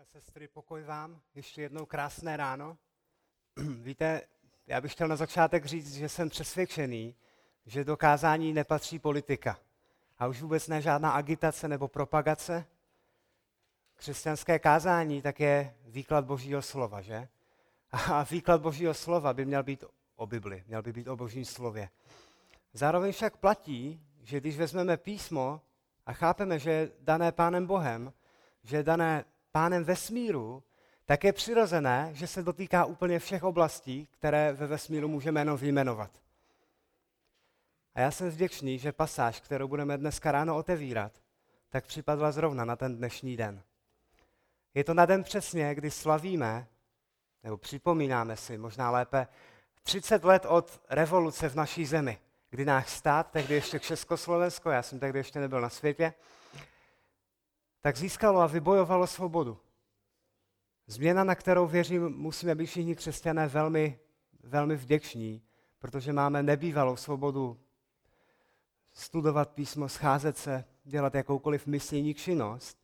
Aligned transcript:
a 0.00 0.04
sestry, 0.04 0.48
pokoj 0.48 0.82
vám. 0.82 1.20
Ještě 1.34 1.62
jednou 1.62 1.86
krásné 1.86 2.36
ráno. 2.36 2.78
Víte, 3.82 4.22
já 4.66 4.80
bych 4.80 4.92
chtěl 4.92 5.08
na 5.08 5.16
začátek 5.16 5.64
říct, 5.64 5.94
že 5.94 6.08
jsem 6.08 6.28
přesvědčený, 6.28 7.14
že 7.66 7.84
do 7.84 7.96
kázání 7.96 8.52
nepatří 8.52 8.98
politika. 8.98 9.58
A 10.18 10.26
už 10.26 10.42
vůbec 10.42 10.68
ne 10.68 10.82
žádná 10.82 11.10
agitace 11.10 11.68
nebo 11.68 11.88
propagace. 11.88 12.66
Křesťanské 13.94 14.58
kázání 14.58 15.22
tak 15.22 15.40
je 15.40 15.74
výklad 15.86 16.24
Božího 16.24 16.62
slova, 16.62 17.00
že? 17.00 17.28
A 17.92 18.22
výklad 18.22 18.60
Božího 18.60 18.94
slova 18.94 19.34
by 19.34 19.44
měl 19.44 19.62
být 19.62 19.84
o 20.16 20.26
Bibli, 20.26 20.64
měl 20.66 20.82
by 20.82 20.92
být 20.92 21.08
o 21.08 21.16
Božím 21.16 21.44
slově. 21.44 21.88
Zároveň 22.72 23.12
však 23.12 23.36
platí, 23.36 24.00
že 24.22 24.40
když 24.40 24.56
vezmeme 24.56 24.96
písmo 24.96 25.60
a 26.06 26.12
chápeme, 26.12 26.58
že 26.58 26.70
je 26.70 26.90
dané 27.00 27.32
Pánem 27.32 27.66
Bohem, 27.66 28.12
že 28.62 28.76
je 28.76 28.82
dané 28.82 29.24
pánem 29.52 29.84
vesmíru, 29.84 30.62
tak 31.04 31.24
je 31.24 31.32
přirozené, 31.32 32.10
že 32.12 32.26
se 32.26 32.42
dotýká 32.42 32.84
úplně 32.84 33.18
všech 33.18 33.44
oblastí, 33.44 34.08
které 34.10 34.52
ve 34.52 34.66
vesmíru 34.66 35.08
můžeme 35.08 35.40
jenom 35.40 35.56
vyjmenovat. 35.56 36.10
A 37.94 38.00
já 38.00 38.10
jsem 38.10 38.30
vděčný, 38.30 38.78
že 38.78 38.92
pasáž, 38.92 39.40
kterou 39.40 39.68
budeme 39.68 39.98
dneska 39.98 40.32
ráno 40.32 40.56
otevírat, 40.56 41.12
tak 41.70 41.86
připadla 41.86 42.32
zrovna 42.32 42.64
na 42.64 42.76
ten 42.76 42.96
dnešní 42.96 43.36
den. 43.36 43.62
Je 44.74 44.84
to 44.84 44.94
na 44.94 45.06
den 45.06 45.22
přesně, 45.22 45.74
kdy 45.74 45.90
slavíme, 45.90 46.66
nebo 47.42 47.56
připomínáme 47.56 48.36
si 48.36 48.58
možná 48.58 48.90
lépe, 48.90 49.26
30 49.82 50.24
let 50.24 50.46
od 50.48 50.80
revoluce 50.90 51.48
v 51.48 51.54
naší 51.54 51.86
zemi, 51.86 52.18
kdy 52.50 52.64
náš 52.64 52.88
stát, 52.88 53.30
tehdy 53.30 53.54
ještě 53.54 53.80
Československo, 53.80 54.70
já 54.70 54.82
jsem 54.82 54.98
tehdy 54.98 55.18
ještě 55.18 55.40
nebyl 55.40 55.60
na 55.60 55.68
světě, 55.68 56.14
tak 57.80 57.96
získalo 57.96 58.40
a 58.40 58.46
vybojovalo 58.46 59.06
svobodu. 59.06 59.58
Změna, 60.86 61.24
na 61.24 61.34
kterou 61.34 61.66
věřím, 61.66 62.08
musíme 62.08 62.54
být 62.54 62.66
všichni 62.66 62.96
křesťané 62.96 63.48
velmi, 63.48 63.98
velmi 64.42 64.76
vděční, 64.76 65.42
protože 65.78 66.12
máme 66.12 66.42
nebývalou 66.42 66.96
svobodu 66.96 67.60
studovat 68.92 69.50
písmo, 69.50 69.88
scházet 69.88 70.38
se, 70.38 70.64
dělat 70.84 71.14
jakoukoliv 71.14 71.66
misijní 71.66 72.14
činnost. 72.14 72.78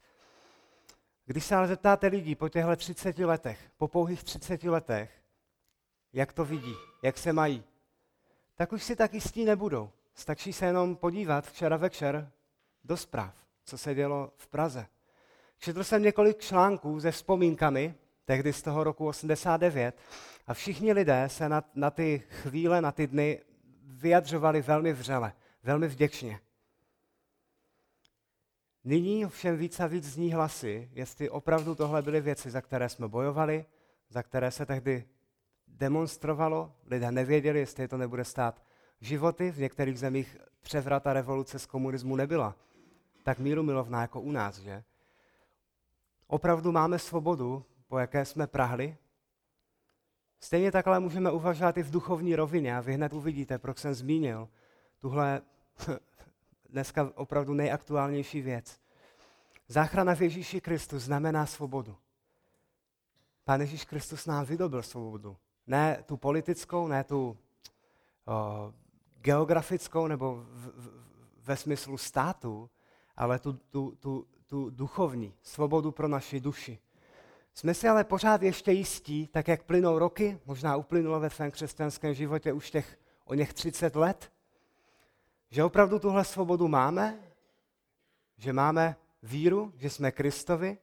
Když 1.25 1.45
se 1.45 1.55
ale 1.55 1.69
zeptáte 1.69 2.07
lidí 2.07 2.35
po 2.35 2.49
těchto 2.49 2.77
30 2.77 3.19
letech, 3.19 3.71
po 3.77 3.89
pouhých 3.89 4.25
30 4.25 4.65
letech, 4.65 5.23
jak 6.13 6.33
to 6.33 6.45
vidí, 6.45 6.75
jak 7.03 7.19
se 7.19 7.33
mají, 7.33 7.65
tak 8.55 8.73
už 8.73 8.85
si 8.85 8.97
tak 8.97 9.15
jistí 9.15 9.45
nebudou. 9.45 9.91
Stačí 10.15 10.53
se 10.53 10.67
jenom 10.67 10.97
podívat 10.97 11.47
včera 11.47 11.77
večer 11.77 12.33
do 12.85 12.97
zpráv 12.97 13.47
co 13.67 13.79
se 13.79 13.95
dělo 13.95 14.33
v 14.37 14.49
Praze. 14.49 14.87
Četl 15.59 15.85
jsem 15.85 16.03
několik 16.03 16.39
článků 16.39 17.01
se 17.01 17.11
vzpomínkami, 17.11 17.95
tehdy 18.25 18.53
z 18.53 18.63
toho 18.63 18.85
roku 18.85 19.07
89, 19.07 19.99
a 20.47 20.55
všichni 20.55 20.93
lidé 20.93 21.29
se 21.29 21.49
na, 21.49 21.65
na 21.75 21.91
ty 21.91 22.23
chvíle, 22.31 22.81
na 22.81 22.93
ty 22.93 23.07
dny 23.07 23.41
vyjadřovali 23.83 24.63
velmi 24.63 24.93
vřele, 24.93 25.33
velmi 25.63 25.89
vděčně. 25.89 26.41
Nyní 28.85 29.25
všem 29.27 29.57
víc 29.57 29.81
a 29.81 29.87
víc 29.87 30.05
zní 30.05 30.33
hlasy, 30.33 30.91
jestli 30.93 31.31
opravdu 31.31 31.75
tohle 31.75 32.03
byly 32.03 32.21
věci, 32.21 32.51
za 32.51 32.61
které 32.61 32.89
jsme 32.89 33.09
bojovali, 33.09 33.65
za 34.09 34.23
které 34.23 34.51
se 34.51 34.67
tehdy 34.67 35.05
demonstrovalo, 35.69 36.73
lidé 36.87 37.13
nevěděli, 37.13 37.59
jestli 37.59 37.89
to 37.89 37.97
nebude 37.97 38.25
stát 38.25 38.63
životy. 39.01 39.51
V 39.51 39.59
některých 39.59 39.99
zemích 39.99 40.37
převrata 40.61 41.13
revoluce 41.13 41.59
z 41.59 41.67
komunismu 41.67 42.17
nebyla 42.17 42.57
tak 43.27 43.39
míru 43.39 43.63
milovná 43.63 44.01
jako 44.01 44.21
u 44.21 44.33
nás, 44.33 44.59
že? 44.59 44.85
Opravdu 46.27 46.73
máme 46.73 46.99
svobodu, 46.99 47.65
po 47.89 47.99
jaké 47.99 48.25
jsme 48.25 48.47
prahli? 48.47 48.97
Stejně 50.41 50.73
takhle 50.73 51.01
můžeme 51.01 51.31
uvažovat 51.31 51.77
i 51.77 51.83
v 51.83 51.91
duchovní 51.91 52.37
rovině 52.37 52.77
a 52.77 52.81
vy 52.81 52.95
hned 52.95 53.13
uvidíte, 53.13 53.59
proč 53.59 53.79
jsem 53.79 53.95
zmínil 53.95 54.49
tuhle 55.01 55.43
dneska 56.69 57.13
opravdu 57.15 57.55
nejaktuálnější 57.55 58.41
věc. 58.41 58.81
Záchrana 59.69 60.15
v 60.15 60.21
Ježíši 60.21 60.61
Kristu 60.61 60.99
znamená 60.99 61.47
svobodu. 61.47 61.97
Pán 63.45 63.61
Ježíš 63.61 63.85
Kristus 63.85 64.27
nám 64.27 64.45
vydobil 64.45 64.83
svobodu. 64.83 65.37
Ne 65.67 66.03
tu 66.07 66.17
politickou, 66.17 66.89
ne 66.89 67.05
tu 67.05 67.37
o, 68.27 68.73
geografickou 69.21 70.07
nebo 70.07 70.35
v, 70.35 70.73
v, 70.77 70.91
ve 71.45 71.57
smyslu 71.57 71.99
státu, 71.99 72.71
ale 73.17 73.39
tu, 73.39 73.53
tu, 73.53 73.97
tu, 74.01 74.27
tu 74.47 74.71
duchovní 74.71 75.35
svobodu 75.43 75.93
pro 75.93 76.09
naši 76.09 76.41
duši. 76.41 76.79
Jsme 77.55 77.75
si 77.75 77.89
ale 77.89 78.05
pořád 78.05 78.43
ještě 78.43 78.73
jistí, 78.73 79.27
tak 79.27 79.49
jak 79.49 79.63
plynou 79.63 79.99
roky, 79.99 80.39
možná 80.47 80.77
uplynulo 80.77 81.21
ve 81.21 81.31
svém 81.31 81.51
křesťanském 81.51 82.15
životě 82.15 82.53
už 82.53 82.71
těch 82.71 82.99
o 83.25 83.35
něch 83.35 83.55
30 83.55 83.97
let, 83.97 84.33
že 85.51 85.65
opravdu 85.65 85.99
tuhle 85.99 86.25
svobodu 86.25 86.69
máme, 86.69 87.21
že 88.37 88.53
máme 88.53 88.97
víru, 89.23 89.73
že 89.77 89.91
jsme 89.91 90.13
Kristovi. 90.13 90.79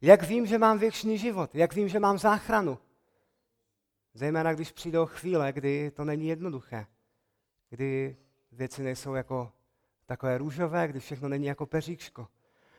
Jak 0.00 0.22
vím, 0.22 0.46
že 0.46 0.58
mám 0.58 0.78
věčný 0.78 1.18
život? 1.18 1.54
Jak 1.54 1.74
vím, 1.74 1.88
že 1.88 2.00
mám 2.00 2.18
záchranu? 2.18 2.78
Zejména 4.14 4.54
když 4.54 4.72
přijdou 4.72 5.06
chvíle, 5.06 5.52
kdy 5.52 5.90
to 5.90 6.04
není 6.04 6.28
jednoduché, 6.28 6.86
kdy 7.70 8.16
věci 8.52 8.82
nejsou 8.82 9.14
jako 9.14 9.52
takové 10.06 10.38
růžové, 10.38 10.88
kdy 10.88 11.00
všechno 11.00 11.28
není 11.28 11.46
jako 11.46 11.66
peříčko. 11.66 12.28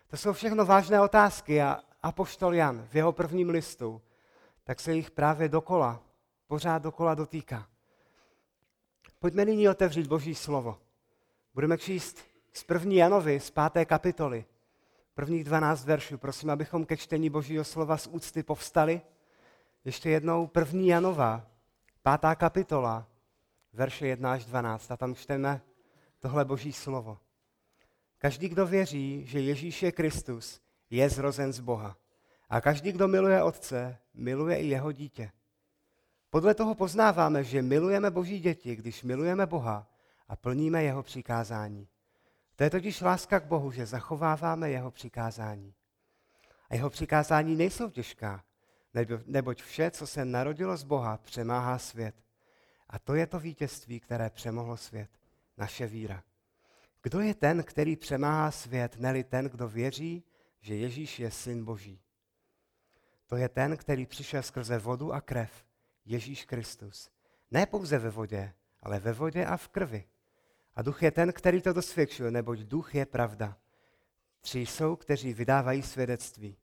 To 0.09 0.17
jsou 0.17 0.33
všechno 0.33 0.65
vážné 0.65 1.01
otázky 1.01 1.61
a 1.61 1.79
apoštol 2.03 2.55
Jan 2.55 2.87
v 2.91 2.95
jeho 2.95 3.11
prvním 3.11 3.49
listu, 3.49 4.01
tak 4.63 4.79
se 4.79 4.93
jich 4.93 5.11
právě 5.11 5.49
dokola, 5.49 6.03
pořád 6.47 6.81
dokola 6.81 7.15
dotýká. 7.15 7.67
Pojďme 9.19 9.45
nyní 9.45 9.69
otevřít 9.69 10.07
Boží 10.07 10.35
slovo. 10.35 10.77
Budeme 11.53 11.77
číst 11.77 12.17
z 12.53 12.63
první 12.63 12.95
Janovi, 12.95 13.39
z 13.39 13.49
páté 13.49 13.85
kapitoly, 13.85 14.45
prvních 15.13 15.43
12 15.43 15.85
veršů. 15.85 16.17
Prosím, 16.17 16.49
abychom 16.49 16.85
ke 16.85 16.97
čtení 16.97 17.29
Božího 17.29 17.63
slova 17.63 17.97
z 17.97 18.07
úcty 18.07 18.43
povstali. 18.43 19.01
Ještě 19.85 20.09
jednou 20.09 20.47
první 20.47 20.87
Janova, 20.87 21.45
pátá 22.01 22.35
kapitola, 22.35 23.07
verše 23.73 24.07
1 24.07 24.31
až 24.31 24.45
12. 24.45 24.91
A 24.91 24.97
tam 24.97 25.15
čteme 25.15 25.61
tohle 26.19 26.45
boží 26.45 26.73
slovo. 26.73 27.17
Každý, 28.19 28.49
kdo 28.49 28.65
věří, 28.65 29.25
že 29.25 29.39
Ježíš 29.39 29.83
je 29.83 29.91
Kristus, 29.91 30.61
je 30.89 31.09
zrozen 31.09 31.53
z 31.53 31.59
Boha. 31.59 31.97
A 32.49 32.61
každý, 32.61 32.91
kdo 32.91 33.07
miluje 33.07 33.43
Otce, 33.43 33.97
miluje 34.13 34.57
i 34.57 34.67
jeho 34.67 34.91
dítě. 34.91 35.31
Podle 36.29 36.53
toho 36.53 36.75
poznáváme, 36.75 37.43
že 37.43 37.61
milujeme 37.61 38.11
Boží 38.11 38.39
děti, 38.39 38.75
když 38.75 39.03
milujeme 39.03 39.45
Boha 39.45 39.87
a 40.27 40.35
plníme 40.35 40.83
jeho 40.83 41.03
přikázání. 41.03 41.87
To 42.55 42.63
je 42.63 42.69
totiž 42.69 43.01
láska 43.01 43.39
k 43.39 43.45
Bohu, 43.45 43.71
že 43.71 43.85
zachováváme 43.85 44.69
jeho 44.69 44.91
přikázání. 44.91 45.73
A 46.69 46.75
jeho 46.75 46.89
přikázání 46.89 47.55
nejsou 47.55 47.89
těžká, 47.89 48.43
neboť 49.25 49.61
vše, 49.61 49.91
co 49.91 50.07
se 50.07 50.25
narodilo 50.25 50.77
z 50.77 50.83
Boha, 50.83 51.17
přemáhá 51.17 51.77
svět. 51.77 52.15
A 52.89 52.99
to 52.99 53.15
je 53.15 53.27
to 53.27 53.39
vítězství, 53.39 53.99
které 53.99 54.29
přemohlo 54.29 54.77
svět 54.77 55.09
naše 55.57 55.87
víra. 55.87 56.23
Kdo 57.03 57.19
je 57.19 57.33
ten, 57.33 57.63
který 57.63 57.95
přemáhá 57.95 58.51
svět, 58.51 58.95
neli 58.99 59.23
ten, 59.23 59.45
kdo 59.45 59.67
věří, 59.67 60.23
že 60.61 60.75
Ježíš 60.75 61.19
je 61.19 61.31
syn 61.31 61.65
Boží? 61.65 62.01
To 63.27 63.35
je 63.35 63.49
ten, 63.49 63.77
který 63.77 64.05
přišel 64.05 64.43
skrze 64.43 64.77
vodu 64.77 65.13
a 65.13 65.21
krev, 65.21 65.65
Ježíš 66.05 66.45
Kristus. 66.45 67.09
Ne 67.51 67.65
pouze 67.65 67.97
ve 67.99 68.09
vodě, 68.09 68.53
ale 68.81 68.99
ve 68.99 69.13
vodě 69.13 69.45
a 69.45 69.57
v 69.57 69.67
krvi. 69.67 70.03
A 70.75 70.81
duch 70.81 71.03
je 71.03 71.11
ten, 71.11 71.33
který 71.33 71.61
to 71.61 71.73
dosvědčuje, 71.73 72.31
neboť 72.31 72.59
duch 72.59 72.95
je 72.95 73.05
pravda. 73.05 73.57
Tři 74.41 74.59
jsou, 74.59 74.95
kteří 74.95 75.33
vydávají 75.33 75.81
svědectví. 75.81 76.57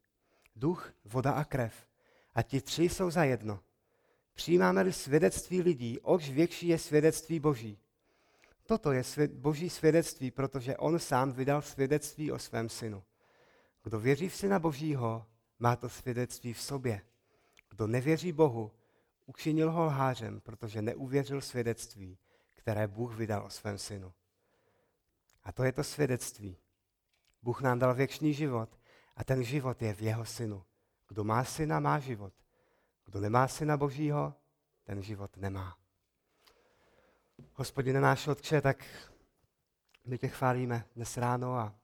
Duch, 0.56 0.92
voda 1.04 1.32
a 1.32 1.44
krev. 1.44 1.86
A 2.34 2.42
ti 2.42 2.60
tři 2.60 2.82
jsou 2.82 3.10
za 3.10 3.24
jedno. 3.24 3.60
Přijímáme-li 4.34 4.92
svědectví 4.92 5.62
lidí, 5.62 6.00
oč 6.00 6.28
větší 6.30 6.68
je 6.68 6.78
svědectví 6.78 7.41
Boží. 7.41 7.78
Toto 8.66 8.92
je 8.92 9.03
boží 9.28 9.71
svědectví, 9.71 10.30
protože 10.30 10.77
on 10.77 10.98
sám 10.98 11.33
vydal 11.33 11.63
svědectví 11.63 12.33
o 12.33 12.39
svém 12.39 12.68
synu. 12.68 13.03
Kdo 13.83 14.01
věří 14.01 14.28
v 14.28 14.36
syna 14.36 14.59
božího, 14.59 15.27
má 15.59 15.77
to 15.77 15.89
svědectví 15.89 16.53
v 16.53 16.60
sobě. 16.60 17.03
Kdo 17.71 17.86
nevěří 17.86 18.33
Bohu, 18.33 18.72
učinil 19.27 19.71
ho 19.72 19.84
lhářem, 19.84 20.41
protože 20.41 20.83
neuvěřil 20.83 21.41
svědectví, 21.41 22.18
které 22.54 22.89
Bůh 22.89 23.15
vydal 23.15 23.47
o 23.47 23.51
svém 23.51 23.78
synu. 23.78 24.13
A 25.42 25.53
to 25.53 25.65
je 25.65 25.72
to 25.72 25.84
svědectví. 25.84 26.57
Bůh 27.42 27.63
nám 27.63 27.78
dal 27.78 27.95
věčný 27.95 28.34
život 28.34 28.78
a 29.16 29.24
ten 29.24 29.45
život 29.45 29.83
je 29.83 29.95
v 29.95 30.03
jeho 30.03 30.24
synu. 30.24 30.65
Kdo 31.09 31.24
má 31.24 31.45
syna, 31.45 31.80
má 31.80 31.98
život. 31.98 32.33
Kdo 33.04 33.21
nemá 33.21 33.48
syna 33.48 33.77
božího, 33.77 34.34
ten 34.84 35.03
život 35.03 35.36
nemá. 35.36 35.77
Hospodine 37.59 38.00
náš 38.00 38.28
Otče, 38.28 38.60
tak 38.60 38.84
my 40.06 40.18
tě 40.18 40.28
chválíme 40.28 40.84
dnes 40.97 41.16
ráno 41.16 41.54
a 41.54 41.74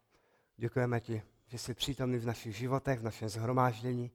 děkujeme 0.56 1.00
ti, 1.00 1.22
že 1.46 1.58
jsi 1.58 1.74
přítomný 1.74 2.18
v 2.18 2.26
našich 2.26 2.56
životech, 2.56 3.00
v 3.00 3.02
našem 3.02 3.28
zhromáždění. 3.28 4.10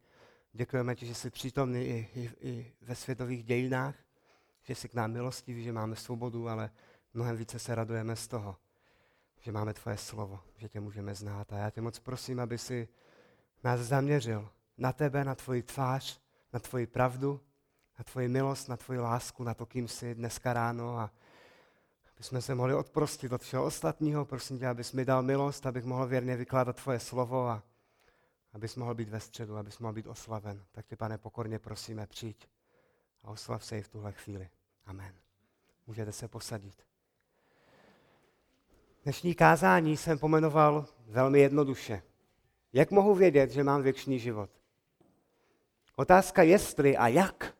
Děkujeme 0.53 0.95
ti, 0.95 1.05
že 1.05 1.15
jsi 1.15 1.29
přítomný 1.29 1.81
i, 1.85 2.09
i, 2.15 2.29
i 2.41 2.73
ve 2.81 2.95
světových 2.95 3.43
dějinách, 3.43 3.95
že 4.61 4.75
jsi 4.75 4.89
k 4.89 4.93
nám 4.93 5.11
milostivý, 5.11 5.63
že 5.63 5.71
máme 5.71 5.95
svobodu, 5.95 6.49
ale 6.49 6.71
mnohem 7.13 7.37
více 7.37 7.59
se 7.59 7.75
radujeme 7.75 8.15
z 8.15 8.27
toho, 8.27 8.57
že 9.41 9.51
máme 9.51 9.73
tvoje 9.73 9.97
slovo, 9.97 10.39
že 10.57 10.69
tě 10.69 10.79
můžeme 10.79 11.15
znát. 11.15 11.53
A 11.53 11.57
já 11.57 11.69
tě 11.69 11.81
moc 11.81 11.99
prosím, 11.99 12.39
aby 12.39 12.57
si 12.57 12.87
nás 13.63 13.79
zaměřil 13.79 14.49
na 14.77 14.93
tebe, 14.93 15.23
na 15.23 15.35
tvoji 15.35 15.63
tvář, 15.63 16.21
na 16.53 16.59
tvoji 16.59 16.87
pravdu, 16.87 17.41
na 17.99 18.03
tvoji 18.03 18.27
milost, 18.27 18.69
na 18.69 18.77
tvoji 18.77 18.99
lásku, 18.99 19.43
na 19.43 19.53
to, 19.53 19.65
kým 19.65 19.87
jsi 19.87 20.15
dneska 20.15 20.53
ráno 20.53 20.99
a 20.99 21.11
aby 22.17 22.23
jsme 22.23 22.41
se 22.41 22.55
mohli 22.55 22.73
odprostit 22.73 23.31
od 23.31 23.41
všeho 23.41 23.65
ostatního. 23.65 24.25
Prosím 24.25 24.59
tě, 24.59 24.67
abys 24.67 24.93
mi 24.93 25.05
dal 25.05 25.23
milost, 25.23 25.65
abych 25.65 25.85
mohl 25.85 26.07
věrně 26.07 26.35
vykládat 26.35 26.75
tvoje 26.75 26.99
slovo 26.99 27.47
a 27.47 27.63
abys 28.53 28.75
mohl 28.75 28.95
být 28.95 29.09
ve 29.09 29.19
středu, 29.19 29.57
abys 29.57 29.79
mohl 29.79 29.93
být 29.93 30.07
oslaven. 30.07 30.65
Tak 30.71 30.85
tě, 30.85 30.95
pane, 30.95 31.17
pokorně 31.17 31.59
prosíme, 31.59 32.07
přijď 32.07 32.47
a 33.23 33.27
oslav 33.27 33.65
se 33.65 33.77
i 33.77 33.81
v 33.81 33.89
tuhle 33.89 34.11
chvíli. 34.11 34.49
Amen. 34.85 35.13
Můžete 35.87 36.11
se 36.11 36.27
posadit. 36.27 36.85
Dnešní 39.03 39.35
kázání 39.35 39.97
jsem 39.97 40.19
pomenoval 40.19 40.85
velmi 41.07 41.39
jednoduše. 41.39 42.03
Jak 42.73 42.91
mohu 42.91 43.15
vědět, 43.15 43.51
že 43.51 43.63
mám 43.63 43.81
věčný 43.81 44.19
život? 44.19 44.49
Otázka 45.95 46.43
jestli 46.43 46.97
a 46.97 47.07
jak. 47.07 47.53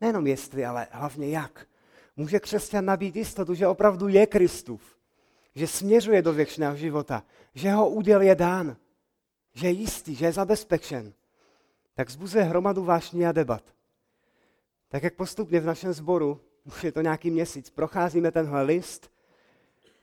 Nejenom 0.00 0.26
jestli, 0.26 0.64
ale 0.64 0.86
hlavně 0.90 1.28
jak. 1.28 1.71
Může 2.16 2.40
křesťan 2.40 2.84
nabít 2.84 3.16
jistotu, 3.16 3.54
že 3.54 3.66
opravdu 3.66 4.08
je 4.08 4.26
Kristův, 4.26 4.96
že 5.54 5.66
směřuje 5.66 6.22
do 6.22 6.32
věčného 6.32 6.76
života, 6.76 7.24
že 7.54 7.72
ho 7.72 7.88
úděl 7.88 8.20
je 8.20 8.34
dán, 8.34 8.76
že 9.54 9.66
je 9.66 9.70
jistý, 9.70 10.14
že 10.14 10.24
je 10.24 10.32
zabezpečen. 10.32 11.12
Tak 11.94 12.10
zbuzuje 12.10 12.44
hromadu 12.44 12.84
vášní 12.84 13.26
a 13.26 13.32
debat. 13.32 13.62
Tak 14.88 15.02
jak 15.02 15.14
postupně 15.14 15.60
v 15.60 15.66
našem 15.66 15.92
sboru, 15.92 16.40
už 16.64 16.84
je 16.84 16.92
to 16.92 17.00
nějaký 17.00 17.30
měsíc, 17.30 17.70
procházíme 17.70 18.32
tenhle 18.32 18.62
list, 18.62 19.10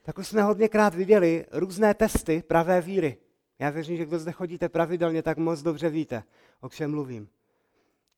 tak 0.02 0.18
už 0.18 0.28
jsme 0.28 0.42
hodněkrát 0.42 0.94
viděli 0.94 1.46
různé 1.52 1.94
testy 1.94 2.42
pravé 2.42 2.80
víry. 2.80 3.16
Já 3.58 3.70
věřím, 3.70 3.96
že 3.96 4.06
kdo 4.06 4.18
zde 4.18 4.32
chodíte 4.32 4.68
pravidelně, 4.68 5.22
tak 5.22 5.38
moc 5.38 5.62
dobře 5.62 5.88
víte, 5.88 6.22
o 6.60 6.68
čem 6.68 6.90
mluvím. 6.90 7.28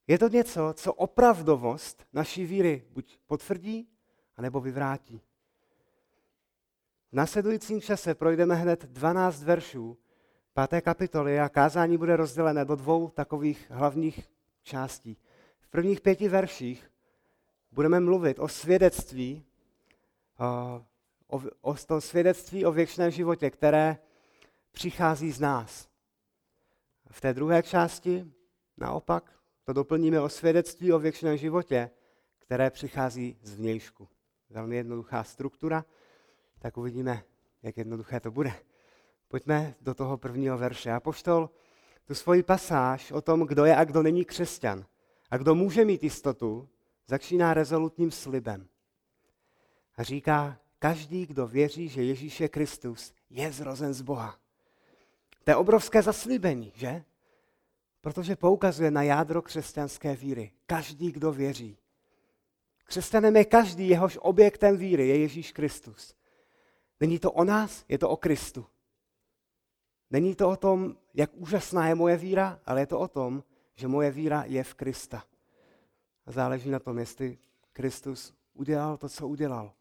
Je 0.06 0.18
to 0.18 0.28
něco, 0.28 0.74
co 0.76 0.94
opravdovost 0.94 2.06
naší 2.12 2.44
víry 2.44 2.84
buď 2.90 3.18
potvrdí, 3.26 3.88
anebo 4.36 4.60
vyvrátí. 4.60 5.20
V 7.12 7.14
následujícím 7.14 7.80
čase 7.80 8.14
projdeme 8.14 8.54
hned 8.54 8.84
12 8.84 9.42
veršů 9.42 9.98
páté 10.52 10.80
kapitoly 10.80 11.40
a 11.40 11.48
kázání 11.48 11.98
bude 11.98 12.16
rozdělené 12.16 12.64
do 12.64 12.76
dvou 12.76 13.10
takových 13.10 13.70
hlavních 13.70 14.30
částí. 14.62 15.16
V 15.60 15.68
prvních 15.68 16.00
pěti 16.00 16.28
verších 16.28 16.90
budeme 17.72 18.00
mluvit 18.00 18.38
o 18.38 18.48
svědectví, 18.48 19.44
o, 20.38 20.84
o, 21.36 21.42
o 21.60 21.74
tom 21.74 22.00
svědectví 22.00 22.66
o 22.66 22.72
věčném 22.72 23.10
životě, 23.10 23.50
které 23.50 23.98
přichází 24.72 25.32
z 25.32 25.40
nás. 25.40 25.88
V 27.10 27.20
té 27.20 27.34
druhé 27.34 27.62
části 27.62 28.32
naopak 28.76 29.41
to 29.64 29.72
doplníme 29.72 30.20
o 30.20 30.28
svědectví 30.28 30.92
o 30.92 30.98
věčném 30.98 31.36
životě, 31.36 31.90
které 32.38 32.70
přichází 32.70 33.38
z 33.42 33.54
vnějšku. 33.54 34.08
Velmi 34.50 34.76
jednoduchá 34.76 35.24
struktura, 35.24 35.84
tak 36.58 36.76
uvidíme, 36.76 37.24
jak 37.62 37.76
jednoduché 37.76 38.20
to 38.20 38.30
bude. 38.30 38.52
Pojďme 39.28 39.74
do 39.80 39.94
toho 39.94 40.16
prvního 40.16 40.58
verše. 40.58 40.92
A 40.92 41.00
poštol 41.00 41.50
tu 42.04 42.14
svoji 42.14 42.42
pasáž 42.42 43.12
o 43.12 43.20
tom, 43.20 43.46
kdo 43.46 43.64
je 43.64 43.76
a 43.76 43.84
kdo 43.84 44.02
není 44.02 44.24
křesťan 44.24 44.84
a 45.30 45.36
kdo 45.36 45.54
může 45.54 45.84
mít 45.84 46.02
jistotu, 46.02 46.68
začíná 47.06 47.54
rezolutním 47.54 48.10
slibem. 48.10 48.68
A 49.96 50.02
říká, 50.02 50.58
každý, 50.78 51.26
kdo 51.26 51.46
věří, 51.46 51.88
že 51.88 52.02
Ježíš 52.02 52.40
je 52.40 52.48
Kristus, 52.48 53.14
je 53.30 53.52
zrozen 53.52 53.94
z 53.94 54.02
Boha. 54.02 54.38
To 55.44 55.50
je 55.50 55.56
obrovské 55.56 56.02
zaslíbení, 56.02 56.72
že? 56.74 57.04
Protože 58.02 58.36
poukazuje 58.36 58.90
na 58.90 59.02
jádro 59.02 59.42
křesťanské 59.42 60.16
víry. 60.16 60.52
Každý, 60.66 61.12
kdo 61.12 61.32
věří. 61.32 61.78
Křesťanem 62.84 63.36
je 63.36 63.44
každý, 63.44 63.88
jehož 63.88 64.18
objektem 64.22 64.76
víry 64.76 65.08
je 65.08 65.18
Ježíš 65.18 65.52
Kristus. 65.52 66.14
Není 67.00 67.18
to 67.18 67.32
o 67.32 67.44
nás, 67.44 67.84
je 67.88 67.98
to 67.98 68.08
o 68.08 68.16
Kristu. 68.16 68.66
Není 70.10 70.34
to 70.34 70.50
o 70.50 70.56
tom, 70.56 70.96
jak 71.14 71.30
úžasná 71.34 71.88
je 71.88 71.94
moje 71.94 72.16
víra, 72.16 72.60
ale 72.66 72.80
je 72.80 72.86
to 72.86 73.00
o 73.00 73.08
tom, 73.08 73.44
že 73.74 73.88
moje 73.88 74.10
víra 74.10 74.44
je 74.46 74.64
v 74.64 74.74
Krista. 74.74 75.24
A 76.26 76.32
záleží 76.32 76.70
na 76.70 76.78
tom, 76.78 76.98
jestli 76.98 77.38
Kristus 77.72 78.34
udělal 78.54 78.96
to, 78.96 79.08
co 79.08 79.28
udělal. 79.28 79.72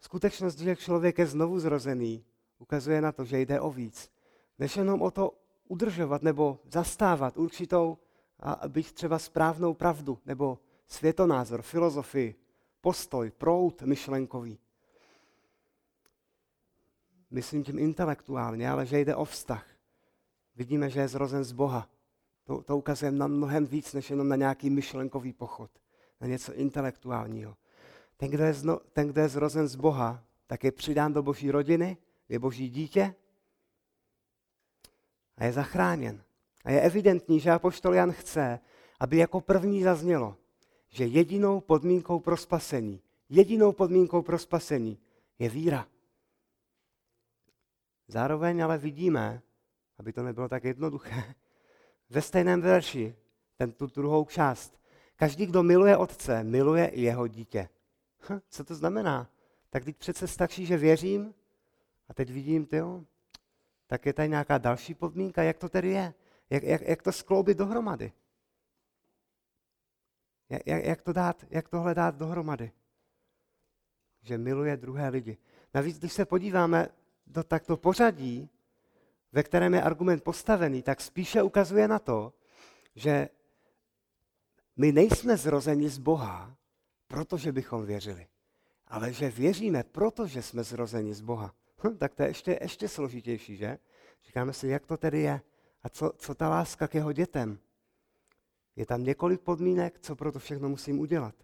Skutečnost, 0.00 0.58
že 0.58 0.76
člověk 0.76 1.18
je 1.18 1.26
znovu 1.26 1.58
zrozený, 1.58 2.24
ukazuje 2.58 3.00
na 3.00 3.12
to, 3.12 3.24
že 3.24 3.40
jde 3.40 3.60
o 3.60 3.70
víc, 3.70 4.10
než 4.58 4.76
jenom 4.76 5.02
o 5.02 5.10
to 5.10 5.41
udržovat 5.68 6.22
nebo 6.22 6.60
zastávat 6.70 7.36
určitou 7.36 7.98
a 8.40 8.68
být 8.68 8.92
třeba 8.92 9.18
správnou 9.18 9.74
pravdu 9.74 10.18
nebo 10.26 10.58
světonázor, 10.86 11.62
filozofii, 11.62 12.34
postoj, 12.80 13.30
prout 13.30 13.82
myšlenkový. 13.82 14.58
Myslím 17.30 17.64
tím 17.64 17.78
intelektuálně, 17.78 18.70
ale 18.70 18.86
že 18.86 19.00
jde 19.00 19.16
o 19.16 19.24
vztah. 19.24 19.66
Vidíme, 20.56 20.90
že 20.90 21.00
je 21.00 21.08
zrozen 21.08 21.44
z 21.44 21.52
Boha. 21.52 21.88
To, 22.44 22.62
to 22.62 22.76
ukazuje 22.76 23.12
na 23.12 23.26
mnohem 23.26 23.66
víc, 23.66 23.92
než 23.92 24.10
jenom 24.10 24.28
na 24.28 24.36
nějaký 24.36 24.70
myšlenkový 24.70 25.32
pochod, 25.32 25.70
na 26.20 26.26
něco 26.26 26.54
intelektuálního. 26.54 27.56
Ten, 28.16 28.30
kdo 28.30 28.44
je, 28.44 28.54
zno, 28.54 28.80
ten, 28.92 29.08
kdo 29.08 29.20
je 29.20 29.28
zrozen 29.28 29.68
z 29.68 29.76
Boha, 29.76 30.24
tak 30.46 30.64
je 30.64 30.72
přidán 30.72 31.12
do 31.12 31.22
boží 31.22 31.50
rodiny, 31.50 31.96
je 32.28 32.38
boží 32.38 32.68
dítě 32.68 33.14
a 35.36 35.44
je 35.44 35.52
zachráněn. 35.52 36.22
A 36.64 36.70
je 36.70 36.80
evidentní, 36.80 37.40
že 37.40 37.50
apoštol 37.50 37.94
Jan 37.94 38.12
chce, 38.12 38.60
aby 39.00 39.16
jako 39.16 39.40
první 39.40 39.82
zaznělo, 39.82 40.36
že 40.88 41.06
jedinou 41.06 41.60
podmínkou 41.60 42.20
pro 42.20 42.36
spasení, 42.36 43.00
jedinou 43.28 43.72
podmínkou 43.72 44.22
pro 44.22 44.38
spasení 44.38 44.98
je 45.38 45.48
víra. 45.48 45.86
Zároveň 48.08 48.64
ale 48.64 48.78
vidíme, 48.78 49.42
aby 49.98 50.12
to 50.12 50.22
nebylo 50.22 50.48
tak 50.48 50.64
jednoduché, 50.64 51.34
ve 52.10 52.22
stejném 52.22 52.60
verši, 52.60 53.14
ten, 53.56 53.72
tu 53.72 53.86
druhou 53.86 54.24
část. 54.24 54.80
Každý, 55.16 55.46
kdo 55.46 55.62
miluje 55.62 55.96
otce, 55.96 56.44
miluje 56.44 56.86
i 56.86 57.00
jeho 57.00 57.26
dítě. 57.26 57.68
Hm, 58.28 58.40
co 58.48 58.64
to 58.64 58.74
znamená? 58.74 59.30
Tak 59.70 59.84
teď 59.84 59.96
přece 59.96 60.26
stačí, 60.28 60.66
že 60.66 60.76
věřím 60.76 61.34
a 62.08 62.14
teď 62.14 62.30
vidím, 62.30 62.66
tyjo, 62.66 63.04
tak 63.92 64.06
je 64.06 64.12
tady 64.12 64.28
nějaká 64.28 64.58
další 64.58 64.94
podmínka, 64.94 65.42
jak 65.42 65.58
to 65.58 65.68
tedy 65.68 65.90
je? 65.90 66.14
Jak, 66.50 66.62
jak, 66.62 66.82
jak 66.82 67.02
to 67.02 67.12
skloubit 67.12 67.58
dohromady? 67.58 68.12
Jak, 70.48 70.62
jak, 70.66 70.84
jak, 70.84 71.02
to 71.02 71.12
dát, 71.12 71.44
jak 71.50 71.68
tohle 71.68 71.94
dát 71.94 72.14
dohromady? 72.14 72.72
Že 74.22 74.38
miluje 74.38 74.76
druhé 74.76 75.08
lidi. 75.08 75.38
Navíc, 75.74 75.98
když 75.98 76.12
se 76.12 76.24
podíváme 76.24 76.88
do 77.26 77.44
takto 77.44 77.76
pořadí, 77.76 78.50
ve 79.32 79.42
kterém 79.42 79.74
je 79.74 79.82
argument 79.82 80.24
postavený, 80.24 80.82
tak 80.82 81.00
spíše 81.00 81.42
ukazuje 81.42 81.88
na 81.88 81.98
to, 81.98 82.32
že 82.94 83.28
my 84.76 84.92
nejsme 84.92 85.36
zrozeni 85.36 85.88
z 85.88 85.98
Boha, 85.98 86.56
protože 87.06 87.52
bychom 87.52 87.86
věřili, 87.86 88.26
ale 88.86 89.12
že 89.12 89.30
věříme, 89.30 89.82
protože 89.82 90.42
jsme 90.42 90.64
zrozeni 90.64 91.14
z 91.14 91.20
Boha. 91.20 91.54
Hm, 91.84 91.96
tak 91.96 92.14
to 92.14 92.22
je 92.22 92.28
ještě, 92.28 92.58
ještě 92.62 92.88
složitější, 92.88 93.56
že? 93.56 93.78
Říkáme 94.26 94.52
si, 94.52 94.68
jak 94.68 94.86
to 94.86 94.96
tedy 94.96 95.20
je 95.20 95.40
a 95.82 95.88
co, 95.88 96.12
co 96.16 96.34
ta 96.34 96.48
láska 96.48 96.88
k 96.88 96.94
jeho 96.94 97.12
dětem. 97.12 97.58
Je 98.76 98.86
tam 98.86 99.04
několik 99.04 99.40
podmínek, 99.40 99.98
co 99.98 100.16
pro 100.16 100.32
to 100.32 100.38
všechno 100.38 100.68
musím 100.68 101.00
udělat. 101.00 101.34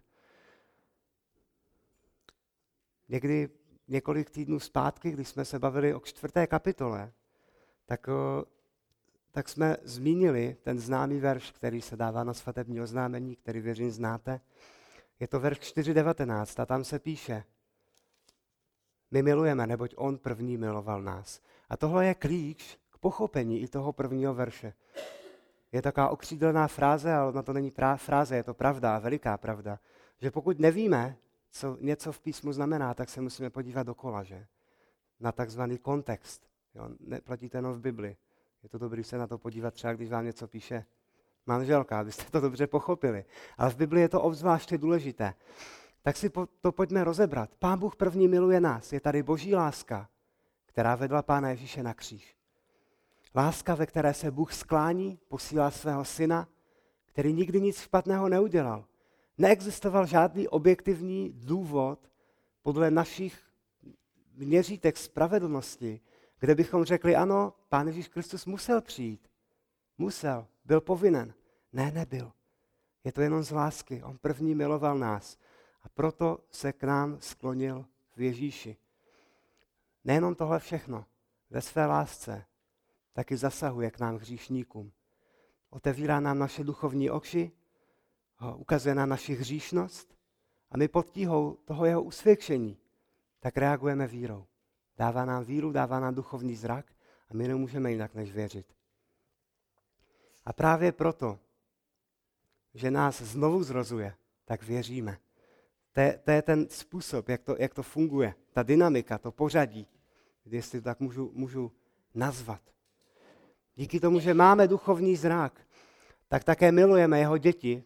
Někdy 3.09 3.49
několik 3.87 4.29
týdnů 4.29 4.59
zpátky, 4.59 5.11
když 5.11 5.27
jsme 5.27 5.45
se 5.45 5.59
bavili 5.59 5.93
o 5.93 5.99
čtvrté 5.99 6.47
kapitole, 6.47 7.11
tak, 7.85 8.09
tak 9.31 9.49
jsme 9.49 9.77
zmínili 9.83 10.57
ten 10.61 10.79
známý 10.79 11.19
verš, 11.19 11.51
který 11.51 11.81
se 11.81 11.95
dává 11.95 12.23
na 12.23 12.33
svatební 12.33 12.81
oznámení, 12.81 13.35
který 13.35 13.59
věřím 13.59 13.91
znáte. 13.91 14.41
Je 15.19 15.27
to 15.27 15.39
verš 15.39 15.59
4.19 15.59 16.61
a 16.61 16.65
tam 16.65 16.83
se 16.83 16.99
píše, 16.99 17.43
my 19.11 19.23
milujeme, 19.23 19.67
neboť 19.67 19.93
on 19.97 20.17
první 20.17 20.57
miloval 20.57 21.01
nás. 21.01 21.41
A 21.69 21.77
tohle 21.77 22.05
je 22.05 22.13
klíč 22.13 22.79
k 22.89 22.97
pochopení 22.97 23.61
i 23.61 23.67
toho 23.67 23.93
prvního 23.93 24.33
verše. 24.33 24.73
Je 25.71 25.81
taková 25.81 26.09
okřídlená 26.09 26.67
fráze, 26.67 27.13
ale 27.13 27.33
na 27.33 27.43
to 27.43 27.53
není 27.53 27.71
prá- 27.71 27.97
fráze, 27.97 28.35
je 28.35 28.43
to 28.43 28.53
pravda, 28.53 28.99
veliká 28.99 29.37
pravda, 29.37 29.79
že 30.21 30.31
pokud 30.31 30.59
nevíme, 30.59 31.17
co 31.51 31.77
něco 31.81 32.11
v 32.11 32.19
písmu 32.19 32.53
znamená, 32.53 32.93
tak 32.93 33.09
se 33.09 33.21
musíme 33.21 33.49
podívat 33.49 33.83
dokola, 33.83 34.23
že? 34.23 34.45
Na 35.19 35.31
takzvaný 35.31 35.77
kontext. 35.77 36.47
Jo? 36.75 36.89
Neplatí 36.99 37.49
to 37.49 37.57
jenom 37.57 37.73
v 37.73 37.79
Bibli. 37.79 38.17
Je 38.63 38.69
to 38.69 38.77
dobré 38.77 39.03
se 39.03 39.17
na 39.17 39.27
to 39.27 39.37
podívat 39.37 39.73
třeba, 39.73 39.93
když 39.93 40.09
vám 40.09 40.25
něco 40.25 40.47
píše 40.47 40.85
manželka, 41.45 41.99
abyste 41.99 42.23
to 42.31 42.39
dobře 42.39 42.67
pochopili. 42.67 43.25
Ale 43.57 43.69
v 43.69 43.75
Biblii 43.75 44.01
je 44.01 44.09
to 44.09 44.21
obzvláště 44.21 44.77
důležité. 44.77 45.33
Tak 46.01 46.17
si 46.17 46.31
to 46.61 46.71
pojďme 46.71 47.03
rozebrat. 47.03 47.55
Pán 47.55 47.79
Bůh 47.79 47.95
první 47.95 48.27
miluje 48.27 48.59
nás. 48.59 48.93
Je 48.93 48.99
tady 48.99 49.23
boží 49.23 49.55
láska, 49.55 50.09
která 50.65 50.95
vedla 50.95 51.21
Pána 51.21 51.49
Ježíše 51.49 51.83
na 51.83 51.93
kříž. 51.93 52.35
Láska, 53.35 53.75
ve 53.75 53.85
které 53.85 54.13
se 54.13 54.31
Bůh 54.31 54.53
sklání, 54.53 55.19
posílá 55.27 55.71
svého 55.71 56.05
syna, 56.05 56.47
který 57.05 57.33
nikdy 57.33 57.61
nic 57.61 57.81
špatného 57.81 58.29
neudělal. 58.29 58.85
Neexistoval 59.37 60.05
žádný 60.05 60.47
objektivní 60.47 61.33
důvod 61.35 62.11
podle 62.61 62.91
našich 62.91 63.39
měřítek 64.35 64.97
spravedlnosti, 64.97 66.01
kde 66.39 66.55
bychom 66.55 66.83
řekli, 66.85 67.15
ano, 67.15 67.53
Pán 67.69 67.87
Ježíš 67.87 68.07
Kristus 68.07 68.45
musel 68.45 68.81
přijít. 68.81 69.29
Musel, 69.97 70.47
byl 70.65 70.81
povinen. 70.81 71.33
Ne, 71.73 71.91
nebyl. 71.91 72.31
Je 73.03 73.11
to 73.11 73.21
jenom 73.21 73.43
z 73.43 73.51
lásky. 73.51 74.03
On 74.03 74.17
první 74.17 74.55
miloval 74.55 74.97
nás 74.97 75.37
a 75.81 75.89
proto 75.89 76.39
se 76.51 76.73
k 76.73 76.83
nám 76.83 77.21
sklonil 77.21 77.85
v 78.15 78.21
Ježíši. 78.21 78.77
Nejenom 80.03 80.35
tohle 80.35 80.59
všechno. 80.59 81.05
Ve 81.49 81.61
své 81.61 81.85
lásce 81.85 82.45
taky 83.13 83.37
zasahuje 83.37 83.91
k 83.91 83.99
nám 83.99 84.15
hříšníkům. 84.15 84.91
Otevírá 85.69 86.19
nám 86.19 86.39
naše 86.39 86.63
duchovní 86.63 87.09
oči, 87.09 87.51
ukazuje 88.55 88.95
nám 88.95 89.09
naši 89.09 89.33
hříšnost 89.33 90.15
a 90.71 90.77
my 90.77 90.87
pod 90.87 91.09
tíhou 91.09 91.57
toho 91.65 91.85
jeho 91.85 92.03
usvědčení 92.03 92.77
tak 93.39 93.57
reagujeme 93.57 94.07
vírou. 94.07 94.45
Dává 94.97 95.25
nám 95.25 95.43
víru, 95.43 95.71
dává 95.71 95.99
nám 95.99 96.15
duchovní 96.15 96.55
zrak 96.55 96.93
a 97.29 97.33
my 97.33 97.47
nemůžeme 97.47 97.91
jinak 97.91 98.15
než 98.15 98.31
věřit. 98.31 98.75
A 100.45 100.53
právě 100.53 100.91
proto, 100.91 101.39
že 102.73 102.91
nás 102.91 103.21
znovu 103.21 103.63
zrozuje, 103.63 104.15
tak 104.45 104.63
věříme. 104.63 105.19
To 105.93 105.99
je, 105.99 106.19
to 106.23 106.31
je 106.31 106.41
ten 106.41 106.69
způsob, 106.69 107.29
jak 107.29 107.43
to, 107.43 107.55
jak 107.59 107.73
to 107.73 107.83
funguje, 107.83 108.33
ta 108.53 108.63
dynamika, 108.63 109.17
to 109.17 109.31
pořadí, 109.31 109.87
jestli 110.45 110.81
to 110.81 110.83
tak 110.83 110.99
můžu, 110.99 111.31
můžu 111.33 111.71
nazvat. 112.15 112.61
Díky 113.75 113.99
tomu, 113.99 114.19
že 114.19 114.33
máme 114.33 114.67
duchovní 114.67 115.15
zrak, 115.15 115.61
tak 116.27 116.43
také 116.43 116.71
milujeme 116.71 117.19
jeho 117.19 117.37
děti, 117.37 117.83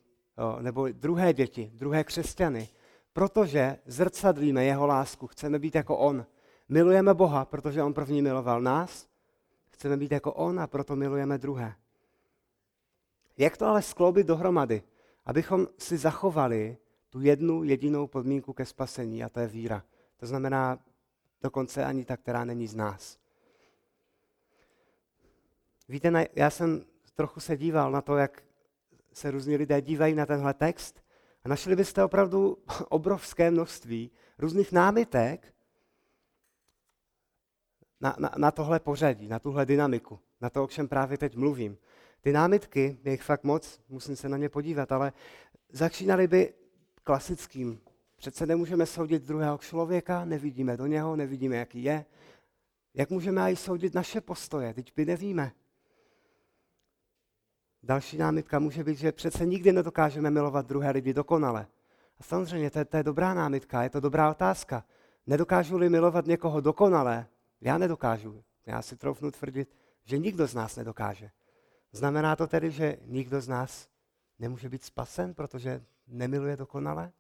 nebo 0.62 0.88
druhé 0.88 1.33
děti, 1.33 1.72
druhé 1.74 2.03
křesťany, 2.03 2.69
protože 3.13 3.77
zrcadlíme 3.86 4.65
jeho 4.65 4.88
lásku, 4.88 5.27
chceme 5.27 5.60
být 5.60 5.75
jako 5.75 5.98
on. 5.98 6.25
Milujeme 6.69 7.13
Boha, 7.13 7.45
protože 7.45 7.83
on 7.83 7.93
první 7.93 8.22
miloval 8.22 8.62
nás, 8.62 9.07
chceme 9.69 9.98
být 9.98 10.12
jako 10.12 10.33
on 10.33 10.60
a 10.60 10.67
proto 10.67 10.95
milujeme 10.95 11.38
druhé. 11.38 11.75
Jak 13.38 13.57
to 13.57 13.65
ale 13.65 13.81
skloubit 13.81 14.27
dohromady, 14.27 14.83
abychom 15.25 15.67
si 15.77 15.98
zachovali 15.98 16.77
tu 17.13 17.22
jednu 17.22 17.63
jedinou 17.63 18.08
podmínku 18.08 18.53
ke 18.53 18.65
spasení, 18.65 19.24
a 19.24 19.29
to 19.29 19.39
je 19.39 19.48
víra. 19.48 19.84
To 20.17 20.25
znamená 20.25 20.79
dokonce 21.41 21.86
ani 21.86 22.05
ta, 22.05 22.17
která 22.17 22.46
není 22.46 22.67
z 22.67 22.75
nás. 22.75 23.17
Víte, 25.89 26.27
já 26.36 26.50
jsem 26.50 26.86
trochu 27.15 27.39
se 27.39 27.58
díval 27.58 27.91
na 27.91 28.01
to, 28.01 28.17
jak 28.17 28.43
se 29.13 29.32
různí 29.32 29.58
lidé 29.58 29.82
dívají 29.82 30.15
na 30.15 30.25
tenhle 30.25 30.53
text 30.53 31.03
a 31.43 31.50
našli 31.50 31.75
byste 31.75 32.03
opravdu 32.03 32.58
obrovské 32.89 33.51
množství 33.51 34.12
různých 34.38 34.72
námitek 34.72 35.53
na, 38.01 38.15
na, 38.20 38.32
na 38.38 38.51
tohle 38.51 38.79
pořadí, 38.79 39.27
na 39.27 39.39
tuhle 39.39 39.65
dynamiku, 39.65 40.20
na 40.41 40.50
to, 40.50 40.63
o 40.63 40.67
čem 40.67 40.88
právě 40.88 41.17
teď 41.17 41.36
mluvím. 41.36 41.77
Ty 42.22 42.32
námitky, 42.32 42.98
je 43.03 43.12
jich 43.12 43.24
fakt 43.24 43.43
moc, 43.43 43.79
musím 43.89 44.15
se 44.15 44.29
na 44.29 44.38
ně 44.38 44.50
podívat, 44.50 44.91
ale 44.91 45.13
začínaly 45.70 46.27
by 46.27 46.62
klasickým. 47.03 47.81
Přece 48.15 48.45
nemůžeme 48.45 48.86
soudit 48.86 49.24
druhého 49.24 49.57
člověka, 49.57 50.25
nevidíme 50.25 50.77
do 50.77 50.86
něho, 50.86 51.15
nevidíme, 51.15 51.55
jaký 51.55 51.83
je. 51.83 52.05
Jak 52.93 53.10
můžeme 53.10 53.51
i 53.51 53.55
soudit 53.55 53.93
naše 53.93 54.22
postoje, 54.22 54.74
teď 54.74 54.93
by 54.95 55.05
nevíme. 55.05 55.51
Další 57.83 58.17
námitka 58.17 58.60
může 58.60 58.83
být, 58.83 58.98
že 58.98 59.12
přece 59.12 59.45
nikdy 59.45 59.72
nedokážeme 59.72 60.31
milovat 60.31 60.65
druhé 60.65 60.91
lidi 60.91 61.13
dokonale. 61.13 61.67
A 62.19 62.24
samozřejmě, 62.24 62.69
to 62.72 62.79
je, 62.79 62.86
to 62.86 62.98
je 62.98 63.03
dobrá 63.03 63.33
námitka, 63.33 63.83
je 63.83 63.89
to 63.89 64.00
dobrá 64.00 64.31
otázka. 64.31 64.86
Nedokážu-li 65.27 65.89
milovat 65.89 66.25
někoho 66.25 66.62
dokonale, 66.62 67.27
já 67.62 67.77
nedokážu. 67.77 68.43
Já 68.65 68.81
si 68.81 68.98
troufnu 68.98 69.31
tvrdit, 69.31 69.75
že 70.03 70.17
nikdo 70.17 70.48
z 70.48 70.53
nás 70.53 70.75
nedokáže. 70.75 71.31
Znamená 71.91 72.36
to 72.36 72.48
tedy, 72.48 72.72
že 72.72 72.98
nikdo 73.05 73.41
z 73.41 73.48
nás 73.48 73.88
nemůže 74.39 74.69
být 74.69 74.83
spasen, 74.83 75.33
protože 75.33 75.83
nemiluje 76.07 76.57
dokonale? 76.57 77.12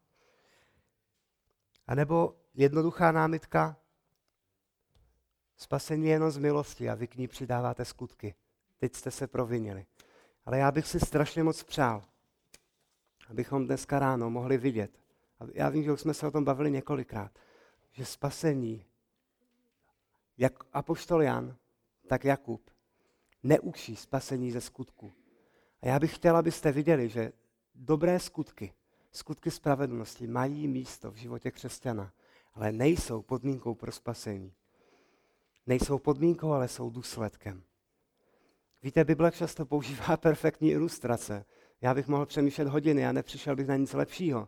A 1.87 1.95
nebo 1.95 2.35
jednoduchá 2.53 3.11
námitka, 3.11 3.77
spasení 5.55 6.05
je 6.05 6.11
jenom 6.11 6.31
z 6.31 6.37
milosti 6.37 6.89
a 6.89 6.95
vy 6.95 7.07
k 7.07 7.15
ní 7.15 7.27
přidáváte 7.27 7.85
skutky. 7.85 8.35
Teď 8.79 8.95
jste 8.95 9.11
se 9.11 9.27
provinili. 9.27 9.85
Ale 10.45 10.57
já 10.57 10.71
bych 10.71 10.87
si 10.87 10.99
strašně 10.99 11.43
moc 11.43 11.63
přál, 11.63 12.03
abychom 13.29 13.65
dneska 13.65 13.99
ráno 13.99 14.29
mohli 14.29 14.57
vidět, 14.57 14.99
a 15.39 15.43
já 15.53 15.69
vím, 15.69 15.83
že 15.83 15.91
už 15.91 16.01
jsme 16.01 16.13
se 16.13 16.27
o 16.27 16.31
tom 16.31 16.45
bavili 16.45 16.71
několikrát, 16.71 17.39
že 17.91 18.05
spasení, 18.05 18.85
jak 20.37 20.53
apoštol 20.73 21.23
Jan, 21.23 21.57
tak 22.07 22.25
Jakub, 22.25 22.71
neučí 23.43 23.95
spasení 23.95 24.51
ze 24.51 24.61
skutku. 24.61 25.13
A 25.81 25.87
já 25.87 25.99
bych 25.99 26.15
chtěl, 26.15 26.37
abyste 26.37 26.71
viděli, 26.71 27.09
že 27.09 27.31
dobré 27.75 28.19
skutky, 28.19 28.73
skutky 29.11 29.51
spravedlnosti 29.51 30.27
mají 30.27 30.67
místo 30.67 31.11
v 31.11 31.15
životě 31.15 31.51
křesťana, 31.51 32.13
ale 32.53 32.71
nejsou 32.71 33.21
podmínkou 33.21 33.75
pro 33.75 33.91
spasení. 33.91 34.53
Nejsou 35.67 35.99
podmínkou, 35.99 36.51
ale 36.51 36.67
jsou 36.67 36.89
důsledkem. 36.89 37.63
Víte, 38.83 39.03
Bible 39.03 39.31
často 39.31 39.65
používá 39.65 40.17
perfektní 40.21 40.71
ilustrace. 40.71 41.45
Já 41.81 41.93
bych 41.93 42.07
mohl 42.07 42.25
přemýšlet 42.25 42.67
hodiny 42.67 43.07
a 43.07 43.11
nepřišel 43.11 43.55
bych 43.55 43.67
na 43.67 43.75
nic 43.75 43.93
lepšího. 43.93 44.47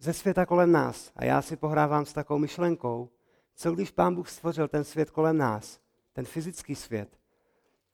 Ze 0.00 0.12
světa 0.12 0.46
kolem 0.46 0.72
nás, 0.72 1.12
a 1.16 1.24
já 1.24 1.42
si 1.42 1.56
pohrávám 1.56 2.06
s 2.06 2.12
takovou 2.12 2.38
myšlenkou, 2.38 3.10
co 3.54 3.72
když 3.72 3.90
Pán 3.90 4.14
Bůh 4.14 4.28
stvořil 4.28 4.68
ten 4.68 4.84
svět 4.84 5.10
kolem 5.10 5.38
nás, 5.38 5.80
ten 6.12 6.24
fyzický 6.24 6.74
svět, 6.74 7.18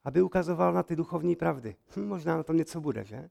aby 0.04 0.22
ukazoval 0.22 0.72
na 0.72 0.82
ty 0.82 0.96
duchovní 0.96 1.36
pravdy. 1.36 1.76
Hm, 1.96 2.08
možná 2.08 2.36
na 2.36 2.42
tom 2.42 2.56
něco 2.56 2.80
bude, 2.80 3.04
že? 3.04 3.30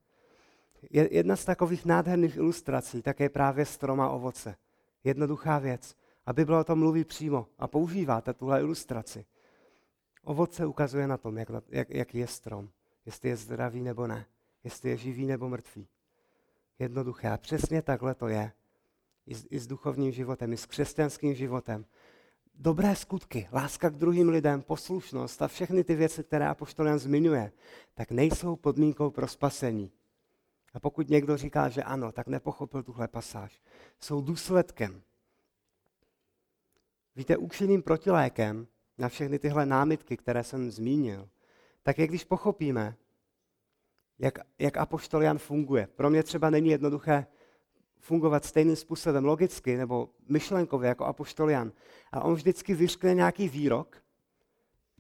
Jedna 0.91 1.35
z 1.35 1.45
takových 1.45 1.85
nádherných 1.85 2.37
ilustrací 2.37 3.01
také 3.01 3.23
je 3.23 3.29
právě 3.29 3.65
stroma 3.65 4.09
ovoce. 4.09 4.55
Jednoduchá 5.03 5.59
věc. 5.59 5.95
A 6.25 6.33
Bible 6.33 6.59
o 6.59 6.63
tom 6.63 6.79
mluví 6.79 7.03
přímo 7.03 7.47
a 7.59 7.67
používáte 7.67 8.33
tuhle 8.33 8.59
ilustraci. 8.59 9.25
Ovoce 10.23 10.65
ukazuje 10.65 11.07
na 11.07 11.17
tom, 11.17 11.37
jak, 11.37 11.49
jak, 11.69 11.89
jaký 11.89 12.17
je 12.17 12.27
strom. 12.27 12.69
Jestli 13.05 13.29
je 13.29 13.35
zdravý 13.35 13.81
nebo 13.81 14.07
ne. 14.07 14.25
Jestli 14.63 14.89
je 14.89 14.97
živý 14.97 15.25
nebo 15.25 15.49
mrtvý. 15.49 15.87
Jednoduché. 16.79 17.29
A 17.29 17.37
přesně 17.37 17.81
takhle 17.81 18.15
to 18.15 18.27
je. 18.27 18.51
I 19.27 19.35
s, 19.35 19.47
I 19.49 19.59
s 19.59 19.67
duchovním 19.67 20.11
životem, 20.11 20.53
i 20.53 20.57
s 20.57 20.65
křesťanským 20.65 21.33
životem 21.33 21.85
dobré 22.59 22.95
skutky, 22.95 23.47
láska 23.51 23.89
k 23.89 23.95
druhým 23.95 24.29
lidem, 24.29 24.61
poslušnost 24.61 25.41
a 25.41 25.47
všechny 25.47 25.83
ty 25.83 25.95
věci, 25.95 26.23
které 26.23 26.47
Apoštolian 26.47 26.99
zmiňuje, 26.99 27.51
tak 27.93 28.11
nejsou 28.11 28.55
podmínkou 28.55 29.09
pro 29.09 29.27
spasení. 29.27 29.91
A 30.73 30.79
pokud 30.79 31.09
někdo 31.09 31.37
říká, 31.37 31.69
že 31.69 31.83
ano, 31.83 32.11
tak 32.11 32.27
nepochopil 32.27 32.83
tuhle 32.83 33.07
pasáž. 33.07 33.61
Jsou 33.99 34.21
důsledkem. 34.21 35.01
Víte, 37.15 37.37
účinným 37.37 37.83
protilékem 37.83 38.67
na 38.97 39.09
všechny 39.09 39.39
tyhle 39.39 39.65
námitky, 39.65 40.17
které 40.17 40.43
jsem 40.43 40.71
zmínil, 40.71 41.29
tak 41.83 41.99
je, 41.99 42.07
když 42.07 42.23
pochopíme, 42.23 42.95
jak, 44.19 44.39
jak 44.59 44.77
Apoštolian 44.77 45.37
funguje. 45.37 45.87
Pro 45.95 46.09
mě 46.09 46.23
třeba 46.23 46.49
není 46.49 46.69
jednoduché 46.69 47.25
fungovat 47.99 48.45
stejným 48.45 48.75
způsobem 48.75 49.25
logicky 49.25 49.77
nebo 49.77 50.09
myšlenkově 50.29 50.87
jako 50.87 51.05
apoštolian. 51.05 51.71
A 52.11 52.21
on 52.21 52.33
vždycky 52.35 52.73
vyřkne 52.73 53.13
nějaký 53.13 53.49
výrok, 53.49 54.03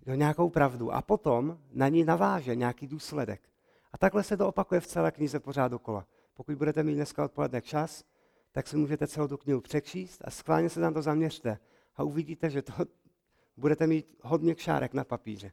jo, 0.05 0.15
nějakou 0.15 0.49
pravdu 0.49 0.91
a 0.91 1.01
potom 1.01 1.59
na 1.71 1.87
ní 1.87 2.03
naváže 2.03 2.55
nějaký 2.55 2.87
důsledek. 2.87 3.49
A 3.91 3.97
takhle 3.97 4.23
se 4.23 4.37
to 4.37 4.47
opakuje 4.47 4.81
v 4.81 4.87
celé 4.87 5.11
knize 5.11 5.39
pořád 5.39 5.67
dokola. 5.67 6.07
Pokud 6.33 6.55
budete 6.55 6.83
mít 6.83 6.95
dneska 6.95 7.25
odpoledne 7.25 7.61
čas, 7.61 8.03
tak 8.51 8.67
si 8.67 8.77
můžete 8.77 9.07
celou 9.07 9.27
tu 9.27 9.37
knihu 9.37 9.61
přečíst 9.61 10.21
a 10.25 10.31
schválně 10.31 10.69
se 10.69 10.79
tam 10.79 10.93
to 10.93 11.01
zaměřte. 11.01 11.59
A 11.95 12.03
uvidíte, 12.03 12.49
že 12.49 12.61
to 12.61 12.73
budete 13.57 13.87
mít 13.87 14.15
hodně 14.21 14.55
kšárek 14.55 14.93
na 14.93 15.03
papíře. 15.03 15.51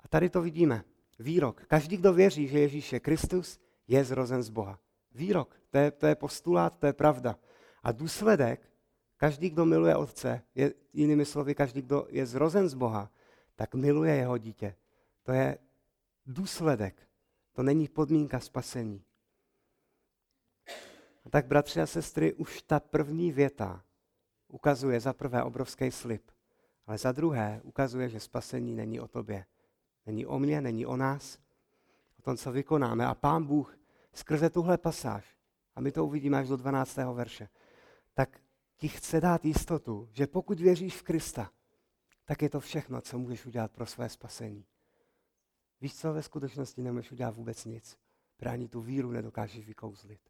A 0.00 0.08
tady 0.08 0.30
to 0.30 0.42
vidíme. 0.42 0.84
Výrok. 1.18 1.62
Každý, 1.66 1.96
kdo 1.96 2.12
věří, 2.12 2.48
že 2.48 2.58
Ježíš 2.58 2.92
je 2.92 3.00
Kristus, 3.00 3.60
je 3.88 4.04
zrozen 4.04 4.42
z 4.42 4.48
Boha. 4.48 4.78
Výrok. 5.14 5.60
To 5.70 5.78
je, 5.78 5.90
to 5.90 6.06
je 6.06 6.14
postulát, 6.14 6.78
to 6.78 6.86
je 6.86 6.92
pravda. 6.92 7.38
A 7.82 7.92
důsledek, 7.92 8.70
každý, 9.16 9.50
kdo 9.50 9.64
miluje 9.64 9.96
Otce, 9.96 10.42
je, 10.54 10.74
jinými 10.92 11.24
slovy, 11.24 11.54
každý, 11.54 11.82
kdo 11.82 12.06
je 12.10 12.26
zrozen 12.26 12.68
z 12.68 12.74
Boha, 12.74 13.10
tak 13.56 13.74
miluje 13.74 14.14
jeho 14.14 14.38
dítě. 14.38 14.74
To 15.22 15.32
je 15.32 15.58
důsledek 16.26 16.96
To 17.52 17.62
není 17.62 17.88
podmínka 17.88 18.40
spasení. 18.40 19.04
A 21.24 21.30
tak, 21.30 21.46
bratři 21.46 21.80
a 21.80 21.86
sestry, 21.86 22.34
už 22.34 22.62
ta 22.62 22.80
první 22.80 23.32
věta 23.32 23.84
ukazuje 24.48 25.00
za 25.00 25.12
prvé 25.12 25.42
obrovský 25.42 25.90
slib, 25.90 26.30
ale 26.86 26.98
za 26.98 27.12
druhé 27.12 27.60
ukazuje, 27.64 28.08
že 28.08 28.20
spasení 28.20 28.74
není 28.74 29.00
o 29.00 29.08
tobě. 29.08 29.44
Není 30.06 30.26
o 30.26 30.38
mně, 30.38 30.60
není 30.60 30.86
o 30.86 30.96
nás, 30.96 31.38
o 32.18 32.22
tom, 32.22 32.36
co 32.36 32.52
vykonáme. 32.52 33.06
A 33.06 33.14
pán 33.14 33.44
Bůh 33.44 33.78
skrze 34.12 34.50
tuhle 34.50 34.78
pasáž, 34.78 35.36
a 35.74 35.80
my 35.80 35.92
to 35.92 36.06
uvidíme 36.06 36.38
až 36.38 36.48
do 36.48 36.56
12. 36.56 36.96
verše, 36.96 37.48
tak 38.14 38.40
ti 38.76 38.88
chce 38.88 39.20
dát 39.20 39.44
jistotu, 39.44 40.08
že 40.12 40.26
pokud 40.26 40.60
věříš 40.60 40.96
v 40.96 41.02
Krista, 41.02 41.50
tak 42.24 42.42
je 42.42 42.50
to 42.50 42.60
všechno, 42.60 43.00
co 43.00 43.18
můžeš 43.18 43.46
udělat 43.46 43.72
pro 43.72 43.86
své 43.86 44.08
spasení. 44.08 44.64
Víš 45.82 45.94
co, 45.94 46.12
ve 46.12 46.22
skutečnosti 46.22 46.82
nemůžeš 46.82 47.12
udělat 47.12 47.36
vůbec 47.36 47.64
nic. 47.64 47.98
Právě 48.36 48.68
tu 48.68 48.80
víru 48.80 49.10
nedokážeš 49.10 49.66
vykouzlit. 49.66 50.20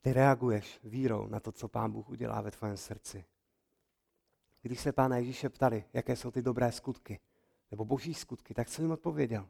Ty 0.00 0.12
reaguješ 0.12 0.80
vírou 0.84 1.26
na 1.26 1.40
to, 1.40 1.52
co 1.52 1.68
Pán 1.68 1.92
Bůh 1.92 2.08
udělá 2.08 2.40
ve 2.40 2.50
tvém 2.50 2.76
srdci. 2.76 3.24
Když 4.62 4.80
se 4.80 4.92
Pána 4.92 5.16
Ježíše 5.16 5.48
ptali, 5.48 5.84
jaké 5.92 6.16
jsou 6.16 6.30
ty 6.30 6.42
dobré 6.42 6.72
skutky, 6.72 7.20
nebo 7.70 7.84
boží 7.84 8.14
skutky, 8.14 8.54
tak 8.54 8.68
co 8.68 8.82
jim 8.82 8.90
odpověděl? 8.90 9.48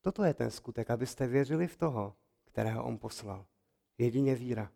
Toto 0.00 0.24
je 0.24 0.34
ten 0.34 0.50
skutek, 0.50 0.90
abyste 0.90 1.26
věřili 1.26 1.66
v 1.66 1.76
toho, 1.76 2.14
kterého 2.44 2.84
on 2.84 2.98
poslal. 2.98 3.46
Jedině 3.98 4.34
víra. 4.34 4.72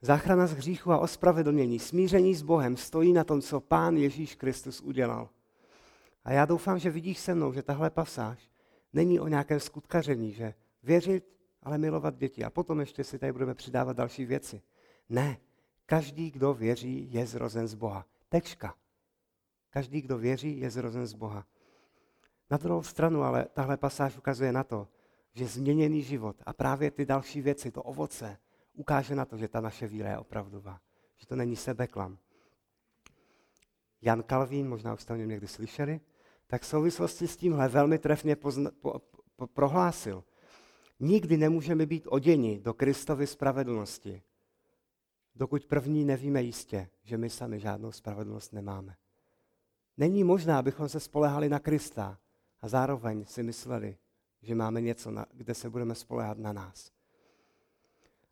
Záchrana 0.00 0.46
z 0.46 0.52
hříchu 0.52 0.92
a 0.92 0.98
ospravedlnění, 0.98 1.78
smíření 1.78 2.34
s 2.34 2.42
Bohem 2.42 2.76
stojí 2.76 3.12
na 3.12 3.24
tom, 3.24 3.40
co 3.40 3.60
Pán 3.60 3.96
Ježíš 3.96 4.34
Kristus 4.34 4.80
udělal. 4.80 5.28
A 6.24 6.32
já 6.32 6.44
doufám, 6.44 6.78
že 6.78 6.90
vidíš 6.90 7.18
se 7.18 7.34
mnou, 7.34 7.52
že 7.52 7.62
tahle 7.62 7.90
pasáž 7.90 8.50
není 8.92 9.20
o 9.20 9.28
nějakém 9.28 9.60
skutkaření, 9.60 10.32
že 10.32 10.54
věřit, 10.82 11.32
ale 11.62 11.78
milovat 11.78 12.16
děti. 12.16 12.44
A 12.44 12.50
potom 12.50 12.80
ještě 12.80 13.04
si 13.04 13.18
tady 13.18 13.32
budeme 13.32 13.54
přidávat 13.54 13.96
další 13.96 14.24
věci. 14.24 14.62
Ne, 15.08 15.36
každý, 15.86 16.30
kdo 16.30 16.54
věří, 16.54 17.12
je 17.12 17.26
zrozen 17.26 17.68
z 17.68 17.74
Boha. 17.74 18.06
Tečka. 18.28 18.74
Každý, 19.70 20.00
kdo 20.00 20.18
věří, 20.18 20.60
je 20.60 20.70
zrozen 20.70 21.06
z 21.06 21.12
Boha. 21.12 21.46
Na 22.50 22.56
druhou 22.56 22.82
stranu 22.82 23.22
ale 23.22 23.46
tahle 23.52 23.76
pasáž 23.76 24.16
ukazuje 24.16 24.52
na 24.52 24.64
to, 24.64 24.88
že 25.32 25.46
změněný 25.46 26.02
život 26.02 26.36
a 26.46 26.52
právě 26.52 26.90
ty 26.90 27.06
další 27.06 27.40
věci, 27.40 27.70
to 27.70 27.82
ovoce, 27.82 28.38
ukáže 28.74 29.14
na 29.14 29.24
to, 29.24 29.36
že 29.36 29.48
ta 29.48 29.60
naše 29.60 29.86
víra 29.86 30.10
je 30.10 30.18
opravdová. 30.18 30.80
Že 31.16 31.26
to 31.26 31.36
není 31.36 31.56
sebeklam. 31.56 32.18
Jan 34.02 34.22
Kalvín, 34.22 34.68
možná 34.68 34.94
už 34.94 35.02
jste 35.02 35.12
o 35.12 35.16
něm 35.16 35.28
někdy 35.28 35.48
slyšeli, 35.48 36.00
tak 36.52 36.62
v 36.62 36.66
souvislosti 36.66 37.28
s 37.28 37.36
tímhle 37.36 37.68
velmi 37.68 37.98
trefně 37.98 38.36
pozna, 38.36 38.70
po, 38.80 39.00
po, 39.36 39.46
prohlásil. 39.46 40.24
Nikdy 41.00 41.36
nemůžeme 41.36 41.86
být 41.86 42.06
oděni 42.08 42.60
do 42.60 42.74
Kristovy 42.74 43.26
spravedlnosti, 43.26 44.22
dokud 45.34 45.64
první 45.66 46.04
nevíme 46.04 46.42
jistě, 46.42 46.88
že 47.02 47.18
my 47.18 47.30
sami 47.30 47.60
žádnou 47.60 47.92
spravedlnost 47.92 48.52
nemáme. 48.52 48.96
Není 49.96 50.24
možné, 50.24 50.54
abychom 50.54 50.88
se 50.88 51.00
spolehali 51.00 51.48
na 51.48 51.58
Krista 51.58 52.18
a 52.60 52.68
zároveň 52.68 53.24
si 53.24 53.42
mysleli, 53.42 53.96
že 54.42 54.54
máme 54.54 54.80
něco, 54.80 55.10
na, 55.10 55.26
kde 55.32 55.54
se 55.54 55.70
budeme 55.70 55.94
spolehat 55.94 56.38
na 56.38 56.52
nás. 56.52 56.92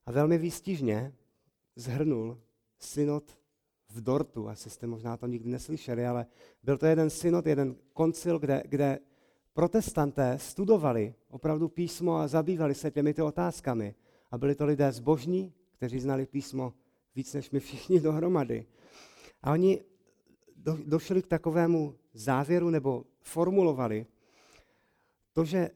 A 0.06 0.12
velmi 0.12 0.38
výstižně 0.38 1.14
zhrnul 1.76 2.40
synod 2.78 3.38
v 3.90 4.00
Dortu, 4.00 4.48
asi 4.48 4.70
jste 4.70 4.86
možná 4.86 5.16
to 5.16 5.26
nikdy 5.26 5.50
neslyšeli, 5.50 6.06
ale 6.06 6.26
byl 6.62 6.78
to 6.78 6.86
jeden 6.86 7.10
synod, 7.10 7.46
jeden 7.46 7.76
koncil, 7.92 8.38
kde, 8.38 8.62
kde 8.66 8.98
protestanté 9.52 10.38
studovali 10.38 11.14
opravdu 11.28 11.68
písmo 11.68 12.16
a 12.16 12.28
zabývali 12.28 12.74
se 12.74 12.90
těmito 12.90 13.26
otázkami. 13.26 13.94
A 14.30 14.38
byli 14.38 14.54
to 14.54 14.64
lidé 14.66 14.92
zbožní, 14.92 15.52
kteří 15.72 16.00
znali 16.00 16.26
písmo 16.26 16.72
víc 17.16 17.34
než 17.34 17.50
my 17.50 17.60
všichni 17.60 18.00
dohromady. 18.08 18.66
A 19.42 19.52
oni 19.52 19.80
do, 20.56 20.78
došli 20.86 21.22
k 21.22 21.26
takovému 21.26 21.94
závěru 22.14 22.70
nebo 22.70 23.04
formulovali 23.20 24.06
to, 25.32 25.44
že 25.44 25.70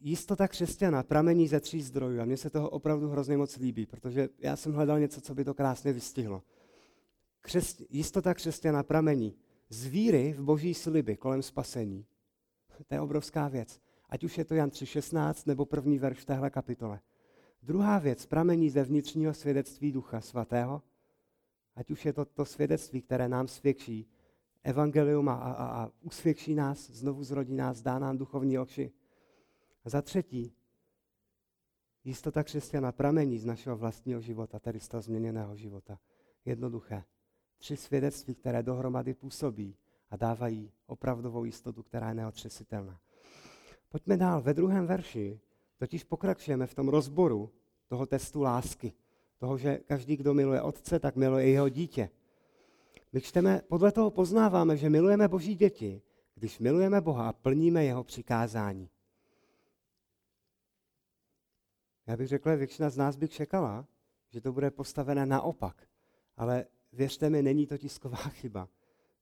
jistota 0.00 0.48
křesťana 0.48 1.02
pramení 1.02 1.48
ze 1.48 1.60
tří 1.60 1.82
zdrojů. 1.82 2.20
A 2.20 2.24
mně 2.24 2.36
se 2.36 2.50
toho 2.50 2.70
opravdu 2.70 3.08
hrozně 3.08 3.36
moc 3.36 3.56
líbí, 3.56 3.86
protože 3.86 4.28
já 4.38 4.56
jsem 4.56 4.72
hledal 4.72 5.00
něco, 5.00 5.20
co 5.20 5.34
by 5.34 5.44
to 5.44 5.54
krásně 5.54 5.92
vystihlo. 5.92 6.42
Křest, 7.42 7.82
jistota 7.90 8.34
křesťana 8.34 8.82
pramení 8.82 9.36
z 9.68 9.86
víry 9.86 10.32
v 10.32 10.40
boží 10.40 10.74
sliby 10.74 11.16
kolem 11.16 11.42
spasení. 11.42 12.06
To 12.88 12.94
je 12.94 13.00
obrovská 13.00 13.48
věc. 13.48 13.80
Ať 14.08 14.24
už 14.24 14.38
je 14.38 14.44
to 14.44 14.54
Jan 14.54 14.68
3.16 14.68 15.42
nebo 15.46 15.66
první 15.66 15.98
verš 15.98 16.18
v 16.18 16.24
téhle 16.24 16.50
kapitole. 16.50 17.00
Druhá 17.62 17.98
věc 17.98 18.26
pramení 18.26 18.70
ze 18.70 18.82
vnitřního 18.82 19.34
svědectví 19.34 19.92
Ducha 19.92 20.20
Svatého, 20.20 20.82
ať 21.76 21.90
už 21.90 22.06
je 22.06 22.12
to 22.12 22.24
to 22.24 22.44
svědectví, 22.44 23.02
které 23.02 23.28
nám 23.28 23.48
svědčí, 23.48 24.08
evangelium 24.62 25.28
a, 25.28 25.34
a, 25.34 25.82
a 25.82 25.90
usvědčí 26.00 26.54
nás, 26.54 26.90
znovu 26.90 27.24
zrodí 27.24 27.54
nás, 27.54 27.82
dá 27.82 27.98
nám 27.98 28.18
duchovní 28.18 28.58
oči. 28.58 28.92
A 29.84 29.88
za 29.88 30.02
třetí, 30.02 30.54
jistota 32.04 32.42
křesťana 32.42 32.92
pramení 32.92 33.38
z 33.38 33.44
našeho 33.44 33.76
vlastního 33.76 34.20
života, 34.20 34.58
tedy 34.58 34.80
z 34.80 34.88
toho 34.88 35.00
změněného 35.00 35.56
života. 35.56 35.98
Jednoduché. 36.44 37.04
Tři 37.62 37.76
svědectví, 37.76 38.34
které 38.34 38.62
dohromady 38.62 39.14
působí 39.14 39.76
a 40.10 40.16
dávají 40.16 40.72
opravdovou 40.86 41.44
jistotu, 41.44 41.82
která 41.82 42.08
je 42.08 42.14
neotřesitelná. 42.14 43.00
Pojďme 43.88 44.16
dál. 44.16 44.42
Ve 44.42 44.54
druhém 44.54 44.86
verši 44.86 45.40
totiž 45.78 46.04
pokračujeme 46.04 46.66
v 46.66 46.74
tom 46.74 46.88
rozboru 46.88 47.52
toho 47.86 48.06
testu 48.06 48.42
lásky. 48.42 48.92
Toho, 49.38 49.58
že 49.58 49.78
každý, 49.78 50.16
kdo 50.16 50.34
miluje 50.34 50.62
otce, 50.62 50.98
tak 50.98 51.16
miluje 51.16 51.46
i 51.46 51.50
jeho 51.50 51.68
dítě. 51.68 52.10
My 53.12 53.20
čteme, 53.20 53.62
podle 53.68 53.92
toho 53.92 54.10
poznáváme, 54.10 54.76
že 54.76 54.90
milujeme 54.90 55.28
boží 55.28 55.54
děti, 55.54 56.02
když 56.34 56.58
milujeme 56.58 57.00
Boha 57.00 57.28
a 57.28 57.32
plníme 57.32 57.84
jeho 57.84 58.04
přikázání. 58.04 58.90
Já 62.06 62.16
bych 62.16 62.28
řekl, 62.28 62.56
většina 62.56 62.90
z 62.90 62.96
nás 62.96 63.16
by 63.16 63.28
čekala, 63.28 63.86
že 64.30 64.40
to 64.40 64.52
bude 64.52 64.70
postavené 64.70 65.26
naopak. 65.26 65.88
Ale 66.36 66.66
věřte 66.92 67.30
mi, 67.30 67.42
není 67.42 67.66
to 67.66 67.78
tisková 67.78 68.16
chyba. 68.16 68.68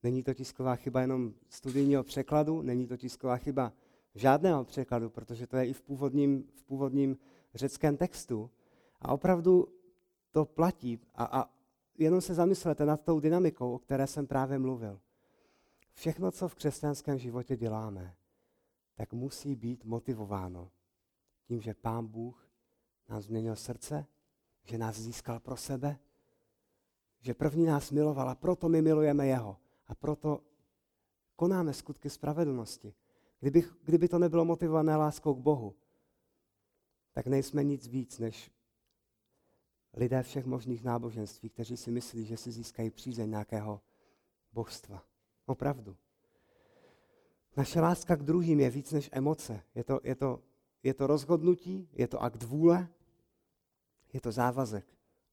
Není 0.02 0.22
to 0.22 0.34
tisková 0.34 0.76
chyba 0.76 1.00
jenom 1.00 1.34
studijního 1.48 2.04
překladu, 2.04 2.62
není 2.62 2.86
to 2.86 2.96
tisková 2.96 3.36
chyba 3.36 3.72
žádného 4.14 4.64
překladu, 4.64 5.10
protože 5.10 5.46
to 5.46 5.56
je 5.56 5.66
i 5.66 5.72
v 5.72 5.82
původním, 5.82 6.44
v 6.54 6.64
původním 6.64 7.18
řeckém 7.54 7.96
textu. 7.96 8.50
A 9.00 9.12
opravdu 9.12 9.68
to 10.30 10.44
platí. 10.44 10.98
A, 11.14 11.24
a 11.24 11.50
jenom 11.98 12.20
se 12.20 12.34
zamyslete 12.34 12.86
nad 12.86 13.04
tou 13.04 13.20
dynamikou, 13.20 13.74
o 13.74 13.78
které 13.78 14.06
jsem 14.06 14.26
právě 14.26 14.58
mluvil. 14.58 15.00
Všechno, 15.92 16.30
co 16.30 16.48
v 16.48 16.54
křesťanském 16.54 17.18
životě 17.18 17.56
děláme, 17.56 18.14
tak 18.94 19.12
musí 19.12 19.56
být 19.56 19.84
motivováno 19.84 20.70
tím, 21.44 21.60
že 21.60 21.74
Pán 21.74 22.06
Bůh 22.06 22.48
nám 23.08 23.20
změnil 23.20 23.56
srdce, 23.56 24.06
že 24.64 24.78
nás 24.78 24.96
získal 24.96 25.40
pro 25.40 25.56
sebe, 25.56 25.98
že 27.20 27.34
první 27.34 27.66
nás 27.66 27.90
miloval 27.90 28.28
a 28.28 28.34
proto 28.34 28.68
my 28.68 28.82
milujeme 28.82 29.26
Jeho 29.26 29.56
a 29.86 29.94
proto 29.94 30.40
konáme 31.36 31.72
skutky 31.72 32.10
spravedlnosti. 32.10 32.94
Kdyby, 33.40 33.64
kdyby 33.84 34.08
to 34.08 34.18
nebylo 34.18 34.44
motivované 34.44 34.96
láskou 34.96 35.34
k 35.34 35.38
Bohu, 35.38 35.74
tak 37.12 37.26
nejsme 37.26 37.64
nic 37.64 37.86
víc 37.86 38.18
než 38.18 38.50
lidé 39.94 40.22
všech 40.22 40.46
možných 40.46 40.84
náboženství, 40.84 41.50
kteří 41.50 41.76
si 41.76 41.90
myslí, 41.90 42.24
že 42.24 42.36
si 42.36 42.52
získají 42.52 42.90
přízeň 42.90 43.30
nějakého 43.30 43.80
božstva. 44.52 45.04
Opravdu. 45.46 45.96
Naše 47.56 47.80
láska 47.80 48.16
k 48.16 48.22
druhým 48.22 48.60
je 48.60 48.70
víc 48.70 48.92
než 48.92 49.10
emoce. 49.12 49.62
Je 49.74 49.84
to, 49.84 50.00
je 50.04 50.14
to, 50.14 50.42
je 50.82 50.94
to 50.94 51.06
rozhodnutí, 51.06 51.88
je 51.92 52.08
to 52.08 52.22
akt 52.22 52.42
vůle, 52.42 52.88
je 54.12 54.20
to 54.20 54.32
závazek. 54.32 54.86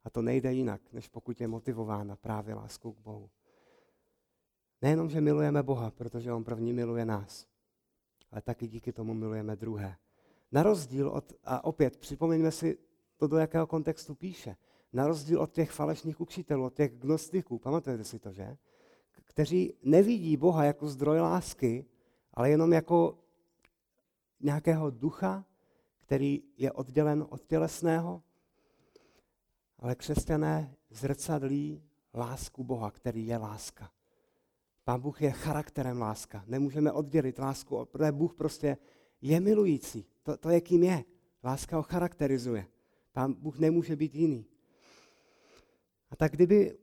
A 0.08 0.10
to 0.10 0.22
nejde 0.22 0.54
jinak, 0.54 0.82
než 0.94 1.08
pokud 1.08 1.42
je 1.42 1.48
motivována 1.48 2.16
právě 2.16 2.56
láskou 2.56 2.92
k 2.92 3.00
Bohu. 3.00 3.30
Nejenom, 4.82 5.10
že 5.10 5.22
milujeme 5.22 5.64
Boha, 5.64 5.92
protože 5.92 6.34
On 6.34 6.44
první 6.44 6.74
miluje 6.74 7.06
nás, 7.06 7.48
ale 8.32 8.42
taky 8.42 8.68
díky 8.68 8.94
tomu 8.94 9.14
milujeme 9.14 9.56
druhé. 9.56 9.98
Na 10.52 10.64
rozdíl 10.64 11.10
od, 11.10 11.34
a 11.44 11.64
opět 11.64 11.98
připomeňme 11.98 12.52
si 12.52 12.78
to, 13.18 13.28
do 13.28 13.38
jakého 13.38 13.68
kontextu 13.68 14.16
píše, 14.16 14.56
na 14.94 15.08
rozdíl 15.08 15.42
od 15.42 15.52
těch 15.52 15.72
falešných 15.72 16.22
učitelů, 16.22 16.66
od 16.66 16.74
těch 16.74 16.98
gnostiků, 16.98 17.60
pamatujete 17.60 18.04
si 18.04 18.20
to, 18.20 18.32
že? 18.32 18.58
Kteří 19.24 19.74
nevidí 19.84 20.38
Boha 20.38 20.64
jako 20.64 20.88
zdroj 20.88 21.20
lásky, 21.20 21.86
ale 22.34 22.50
jenom 22.50 22.74
jako 22.74 23.20
nějakého 24.40 24.90
ducha, 24.90 25.46
který 25.98 26.44
je 26.58 26.72
oddělen 26.72 27.26
od 27.30 27.44
tělesného, 27.44 28.24
ale 29.80 29.96
křesťané 29.96 30.76
zrcadlí 30.90 31.84
lásku 32.14 32.64
Boha, 32.64 32.92
který 32.92 33.28
je 33.28 33.38
láska. 33.38 33.92
Pán 34.84 35.02
Bůh 35.02 35.22
je 35.22 35.32
charakterem 35.32 36.02
láska. 36.02 36.44
Nemůžeme 36.48 36.92
oddělit 36.92 37.40
lásku, 37.40 37.86
protože 37.86 38.12
Bůh 38.12 38.34
prostě 38.34 38.78
je 39.22 39.40
milující. 39.40 40.06
To, 40.24 40.38
to 40.38 40.50
je, 40.50 40.62
kým 40.62 40.84
je. 40.84 41.04
Láska 41.44 41.76
ho 41.76 41.84
charakterizuje. 41.84 42.68
Pán 43.12 43.34
Bůh 43.34 43.60
nemůže 43.60 43.96
být 43.96 44.16
jiný. 44.16 44.46
A 46.10 46.16
tak 46.16 46.32
kdyby, 46.32 46.78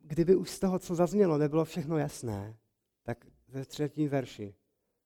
kdyby 0.00 0.36
už 0.36 0.50
z 0.50 0.58
toho, 0.58 0.78
co 0.78 0.94
zaznělo, 0.94 1.38
nebylo 1.38 1.64
všechno 1.64 1.98
jasné, 1.98 2.56
tak 3.02 3.26
ve 3.48 3.64
třetím 3.64 4.08
verši 4.08 4.54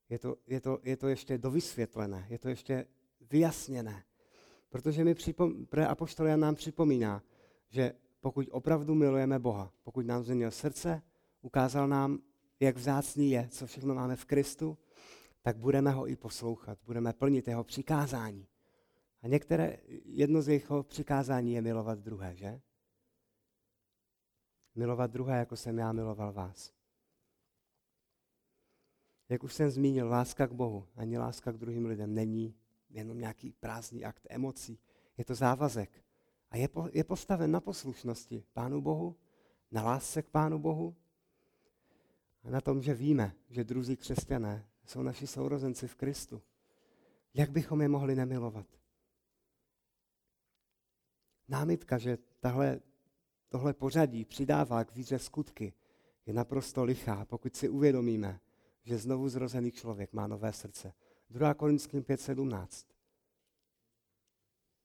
je 0.09 0.19
to, 0.19 0.37
je 0.47 0.61
to, 0.61 0.79
je 0.83 0.97
to 0.97 1.09
ještě 1.09 1.39
dovysvětlené, 1.39 2.27
je 2.31 2.39
to 2.39 2.49
ještě 2.49 2.87
vyjasněné. 3.31 4.05
Protože 4.69 5.05
mi 5.05 5.15
připom, 5.15 5.67
apoštol 5.89 6.27
Jan 6.27 6.41
nám 6.41 6.55
připomíná, 6.55 7.23
že 7.69 7.93
pokud 8.21 8.49
opravdu 8.51 8.95
milujeme 8.95 9.39
Boha, 9.39 9.73
pokud 9.83 10.07
nám 10.07 10.23
změnil 10.23 10.51
srdce, 10.51 11.03
ukázal 11.41 11.89
nám, 11.89 12.19
jak 12.61 12.77
vzácný 12.77 13.31
je, 13.31 13.49
co 13.51 13.67
všechno 13.67 13.95
máme 13.95 14.17
v 14.17 14.25
Kristu, 14.25 14.79
tak 15.43 15.57
budeme 15.57 15.91
ho 15.91 16.09
i 16.09 16.17
poslouchat, 16.17 16.79
budeme 16.85 17.13
plnit 17.13 17.49
jeho 17.49 17.65
přikázání. 17.65 18.47
A 19.23 19.29
některé, 19.29 19.79
jedno 20.05 20.43
z 20.43 20.49
jeho 20.49 20.83
přikázání 20.83 21.53
je 21.53 21.63
milovat 21.63 21.99
druhé, 21.99 22.37
že? 22.37 22.61
Milovat 24.75 25.11
druhé, 25.11 25.39
jako 25.39 25.57
jsem 25.57 25.79
já 25.79 25.93
miloval 25.93 26.33
vás. 26.33 26.73
Jak 29.29 29.45
už 29.45 29.55
jsem 29.55 29.71
zmínil, 29.71 30.09
láska 30.09 30.47
k 30.47 30.53
Bohu 30.53 30.87
ani 30.97 31.19
láska 31.19 31.53
k 31.53 31.57
druhým 31.57 31.87
lidem 31.87 32.15
není 32.15 32.55
jenom 32.91 33.19
nějaký 33.19 33.53
prázdný 33.53 34.05
akt 34.05 34.27
emocí. 34.31 34.79
Je 35.17 35.25
to 35.25 35.35
závazek. 35.35 36.05
A 36.51 36.57
je, 36.57 36.69
po, 36.69 36.89
je 36.93 37.05
postaven 37.05 37.51
na 37.51 37.61
poslušnosti 37.61 38.45
Pánu 38.53 38.81
Bohu, 38.81 39.17
na 39.71 39.83
lásce 39.83 40.23
k 40.23 40.29
Pánu 40.29 40.59
Bohu 40.59 40.97
a 42.43 42.51
na 42.51 42.61
tom, 42.61 42.83
že 42.83 42.95
víme, 42.95 43.35
že 43.51 43.65
druzí 43.65 43.97
křesťané 43.97 44.69
jsou 44.87 45.03
naši 45.03 45.27
sourozenci 45.27 45.89
v 45.89 45.95
Kristu. 45.95 46.43
Jak 47.35 47.51
bychom 47.51 47.83
je 47.83 47.89
mohli 47.89 48.15
nemilovat? 48.15 48.67
Námitka, 51.49 51.99
že 51.99 52.19
tahle, 52.41 52.81
tohle 53.49 53.75
pořadí 53.75 54.25
přidává 54.25 54.85
k 54.85 54.95
víře 54.95 55.19
skutky, 55.19 55.73
je 56.27 56.33
naprosto 56.35 56.85
lichá, 56.85 57.25
pokud 57.25 57.57
si 57.57 57.69
uvědomíme, 57.69 58.41
že 58.83 58.99
znovu 58.99 59.29
zrozený 59.29 59.73
člověk 59.73 60.13
má 60.13 60.27
nové 60.27 60.53
srdce. 60.53 60.93
2. 61.31 61.55
Korinským 61.55 62.03
5.17. 62.03 62.87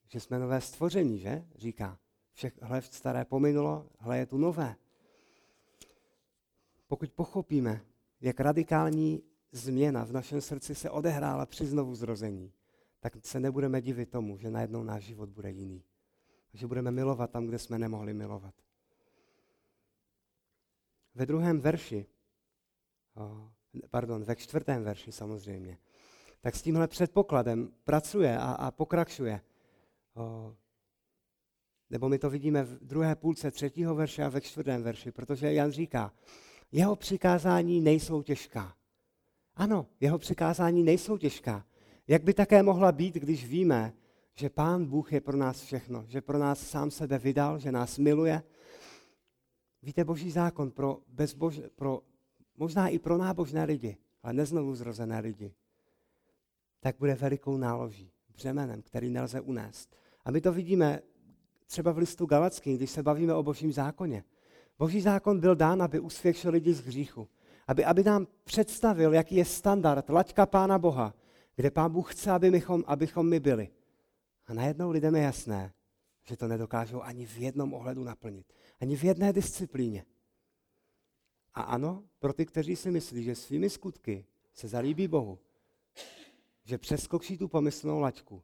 Že 0.08 0.20
jsme 0.20 0.40
nové 0.40 0.62
stvoření, 0.62 1.20
že? 1.20 1.48
Říká. 1.56 2.00
Všechno 2.34 2.82
staré 2.82 3.26
pominulo, 3.26 3.90
hle 4.00 4.18
je 4.18 4.26
tu 4.26 4.38
nové. 4.38 4.76
Pokud 6.88 7.12
pochopíme, 7.12 7.82
jak 8.22 8.40
radikální 8.40 9.24
změna 9.52 10.06
v 10.06 10.12
našem 10.12 10.42
srdci 10.42 10.76
se 10.76 10.90
odehrála 10.90 11.46
při 11.46 11.66
znovu 11.66 11.96
zrození, 11.96 12.54
tak 13.00 13.26
se 13.26 13.40
nebudeme 13.40 13.82
divit 13.82 14.10
tomu, 14.10 14.38
že 14.38 14.50
najednou 14.50 14.84
náš 14.84 15.04
život 15.04 15.30
bude 15.30 15.52
jiný. 15.52 15.84
Že 16.54 16.68
budeme 16.68 16.92
milovat 16.92 17.32
tam, 17.32 17.46
kde 17.46 17.60
jsme 17.60 17.80
nemohli 17.80 18.14
milovat. 18.14 18.56
Ve 21.16 21.26
druhém 21.26 21.60
verši, 21.60 22.06
pardon, 23.90 24.24
ve 24.24 24.36
čtvrtém 24.36 24.84
verši 24.84 25.12
samozřejmě, 25.12 25.78
tak 26.44 26.56
s 26.56 26.62
tímhle 26.62 26.88
předpokladem 26.88 27.72
pracuje 27.84 28.38
a, 28.38 28.52
a 28.52 28.72
pokračuje. 28.72 29.42
Nebo 31.90 32.10
my 32.10 32.20
to 32.20 32.30
vidíme 32.30 32.64
v 32.64 32.80
druhé 32.82 33.16
půlce 33.16 33.52
třetího 33.52 33.96
verše 33.96 34.24
a 34.24 34.30
ve 34.30 34.42
čtvrtém 34.42 34.84
verši, 34.84 35.12
protože 35.12 35.54
Jan 35.54 35.72
říká, 35.72 36.14
jeho 36.72 36.96
přikázání 36.96 37.82
nejsou 37.82 38.22
těžká. 38.22 38.76
Ano, 39.56 39.88
jeho 40.00 40.18
přikázání 40.18 40.84
nejsou 40.84 41.18
těžká. 41.18 41.66
Jak 42.08 42.24
by 42.24 42.34
také 42.34 42.64
mohla 42.64 42.92
být, 42.92 43.16
když 43.16 43.46
víme, 43.46 43.94
že 44.34 44.50
Pán 44.50 44.86
Bůh 44.86 45.14
je 45.14 45.22
pro 45.22 45.38
nás 45.38 45.62
všechno, 45.62 46.06
že 46.08 46.22
pro 46.22 46.38
nás 46.38 46.60
sám 46.60 46.92
sebe 46.92 47.18
vydal, 47.20 47.60
že 47.60 47.72
nás 47.72 47.98
miluje. 47.98 48.44
Víte, 49.82 50.04
boží 50.04 50.32
zákon 50.32 50.72
pro, 50.72 51.00
bezbož, 51.08 51.62
pro 51.76 52.02
možná 52.58 52.88
i 52.88 53.00
pro 53.00 53.18
nábožné 53.18 53.64
lidi, 53.64 53.98
ale 54.24 54.34
neznovu 54.34 54.76
zrozené 54.76 55.20
lidi, 55.20 55.54
tak 56.84 56.96
bude 57.00 57.16
velikou 57.16 57.58
náloží, 57.58 58.12
břemenem, 58.36 58.82
který 58.82 59.10
nelze 59.10 59.42
unést. 59.42 59.96
A 60.26 60.32
my 60.32 60.42
to 60.42 60.52
vidíme 60.52 61.02
třeba 61.66 61.92
v 61.92 61.98
listu 61.98 62.26
Galackým, 62.26 62.78
když 62.78 62.92
se 62.92 63.04
bavíme 63.04 63.34
o 63.34 63.44
božím 63.44 63.74
zákoně. 63.74 64.24
Boží 64.80 65.02
zákon 65.02 65.40
byl 65.40 65.56
dán, 65.56 65.82
aby 65.82 66.00
usvědčil 66.00 66.52
lidi 66.52 66.74
z 66.74 66.80
hříchu. 66.80 67.28
Aby, 67.68 67.86
aby 67.86 68.04
nám 68.04 68.28
představil, 68.44 69.14
jaký 69.14 69.36
je 69.36 69.46
standard, 69.46 70.10
laťka 70.10 70.46
Pána 70.46 70.80
Boha, 70.80 71.14
kde 71.56 71.72
Pán 71.72 71.92
Bůh 71.92 72.14
chce, 72.14 72.32
aby 72.32 72.52
mychom, 72.52 72.84
abychom 72.88 73.30
my 73.30 73.40
byli. 73.40 73.70
A 74.46 74.54
najednou 74.54 74.92
lidem 74.92 75.16
je 75.16 75.22
jasné, 75.22 75.74
že 76.24 76.38
to 76.38 76.48
nedokážou 76.48 77.02
ani 77.02 77.26
v 77.26 77.38
jednom 77.38 77.74
ohledu 77.74 78.04
naplnit. 78.04 78.54
Ani 78.82 78.96
v 78.96 79.04
jedné 79.04 79.34
disciplíně. 79.34 80.06
A 81.54 81.62
ano, 81.62 82.04
pro 82.20 82.34
ty, 82.34 82.46
kteří 82.46 82.76
si 82.76 82.92
myslí, 82.92 83.24
že 83.24 83.36
svými 83.36 83.70
skutky 83.70 84.26
se 84.54 84.68
zalíbí 84.68 85.08
Bohu, 85.08 85.40
že 86.64 86.78
přeskočí 86.78 87.38
tu 87.38 87.48
pomyslnou 87.48 88.00
laťku, 88.00 88.44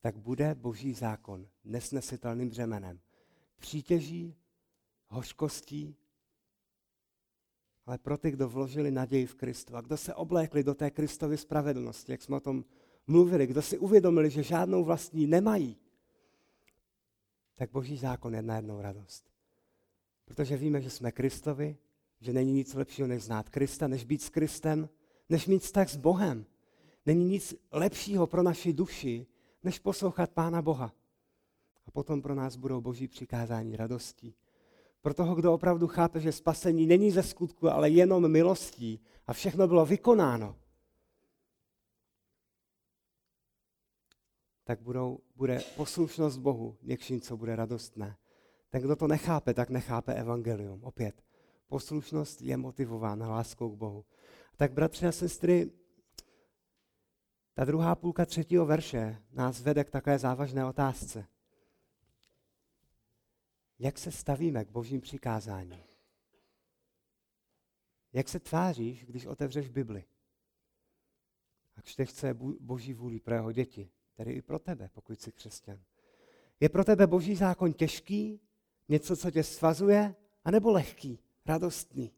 tak 0.00 0.16
bude 0.16 0.54
boží 0.54 0.94
zákon 0.94 1.48
nesnesitelným 1.64 2.48
břemenem. 2.48 3.00
Přítěží, 3.56 4.36
hořkostí, 5.08 5.96
ale 7.86 7.98
pro 7.98 8.18
ty, 8.18 8.30
kdo 8.30 8.48
vložili 8.48 8.90
naději 8.90 9.26
v 9.26 9.34
Kristu 9.34 9.76
a 9.76 9.80
kdo 9.80 9.96
se 9.96 10.14
oblékli 10.14 10.64
do 10.64 10.74
té 10.74 10.90
Kristovy 10.90 11.36
spravedlnosti, 11.36 12.12
jak 12.12 12.22
jsme 12.22 12.36
o 12.36 12.40
tom 12.40 12.64
mluvili, 13.06 13.46
kdo 13.46 13.62
si 13.62 13.78
uvědomili, 13.78 14.30
že 14.30 14.42
žádnou 14.42 14.84
vlastní 14.84 15.26
nemají, 15.26 15.76
tak 17.54 17.70
boží 17.70 17.96
zákon 17.96 18.34
je 18.34 18.42
najednou 18.42 18.80
radost. 18.80 19.30
Protože 20.24 20.56
víme, 20.56 20.80
že 20.80 20.90
jsme 20.90 21.12
Kristovi, 21.12 21.76
že 22.20 22.32
není 22.32 22.52
nic 22.52 22.74
lepšího, 22.74 23.08
než 23.08 23.22
znát 23.22 23.48
Krista, 23.48 23.88
než 23.88 24.04
být 24.04 24.22
s 24.22 24.28
Kristem, 24.28 24.88
než 25.28 25.46
mít 25.46 25.62
vztah 25.62 25.88
s 25.88 25.96
Bohem. 25.96 26.46
Není 27.06 27.24
nic 27.24 27.54
lepšího 27.72 28.26
pro 28.26 28.42
naši 28.42 28.72
duši, 28.72 29.26
než 29.64 29.78
poslouchat 29.78 30.30
Pána 30.30 30.62
Boha. 30.62 30.92
A 31.86 31.90
potom 31.90 32.22
pro 32.22 32.34
nás 32.34 32.56
budou 32.56 32.80
boží 32.80 33.08
přikázání 33.08 33.76
radostí. 33.76 34.34
Pro 35.00 35.14
toho, 35.14 35.34
kdo 35.34 35.54
opravdu 35.54 35.86
chápe, 35.86 36.20
že 36.20 36.32
spasení 36.32 36.86
není 36.86 37.10
ze 37.10 37.22
skutku, 37.22 37.68
ale 37.68 37.90
jenom 37.90 38.28
milostí 38.28 39.00
a 39.26 39.32
všechno 39.32 39.68
bylo 39.68 39.86
vykonáno, 39.86 40.56
tak 44.64 44.80
budou, 44.80 45.18
bude 45.36 45.60
poslušnost 45.76 46.38
Bohu 46.38 46.76
něčím, 46.82 47.20
co 47.20 47.36
bude 47.36 47.56
radostné. 47.56 48.16
Ten, 48.68 48.82
kdo 48.82 48.96
to 48.96 49.08
nechápe, 49.08 49.54
tak 49.54 49.70
nechápe 49.70 50.14
evangelium. 50.14 50.84
Opět, 50.84 51.22
poslušnost 51.66 52.42
je 52.42 52.56
motivována 52.56 53.30
láskou 53.30 53.70
k 53.70 53.78
Bohu. 53.78 54.04
Tak 54.56 54.72
bratři 54.72 55.06
a 55.06 55.12
sestry, 55.12 55.70
ta 57.54 57.64
druhá 57.64 57.94
půlka 57.94 58.26
třetího 58.26 58.66
verše 58.66 59.22
nás 59.32 59.62
vede 59.62 59.84
k 59.84 59.90
takové 59.90 60.18
závažné 60.18 60.64
otázce. 60.64 61.26
Jak 63.78 63.98
se 63.98 64.12
stavíme 64.12 64.64
k 64.64 64.70
božím 64.70 65.00
přikázání? 65.00 65.84
Jak 68.12 68.28
se 68.28 68.40
tváříš, 68.40 69.04
když 69.04 69.26
otevřeš 69.26 69.68
Bibli? 69.68 70.04
A 71.76 71.80
čteš, 71.80 72.14
co 72.14 72.26
je 72.26 72.34
boží 72.60 72.94
vůli 72.94 73.20
pro 73.20 73.34
jeho 73.34 73.52
děti, 73.52 73.90
tedy 74.14 74.32
i 74.32 74.42
pro 74.42 74.58
tebe, 74.58 74.90
pokud 74.92 75.20
jsi 75.20 75.32
křesťan. 75.32 75.80
Je 76.60 76.68
pro 76.68 76.84
tebe 76.84 77.06
boží 77.06 77.36
zákon 77.36 77.72
těžký, 77.72 78.40
něco, 78.88 79.16
co 79.16 79.30
tě 79.30 79.42
svazuje, 79.42 80.14
anebo 80.44 80.70
lehký, 80.70 81.18
radostný? 81.46 82.12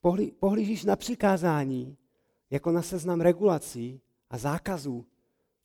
Pohlí, 0.00 0.32
pohlížíš 0.32 0.84
na 0.84 0.96
přikázání 0.96 1.98
jako 2.50 2.72
na 2.72 2.82
seznam 2.82 3.20
regulací 3.20 4.00
a 4.30 4.38
zákazů, 4.38 5.06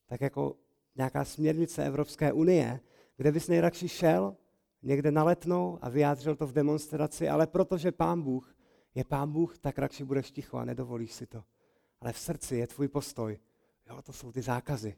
tak 0.06 0.22
jako 0.22 0.56
nějaká 0.96 1.26
směrnice 1.26 1.86
Evropské 1.86 2.34
unie, 2.34 2.80
kde 3.18 3.32
bys 3.32 3.48
nejradši 3.48 3.90
šel 3.90 4.36
někde 4.82 5.12
na 5.12 5.24
letnou 5.24 5.80
a 5.82 5.90
vyjádřil 5.90 6.36
to 6.36 6.48
v 6.48 6.54
demonstraci, 6.54 7.30
ale 7.30 7.48
protože 7.48 7.92
pán 7.92 8.22
Bůh 8.22 8.56
je 8.96 9.04
pán 9.04 9.32
Bůh, 9.32 9.58
tak 9.58 9.78
radši 9.78 10.04
budeš 10.04 10.32
ticho 10.32 10.58
a 10.58 10.66
nedovolíš 10.66 11.14
si 11.14 11.28
to. 11.28 11.44
Ale 12.02 12.14
v 12.14 12.20
srdci 12.20 12.56
je 12.56 12.68
tvůj 12.68 12.88
postoj. 12.88 13.40
Jo, 13.90 14.02
to 14.02 14.14
jsou 14.14 14.32
ty 14.32 14.42
zákazy. 14.42 14.96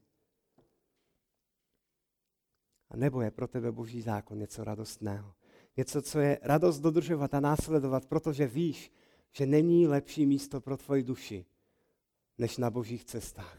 A 2.89 2.97
nebo 2.97 3.21
je 3.21 3.31
pro 3.31 3.47
tebe 3.47 3.71
boží 3.71 4.01
zákon 4.01 4.37
něco 4.37 4.63
radostného. 4.63 5.33
Něco, 5.77 6.01
co 6.01 6.19
je 6.19 6.39
radost 6.41 6.79
dodržovat 6.79 7.33
a 7.33 7.39
následovat, 7.39 8.05
protože 8.05 8.47
víš, 8.47 8.91
že 9.31 9.45
není 9.45 9.87
lepší 9.87 10.25
místo 10.25 10.61
pro 10.61 10.77
tvoji 10.77 11.03
duši, 11.03 11.45
než 12.37 12.57
na 12.57 12.69
božích 12.69 13.05
cestách. 13.05 13.57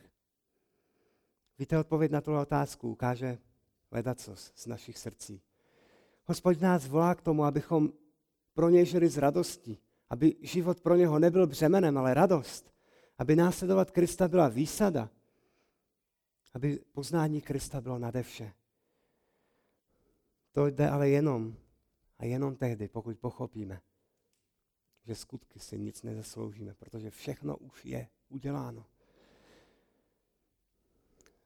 Víte, 1.59 1.79
odpověď 1.79 2.11
na 2.11 2.21
tuhle 2.21 2.41
otázku 2.41 2.91
ukáže 2.91 3.39
ledacos 3.91 4.53
z 4.55 4.67
našich 4.67 4.99
srdcí. 4.99 5.43
Hospodin 6.25 6.63
nás 6.63 6.87
volá 6.87 7.15
k 7.15 7.23
tomu, 7.23 7.45
abychom 7.45 7.93
pro 8.55 8.69
něj 8.69 8.87
žili 8.87 9.09
z 9.09 9.19
radosti, 9.19 9.79
aby 10.11 10.37
život 10.41 10.81
pro 10.81 10.97
něho 10.97 11.19
nebyl 11.19 11.47
břemenem, 11.47 11.99
ale 11.99 12.15
radost, 12.15 12.75
aby 13.19 13.37
následovat 13.37 13.91
Krista 13.91 14.29
byla 14.29 14.49
výsada, 14.49 15.11
aby 16.55 16.79
poznání 16.93 17.41
Krista 17.41 17.81
bylo 17.81 17.99
nade 17.99 18.23
vše. 18.23 18.53
To 20.53 20.67
jde 20.67 20.91
ale 20.91 21.09
jenom 21.09 21.57
a 22.19 22.25
jenom 22.25 22.57
tehdy, 22.57 22.89
pokud 22.89 23.19
pochopíme, 23.19 23.81
že 25.05 25.15
skutky 25.15 25.61
si 25.61 25.79
nic 25.79 26.03
nezasloužíme, 26.03 26.75
protože 26.75 27.11
všechno 27.11 27.57
už 27.57 27.85
je 27.85 28.09
uděláno. 28.29 28.85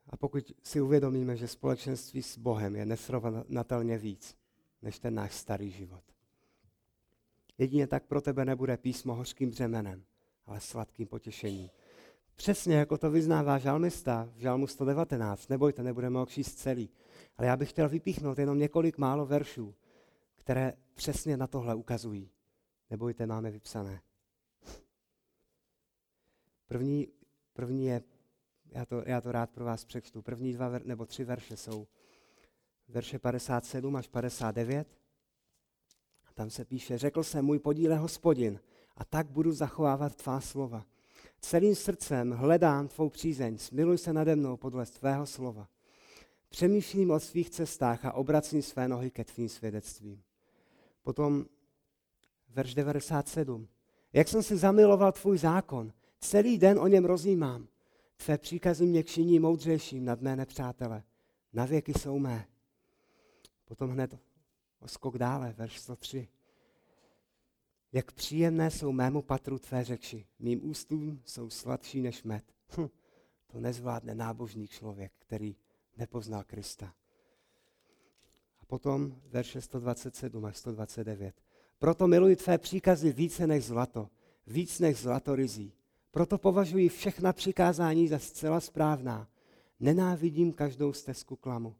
A 0.08 0.16
pokud 0.16 0.52
si 0.62 0.80
uvědomíme, 0.80 1.36
že 1.36 1.48
společenství 1.48 2.22
s 2.22 2.38
Bohem 2.38 2.76
je 2.76 2.86
nesrovnatelně 2.86 3.98
víc 3.98 4.36
než 4.82 4.98
ten 4.98 5.14
náš 5.14 5.34
starý 5.34 5.70
život. 5.70 6.02
Jedině 7.58 7.86
tak 7.86 8.04
pro 8.04 8.20
tebe 8.20 8.44
nebude 8.44 8.76
písmo 8.76 9.14
hořkým 9.14 9.50
břemenem, 9.50 10.04
ale 10.46 10.60
sladkým 10.60 11.06
potěšením. 11.06 11.70
Přesně 12.36 12.76
jako 12.76 12.98
to 12.98 13.10
vyznává 13.10 13.58
žalmista 13.58 14.28
v 14.34 14.38
žalmu 14.38 14.66
119. 14.66 15.48
Nebojte, 15.48 15.82
nebudeme 15.82 16.18
ho 16.18 16.26
číst 16.26 16.54
celý. 16.54 16.90
Ale 17.36 17.48
já 17.48 17.56
bych 17.56 17.70
chtěl 17.70 17.88
vypíchnout 17.88 18.38
jenom 18.38 18.58
několik 18.58 18.98
málo 18.98 19.26
veršů, 19.26 19.74
které 20.34 20.72
přesně 20.94 21.36
na 21.36 21.46
tohle 21.46 21.74
ukazují. 21.74 22.30
Nebojte, 22.90 23.26
máme 23.26 23.50
vypsané. 23.50 24.00
První, 26.70 27.08
první 27.52 27.86
je, 27.86 28.02
já 28.72 28.86
to, 28.86 29.02
já 29.06 29.20
to 29.20 29.32
rád 29.32 29.50
pro 29.50 29.64
vás 29.64 29.84
přečtu, 29.84 30.22
první 30.22 30.52
dva 30.52 30.68
ver, 30.68 30.86
nebo 30.86 31.06
tři 31.06 31.24
verše 31.24 31.56
jsou 31.56 31.86
verše 32.88 33.18
57 33.18 33.96
až 33.96 34.08
59. 34.08 34.88
A 36.26 36.32
tam 36.32 36.50
se 36.50 36.64
píše, 36.64 36.98
řekl 36.98 37.22
jsem, 37.22 37.44
můj 37.44 37.58
podíle 37.58 37.96
hospodin, 37.96 38.60
a 38.96 39.04
tak 39.04 39.30
budu 39.30 39.52
zachovávat 39.52 40.14
tvá 40.14 40.40
slova. 40.40 40.86
Celým 41.40 41.74
srdcem 41.74 42.30
hledám 42.30 42.88
tvou 42.88 43.08
přízeň, 43.08 43.58
smiluj 43.58 43.98
se 43.98 44.12
nade 44.12 44.36
mnou 44.36 44.56
podle 44.56 44.86
tvého 44.86 45.26
slova. 45.26 45.68
Přemýšlím 46.48 47.10
o 47.10 47.20
svých 47.20 47.50
cestách 47.50 48.04
a 48.04 48.12
obracím 48.12 48.62
své 48.62 48.88
nohy 48.88 49.10
ke 49.10 49.24
tvým 49.24 49.48
svědectvím. 49.48 50.22
Potom 51.02 51.46
verš 52.48 52.74
97. 52.74 53.68
Jak 54.12 54.28
jsem 54.28 54.42
si 54.42 54.56
zamiloval 54.56 55.12
tvůj 55.12 55.38
zákon, 55.38 55.92
celý 56.20 56.58
den 56.58 56.78
o 56.78 56.86
něm 56.86 57.04
rozjímám. 57.04 57.68
Tvé 58.16 58.38
příkazy 58.38 58.86
mě 58.86 59.04
činí 59.04 59.38
moudřejším 59.38 60.04
nad 60.04 60.20
mé 60.20 60.36
nepřátele. 60.36 61.02
Na 61.52 61.64
věky 61.64 61.94
jsou 61.94 62.18
mé. 62.18 62.46
Potom 63.64 63.90
hned 63.90 64.18
skok 64.86 65.18
dále, 65.18 65.54
verš 65.58 65.80
103. 65.80 66.28
Jak 67.92 68.12
příjemné 68.12 68.70
jsou 68.70 68.92
mému 68.92 69.22
patru 69.22 69.58
tvé 69.58 69.84
řeči, 69.84 70.26
mým 70.38 70.70
ústům 70.70 71.22
jsou 71.24 71.50
sladší 71.50 72.02
než 72.02 72.22
med. 72.22 72.44
Hm, 72.76 72.88
to 73.46 73.60
nezvládne 73.60 74.14
nábožný 74.14 74.68
člověk, 74.68 75.12
který 75.18 75.56
nepoznal 75.96 76.44
Krista. 76.44 76.94
A 78.60 78.64
potom 78.64 79.20
verše 79.26 79.60
127 79.60 80.44
až 80.44 80.56
129. 80.56 81.34
Proto 81.78 82.06
miluji 82.06 82.36
tvé 82.36 82.58
příkazy 82.58 83.12
více 83.12 83.46
než 83.46 83.64
zlato, 83.64 84.10
víc 84.46 84.78
než 84.78 84.96
zlato 84.96 85.34
rizí. 85.34 85.72
Proto 86.10 86.38
považuji 86.38 86.88
všechna 86.88 87.32
přikázání 87.32 88.08
za 88.08 88.18
zcela 88.18 88.60
správná. 88.60 89.28
Nenávidím 89.80 90.52
každou 90.52 90.92
stezku 90.92 91.36
klamu. 91.36 91.76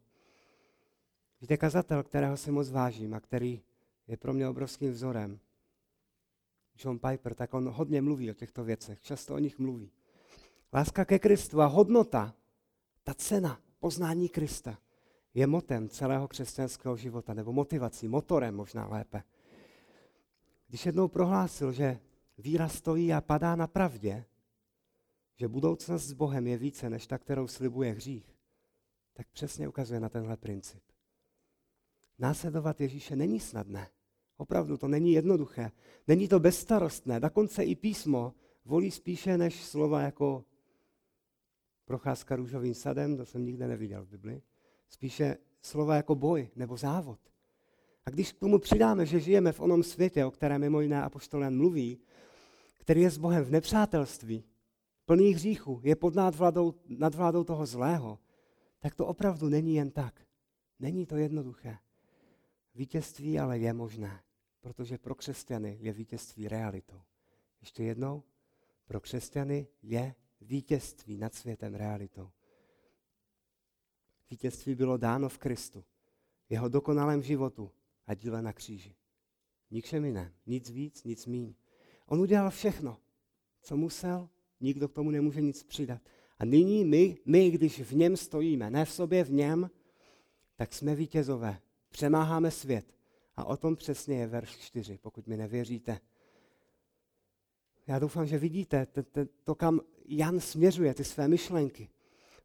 Víte, 1.41 1.57
kazatel, 1.57 2.03
kterého 2.03 2.37
si 2.37 2.51
moc 2.51 2.71
vážím 2.71 3.15
a 3.15 3.21
který 3.21 3.63
je 4.09 4.17
pro 4.17 4.33
mě 4.33 4.49
obrovským 4.49 4.93
vzorem, 4.93 5.41
John 6.85 6.99
Piper, 6.99 7.35
tak 7.35 7.55
on 7.55 7.69
hodně 7.69 8.03
mluví 8.03 8.31
o 8.31 8.35
těchto 8.35 8.65
věcech, 8.65 9.01
často 9.01 9.35
o 9.35 9.39
nich 9.39 9.59
mluví. 9.59 9.91
Láska 10.73 11.05
ke 11.05 11.19
Kristu 11.19 11.61
a 11.61 11.67
hodnota, 11.67 12.35
ta 13.03 13.15
cena 13.15 13.61
poznání 13.79 14.29
Krista 14.29 14.79
je 15.35 15.47
motem 15.47 15.89
celého 15.89 16.29
křesťanského 16.29 16.97
života, 16.97 17.35
nebo 17.35 17.53
motivací, 17.53 18.09
motorem 18.09 18.55
možná 18.55 18.87
lépe. 18.87 19.23
Když 20.69 20.87
jednou 20.87 21.09
prohlásil, 21.09 21.73
že 21.73 21.99
víra 22.41 22.69
stojí 22.69 23.13
a 23.13 23.21
padá 23.21 23.57
na 23.57 23.67
pravdě, 23.67 24.25
že 25.37 25.49
budoucnost 25.49 26.03
s 26.03 26.13
Bohem 26.13 26.47
je 26.47 26.59
více 26.59 26.91
než 26.91 27.07
ta, 27.07 27.19
kterou 27.19 27.47
slibuje 27.47 27.93
hřích, 27.93 28.37
tak 29.13 29.27
přesně 29.33 29.69
ukazuje 29.69 30.01
na 30.01 30.09
tenhle 30.09 30.37
princip. 30.37 30.83
Následovat 32.19 32.81
Ježíše 32.81 33.17
není 33.17 33.41
snadné. 33.41 33.89
Opravdu 34.37 34.77
to 34.77 34.89
není 34.89 35.13
jednoduché. 35.13 35.71
Není 36.09 36.29
to 36.29 36.41
bezstarostné. 36.41 37.21
Dokonce 37.21 37.65
i 37.65 37.77
písmo 37.77 38.35
volí 38.65 38.91
spíše 38.91 39.39
než 39.39 39.65
slova 39.65 40.01
jako 40.01 40.45
procházka 41.85 42.37
růžovým 42.37 42.75
sadem, 42.75 43.17
to 43.17 43.27
jsem 43.27 43.45
nikde 43.45 43.69
neviděl 43.69 44.05
v 44.05 44.09
Bibli. 44.09 44.43
Spíše 44.89 45.37
slova 45.63 45.97
jako 45.97 46.15
boj 46.15 46.49
nebo 46.57 46.77
závod. 46.77 47.21
A 48.07 48.11
když 48.11 48.33
k 48.33 48.39
tomu 48.39 48.59
přidáme, 48.59 49.07
že 49.07 49.21
žijeme 49.21 49.53
v 49.53 49.61
onom 49.61 49.83
světě, 49.83 50.25
o 50.25 50.31
kterém 50.31 50.61
mimo 50.61 50.81
jiné 50.81 51.03
apoštolán 51.03 51.57
mluví, 51.57 51.99
který 52.81 53.01
je 53.01 53.11
s 53.11 53.19
Bohem 53.19 53.45
v 53.45 53.51
nepřátelství, 53.51 54.45
plný 55.05 55.35
hříchu, 55.35 55.81
je 55.85 55.97
pod 55.97 56.15
nadvládou, 56.15 56.75
nadvládou 56.99 57.45
toho 57.45 57.67
zlého, 57.67 58.19
tak 58.79 58.95
to 58.95 59.07
opravdu 59.07 59.49
není 59.49 59.75
jen 59.75 59.91
tak. 59.91 60.21
Není 60.79 61.07
to 61.07 61.17
jednoduché. 61.17 61.79
Vítězství 62.75 63.39
ale 63.39 63.59
je 63.59 63.73
možné, 63.73 64.23
protože 64.61 64.99
pro 64.99 65.15
křesťany 65.15 65.79
je 65.81 65.93
vítězství 65.93 66.49
realitou. 66.49 67.01
Ještě 67.61 67.85
jednou, 67.85 68.23
pro 68.87 69.01
křesťany 69.01 69.67
je 69.83 70.15
vítězství 70.41 71.17
nad 71.17 71.35
světem 71.35 71.75
realitou. 71.75 72.31
Vítězství 74.31 74.75
bylo 74.75 74.97
dáno 74.97 75.29
v 75.29 75.39
Kristu, 75.39 75.85
jeho 76.49 76.69
dokonalém 76.69 77.23
životu 77.23 77.71
a 78.07 78.15
díle 78.15 78.43
na 78.43 78.53
kříži. 78.53 78.95
Ničem 79.71 80.05
jiném, 80.05 80.33
nic 80.47 80.71
víc, 80.71 81.05
nic 81.05 81.27
míň. 81.27 81.55
On 82.11 82.21
udělal 82.21 82.51
všechno, 82.51 82.97
co 83.63 83.77
musel, 83.77 84.29
nikdo 84.61 84.89
k 84.89 84.93
tomu 84.93 85.11
nemůže 85.11 85.41
nic 85.41 85.63
přidat. 85.63 86.01
A 86.39 86.45
nyní 86.45 86.85
my, 86.85 87.19
my, 87.25 87.51
když 87.51 87.81
v 87.81 87.97
něm 87.97 88.17
stojíme, 88.17 88.71
ne 88.71 88.85
v 88.85 88.93
sobě, 88.93 89.25
v 89.25 89.33
něm, 89.33 89.71
tak 90.57 90.73
jsme 90.73 90.95
vítězové. 90.95 91.61
Přemáháme 91.91 92.51
svět. 92.51 92.95
A 93.37 93.45
o 93.45 93.57
tom 93.57 93.77
přesně 93.77 94.17
je 94.19 94.27
verš 94.27 94.57
4, 94.57 94.99
pokud 94.99 95.27
mi 95.27 95.37
nevěříte. 95.37 96.01
Já 97.87 97.99
doufám, 97.99 98.27
že 98.27 98.39
vidíte 98.39 98.87
to, 99.45 99.55
kam 99.55 99.81
Jan 100.05 100.41
směřuje, 100.41 100.95
ty 100.95 101.05
své 101.05 101.29
myšlenky. 101.29 101.89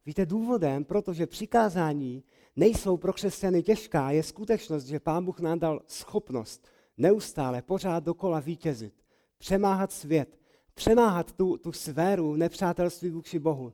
Víte, 0.06 0.26
důvodem, 0.26 0.86
protože 0.86 1.28
přikázání 1.28 2.24
nejsou 2.56 2.98
pro 2.98 3.14
křesťany 3.14 3.64
těžká, 3.64 4.12
je 4.12 4.24
skutečnost, 4.24 4.86
že 4.86 5.00
Pán 5.00 5.26
Bůh 5.26 5.40
nám 5.40 5.60
dal 5.60 5.82
schopnost 5.88 6.68
neustále, 6.98 7.62
pořád 7.62 8.04
dokola 8.04 8.40
vítězit, 8.40 9.05
přemáhat 9.38 9.92
svět, 9.92 10.40
přemáhat 10.74 11.34
tu, 11.34 11.58
tu 11.58 11.72
sféru 11.72 12.36
nepřátelství 12.36 13.10
vůči 13.10 13.40
Bohu, 13.40 13.74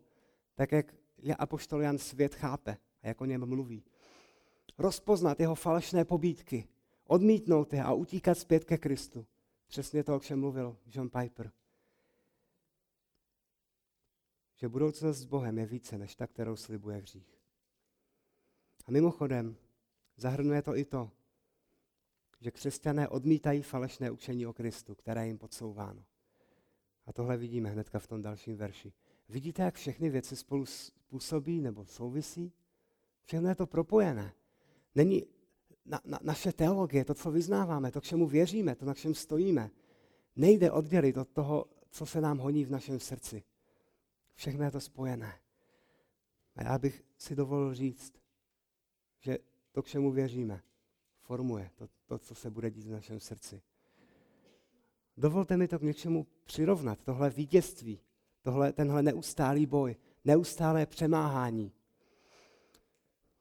tak 0.56 0.72
jak 0.72 0.96
apoštol 1.38 1.82
Jan 1.82 1.98
svět 1.98 2.36
chápe 2.36 2.78
a 3.04 3.08
jak 3.08 3.22
o 3.22 3.26
něm 3.26 3.46
mluví. 3.46 3.84
Rozpoznat 4.78 5.40
jeho 5.40 5.56
falešné 5.56 6.06
pobídky, 6.06 6.68
odmítnout 7.08 7.74
je 7.74 7.84
a 7.84 7.94
utíkat 7.94 8.38
zpět 8.38 8.66
ke 8.66 8.78
Kristu. 8.78 9.26
Přesně 9.68 10.04
to, 10.04 10.16
o 10.16 10.20
čem 10.20 10.40
mluvil 10.40 10.78
John 10.86 11.10
Piper. 11.10 11.52
Že 14.56 14.70
budoucnost 14.70 15.18
s 15.18 15.26
Bohem 15.26 15.58
je 15.58 15.66
více 15.66 15.98
než 15.98 16.16
ta, 16.16 16.28
kterou 16.28 16.56
slibuje 16.56 16.98
hřích. 16.98 17.38
A 18.86 18.92
mimochodem, 18.92 19.58
zahrnuje 20.18 20.62
to 20.62 20.78
i 20.78 20.86
to, 20.86 21.12
že 22.42 22.52
křesťané 22.52 23.08
odmítají 23.08 23.62
falešné 23.62 24.12
učení 24.12 24.48
o 24.48 24.54
Kristu, 24.54 24.96
které 24.96 25.28
jim 25.28 25.38
podsouváno. 25.38 26.04
A 27.06 27.14
tohle 27.14 27.38
vidíme 27.38 27.70
hnedka 27.70 28.00
v 28.00 28.08
tom 28.08 28.22
dalším 28.22 28.58
verši. 28.58 28.94
Vidíte, 29.30 29.62
jak 29.62 29.76
všechny 29.76 30.10
věci 30.10 30.36
spolu 30.36 30.66
působí 31.08 31.62
nebo 31.62 31.86
souvisí? 31.86 32.54
Všechno 33.24 33.50
je 33.50 33.56
to 33.56 33.68
propojené. 33.68 34.34
Není 34.96 35.26
na, 35.86 36.02
na, 36.06 36.20
naše 36.24 36.52
teologie, 36.52 37.06
to, 37.06 37.14
co 37.14 37.32
vyznáváme, 37.32 37.92
to, 37.92 38.02
k 38.02 38.04
čemu 38.04 38.28
věříme, 38.28 38.76
to, 38.76 38.86
na 38.86 38.94
čem 38.94 39.14
stojíme, 39.14 39.72
nejde 40.36 40.72
oddělit 40.72 41.18
od 41.18 41.30
toho, 41.30 41.66
co 41.90 42.06
se 42.06 42.22
nám 42.22 42.38
honí 42.38 42.66
v 42.66 42.72
našem 42.72 43.00
srdci. 43.00 43.44
Všechno 44.34 44.64
je 44.64 44.72
to 44.72 44.80
spojené. 44.80 45.40
A 46.56 46.64
já 46.64 46.78
bych 46.78 47.04
si 47.18 47.36
dovolil 47.36 47.74
říct, 47.74 48.14
že 49.20 49.38
to, 49.72 49.84
k 49.84 49.88
čemu 49.88 50.12
věříme, 50.12 50.62
formuje 51.32 51.70
to, 51.76 51.88
to, 52.06 52.18
co 52.20 52.36
se 52.36 52.50
bude 52.50 52.72
dít 52.72 52.88
v 52.88 52.92
našem 52.92 53.20
srdci. 53.20 53.62
Dovolte 55.18 55.58
mi 55.58 55.68
to 55.68 55.80
k 55.80 55.82
něčemu 55.82 56.28
přirovnat, 56.44 57.00
tohle 57.04 57.30
vítězství, 57.30 58.00
tohle, 58.42 58.74
tenhle 58.74 59.04
neustálý 59.04 59.66
boj, 59.66 59.96
neustálé 60.26 60.86
přemáhání. 60.86 61.72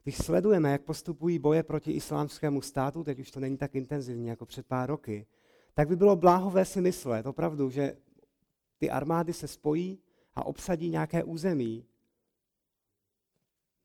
Když 0.03 0.17
sledujeme, 0.17 0.73
jak 0.73 0.83
postupují 0.83 1.39
boje 1.39 1.63
proti 1.63 1.93
islámskému 1.93 2.63
státu, 2.63 3.05
teď 3.05 3.19
už 3.19 3.31
to 3.31 3.41
není 3.41 3.57
tak 3.57 3.75
intenzivní 3.75 4.27
jako 4.27 4.47
před 4.47 4.67
pár 4.67 4.89
roky, 4.89 5.27
tak 5.75 5.89
by 5.89 5.97
bylo 5.97 6.17
bláhové 6.17 6.65
si 6.65 6.81
myslet, 6.81 7.27
opravdu, 7.27 7.71
že 7.71 7.97
ty 8.79 8.91
armády 8.91 9.33
se 9.33 9.49
spojí 9.49 9.99
a 10.35 10.47
obsadí 10.47 10.91
nějaké 10.91 11.25
území. 11.25 11.87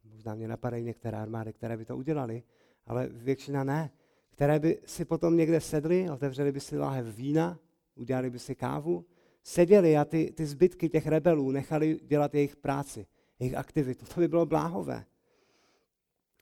Možná 0.03 0.35
mě 0.35 0.47
napadají 0.47 0.83
některé 0.83 1.17
armády, 1.17 1.53
které 1.53 1.77
by 1.77 1.85
to 1.85 1.97
udělali, 1.97 2.43
ale 2.85 3.07
většina 3.11 3.63
ne. 3.63 3.91
Které 4.29 4.59
by 4.59 4.81
si 4.85 5.05
potom 5.05 5.37
někde 5.37 5.61
sedli, 5.61 6.09
otevřeli 6.09 6.51
by 6.51 6.59
si 6.59 6.77
láhev 6.77 7.05
vína, 7.05 7.59
udělali 7.95 8.29
by 8.29 8.39
si 8.39 8.55
kávu, 8.55 9.05
seděli 9.43 9.97
a 9.97 10.05
ty, 10.05 10.33
ty 10.35 10.45
zbytky 10.45 10.89
těch 10.89 11.07
rebelů 11.07 11.51
nechali 11.51 11.99
dělat 12.03 12.35
jejich 12.35 12.55
práci, 12.55 13.07
jejich 13.39 13.55
aktivitu. 13.55 14.05
To 14.05 14.19
by 14.19 14.27
bylo 14.27 14.45
bláhové. 14.45 15.05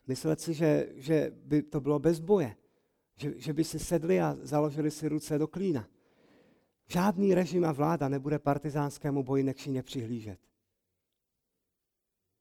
Myslet 0.07 0.41
si, 0.41 0.53
že, 0.53 0.89
že 0.95 1.31
by 1.35 1.63
to 1.63 1.81
bylo 1.81 1.99
bez 1.99 2.19
boje. 2.19 2.55
Že, 3.15 3.33
že 3.37 3.53
by 3.53 3.63
si 3.63 3.79
sedli 3.79 4.21
a 4.21 4.37
založili 4.41 4.91
si 4.91 5.07
ruce 5.07 5.37
do 5.37 5.47
klína. 5.47 5.87
Žádný 6.87 7.33
režim 7.33 7.65
a 7.65 7.71
vláda 7.71 8.09
nebude 8.09 8.39
partizánskému 8.39 9.23
boji 9.23 9.43
nekšině 9.43 9.83
přihlížet. 9.83 10.39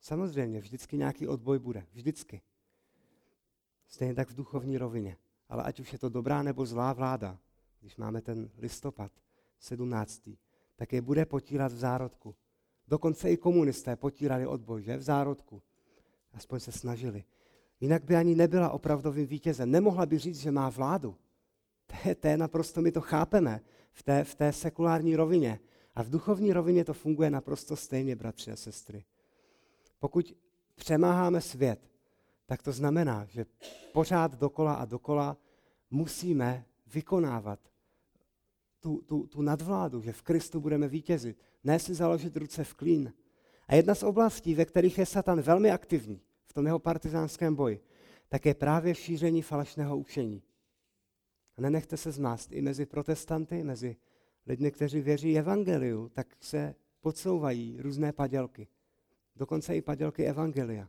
Samozřejmě, 0.01 0.61
vždycky 0.61 0.97
nějaký 0.97 1.29
odboj 1.29 1.59
bude. 1.59 1.87
Vždycky. 1.93 2.41
Stejně 3.95 4.15
tak 4.15 4.31
v 4.31 4.35
duchovní 4.35 4.79
rovině. 4.79 5.17
Ale 5.49 5.63
ať 5.63 5.81
už 5.81 5.93
je 5.93 5.99
to 5.99 6.09
dobrá 6.09 6.43
nebo 6.43 6.67
zlá 6.67 6.93
vláda, 6.93 7.39
když 7.81 7.97
máme 7.97 8.21
ten 8.21 8.51
listopad 8.59 9.13
17., 9.61 10.29
tak 10.77 10.93
je 10.93 11.03
bude 11.03 11.27
potírat 11.27 11.73
v 11.73 11.79
zárodku. 11.79 12.35
Dokonce 12.89 13.31
i 13.31 13.37
komunisté 13.37 13.97
potírali 13.97 14.47
odboj, 14.47 14.83
že? 14.83 14.97
V 14.97 15.03
zárodku. 15.03 15.63
Aspoň 16.33 16.61
se 16.61 16.73
snažili. 16.73 17.25
Jinak 17.81 18.05
by 18.05 18.17
ani 18.17 18.35
nebyla 18.35 18.71
opravdovým 18.71 19.27
vítězem. 19.27 19.71
Nemohla 19.71 20.07
by 20.07 20.19
říct, 20.19 20.41
že 20.41 20.51
má 20.51 20.69
vládu. 20.69 21.17
To 21.87 22.09
je, 22.09 22.15
to 22.15 22.29
je 22.29 22.37
naprosto, 22.37 22.81
my 22.81 22.93
to 22.93 23.01
chápeme 23.01 23.61
v 23.93 24.03
té, 24.03 24.25
v 24.25 24.35
té 24.35 24.53
sekulární 24.53 25.17
rovině. 25.17 25.61
A 25.95 26.03
v 26.03 26.11
duchovní 26.11 26.53
rovině 26.53 26.85
to 26.85 26.95
funguje 26.95 27.31
naprosto 27.31 27.77
stejně, 27.77 28.17
bratři 28.17 28.53
a 28.53 28.57
sestry. 28.57 29.05
Pokud 29.99 30.37
přemáháme 30.75 31.41
svět, 31.41 31.92
tak 32.53 32.63
to 32.63 32.73
znamená, 32.73 33.25
že 33.25 33.47
pořád 33.93 34.35
dokola 34.35 34.75
a 34.75 34.85
dokola 34.85 35.37
musíme 35.91 36.65
vykonávat 36.87 37.61
tu, 38.81 39.03
tu, 39.03 39.27
tu 39.27 39.43
nadvládu, 39.43 40.03
že 40.03 40.13
v 40.13 40.23
Kristu 40.23 40.61
budeme 40.61 40.89
vítězit. 40.89 41.39
Ne 41.65 41.79
si 41.79 41.95
založit 41.95 42.37
ruce 42.37 42.65
v 42.65 42.75
klín. 42.75 43.13
A 43.69 43.75
jedna 43.75 43.95
z 43.95 44.03
oblastí, 44.03 44.55
ve 44.55 44.65
kterých 44.65 44.99
je 44.99 45.07
Satan 45.07 45.41
velmi 45.41 45.71
aktivní, 45.71 46.21
v 46.47 46.53
tom 46.53 46.67
jeho 46.67 46.79
partizánském 46.79 47.55
boji, 47.55 47.81
tak 48.29 48.47
je 48.47 48.55
právě 48.55 48.95
šíření 48.95 49.43
falešného 49.43 49.97
učení. 49.97 50.43
A 51.57 51.61
nenechte 51.61 51.97
se 51.97 52.13
zmást. 52.13 52.53
I 52.53 52.63
mezi 52.63 52.87
protestanty, 52.87 53.65
mezi 53.65 53.97
lidmi, 54.47 54.71
kteří 54.71 55.01
věří 55.01 55.39
evangeliu, 55.39 56.09
tak 56.09 56.37
se 56.41 56.75
podsouvají 57.01 57.77
různé 57.81 58.13
padělky. 58.13 58.69
Dokonce 59.37 59.77
i 59.77 59.83
padělky 59.83 60.25
evangelia. 60.25 60.89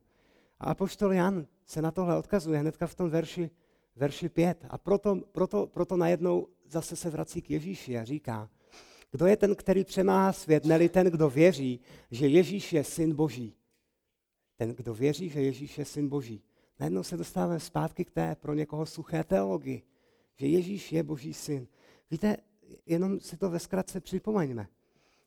A 0.64 0.72
apoštol 0.72 1.14
Jan 1.14 1.48
se 1.66 1.82
na 1.82 1.92
tohle 1.92 2.18
odkazuje 2.18 2.60
hnedka 2.60 2.88
v 2.88 2.96
tom 2.96 3.10
verši, 3.10 3.50
verši 3.96 4.30
5. 4.30 4.66
A 4.70 4.78
proto, 4.78 5.16
proto, 5.32 5.68
proto 5.68 5.98
najednou 5.98 6.48
zase 6.68 6.96
se 6.96 7.10
vrací 7.10 7.42
k 7.42 7.50
Ježíši 7.50 7.98
a 7.98 8.04
říká, 8.04 8.50
kdo 9.12 9.26
je 9.26 9.38
ten, 9.38 9.56
který 9.56 9.84
přemáhá 9.84 10.34
svět, 10.34 10.66
neli 10.66 10.90
ten, 10.90 11.08
kdo 11.08 11.30
věří, 11.30 11.80
že 12.12 12.28
Ježíš 12.28 12.74
je 12.74 12.84
syn 12.84 13.16
Boží. 13.16 13.56
Ten, 14.56 14.70
kdo 14.70 14.94
věří, 14.94 15.30
že 15.30 15.42
Ježíš 15.42 15.78
je 15.78 15.86
syn 15.86 16.10
Boží. 16.10 16.44
Najednou 16.80 17.04
se 17.04 17.18
dostáváme 17.18 17.60
zpátky 17.60 18.06
k 18.06 18.12
té 18.12 18.36
pro 18.36 18.54
někoho 18.54 18.86
suché 18.86 19.24
teologii, 19.24 19.84
že 20.36 20.48
Ježíš 20.48 20.92
je 20.92 21.04
Boží 21.04 21.34
syn. 21.34 21.68
Víte, 22.12 22.38
jenom 22.86 23.20
si 23.20 23.38
to 23.38 23.50
ve 23.50 23.60
zkratce 23.60 24.00
připomeňme. 24.00 24.68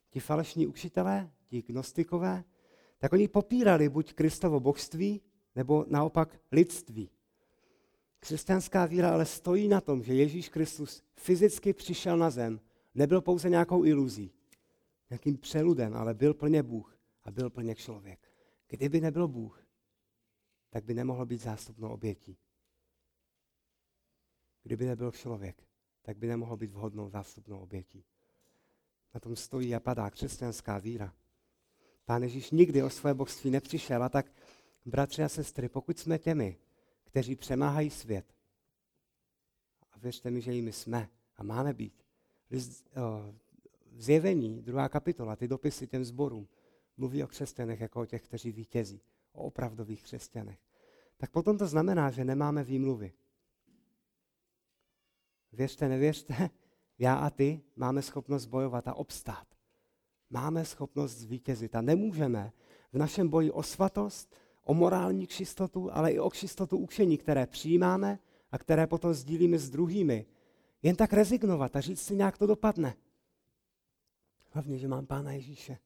Ti 0.09 0.19
falešní 0.19 0.67
učitelé, 0.67 1.29
ti 1.47 1.61
gnostikové, 1.61 2.43
tak 2.97 3.13
oni 3.13 3.27
popírali 3.27 3.89
buď 3.89 4.13
Kristovo 4.13 4.59
božství, 4.59 5.21
nebo 5.55 5.85
naopak 5.87 6.39
lidství. 6.51 7.09
Křesťanská 8.19 8.85
víra 8.85 9.13
ale 9.13 9.25
stojí 9.25 9.67
na 9.67 9.81
tom, 9.81 10.03
že 10.03 10.13
Ježíš 10.13 10.49
Kristus 10.49 11.03
fyzicky 11.15 11.73
přišel 11.73 12.17
na 12.17 12.29
zem, 12.29 12.59
nebyl 12.95 13.21
pouze 13.21 13.49
nějakou 13.49 13.85
iluzí, 13.85 14.31
nějakým 15.09 15.37
přeludem, 15.37 15.93
ale 15.93 16.13
byl 16.13 16.33
plně 16.33 16.63
Bůh 16.63 16.99
a 17.23 17.31
byl 17.31 17.49
plně 17.49 17.75
člověk. 17.75 18.31
Kdyby 18.67 19.01
nebyl 19.01 19.27
Bůh, 19.27 19.63
tak 20.69 20.83
by 20.83 20.93
nemohl 20.93 21.25
být 21.25 21.41
zástupnou 21.41 21.89
obětí. 21.89 22.37
Kdyby 24.63 24.85
nebyl 24.85 25.11
člověk, 25.11 25.67
tak 26.01 26.17
by 26.17 26.27
nemohl 26.27 26.57
být 26.57 26.71
vhodnou 26.71 27.09
zástupnou 27.09 27.59
obětí. 27.59 28.05
Na 29.13 29.19
tom 29.19 29.35
stojí 29.35 29.75
a 29.75 29.79
padá 29.79 30.09
křesťanská 30.09 30.77
víra. 30.77 31.13
Pán 32.07 32.23
Ježíš 32.23 32.51
nikdy 32.51 32.83
o 32.83 32.89
své 32.89 33.13
božství 33.13 33.51
nepřišel 33.51 34.03
a 34.03 34.09
tak, 34.09 34.31
bratři 34.85 35.23
a 35.23 35.29
sestry, 35.29 35.69
pokud 35.69 35.99
jsme 35.99 36.19
těmi, 36.19 36.57
kteří 37.03 37.35
přemáhají 37.35 37.89
svět, 37.89 38.25
a 39.91 39.99
věřte 39.99 40.31
mi, 40.31 40.41
že 40.41 40.53
jimi 40.53 40.71
jsme 40.71 41.09
a 41.37 41.43
máme 41.43 41.73
být, 41.73 42.03
v 42.49 44.01
zjevení, 44.03 44.61
druhá 44.61 44.89
kapitola, 44.89 45.35
ty 45.35 45.47
dopisy 45.47 45.87
těm 45.87 46.05
zborům, 46.05 46.47
mluví 46.97 47.23
o 47.23 47.27
křesťanech 47.27 47.79
jako 47.79 48.01
o 48.01 48.05
těch, 48.05 48.23
kteří 48.23 48.51
vítězí, 48.51 49.01
o 49.31 49.43
opravdových 49.43 50.03
křesťanech. 50.03 50.59
Tak 51.17 51.31
potom 51.31 51.57
to 51.57 51.67
znamená, 51.67 52.11
že 52.11 52.25
nemáme 52.25 52.63
výmluvy. 52.63 53.13
Věřte, 55.51 55.89
nevěřte, 55.89 56.49
já 56.99 57.15
a 57.15 57.29
ty 57.29 57.61
máme 57.75 58.01
schopnost 58.01 58.45
bojovat 58.45 58.87
a 58.87 58.93
obstát. 58.93 59.56
Máme 60.29 60.65
schopnost 60.65 61.11
zvítězit 61.11 61.75
a 61.75 61.81
nemůžeme 61.81 62.51
v 62.93 62.97
našem 62.97 63.29
boji 63.29 63.51
o 63.51 63.63
svatost, 63.63 64.35
o 64.63 64.73
morální 64.73 65.27
čistotu, 65.27 65.93
ale 65.93 66.11
i 66.11 66.19
o 66.19 66.31
čistotu 66.31 66.77
učení, 66.77 67.17
které 67.17 67.47
přijímáme 67.47 68.19
a 68.51 68.57
které 68.57 68.87
potom 68.87 69.13
sdílíme 69.13 69.57
s 69.57 69.69
druhými, 69.69 70.25
jen 70.83 70.95
tak 70.95 71.13
rezignovat 71.13 71.75
a 71.75 71.81
říct 71.81 72.01
si, 72.01 72.15
nějak 72.15 72.37
to 72.37 72.47
dopadne. 72.47 72.95
Hlavně, 74.49 74.77
že 74.77 74.87
mám 74.87 75.05
Pána 75.05 75.31
Ježíše. 75.31 75.77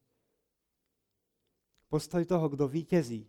Postoj 1.90 2.26
toho, 2.26 2.50
kdo 2.50 2.68
vítězí, 2.68 3.28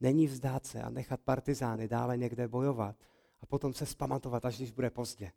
není 0.00 0.26
vzdát 0.26 0.66
se 0.66 0.82
a 0.82 0.90
nechat 0.90 1.20
partizány 1.20 1.88
dále 1.88 2.16
někde 2.16 2.48
bojovat 2.48 2.96
a 3.40 3.46
potom 3.46 3.74
se 3.74 3.86
spamatovat, 3.86 4.44
až 4.44 4.56
když 4.56 4.70
bude 4.70 4.90
pozdě. 4.90 5.32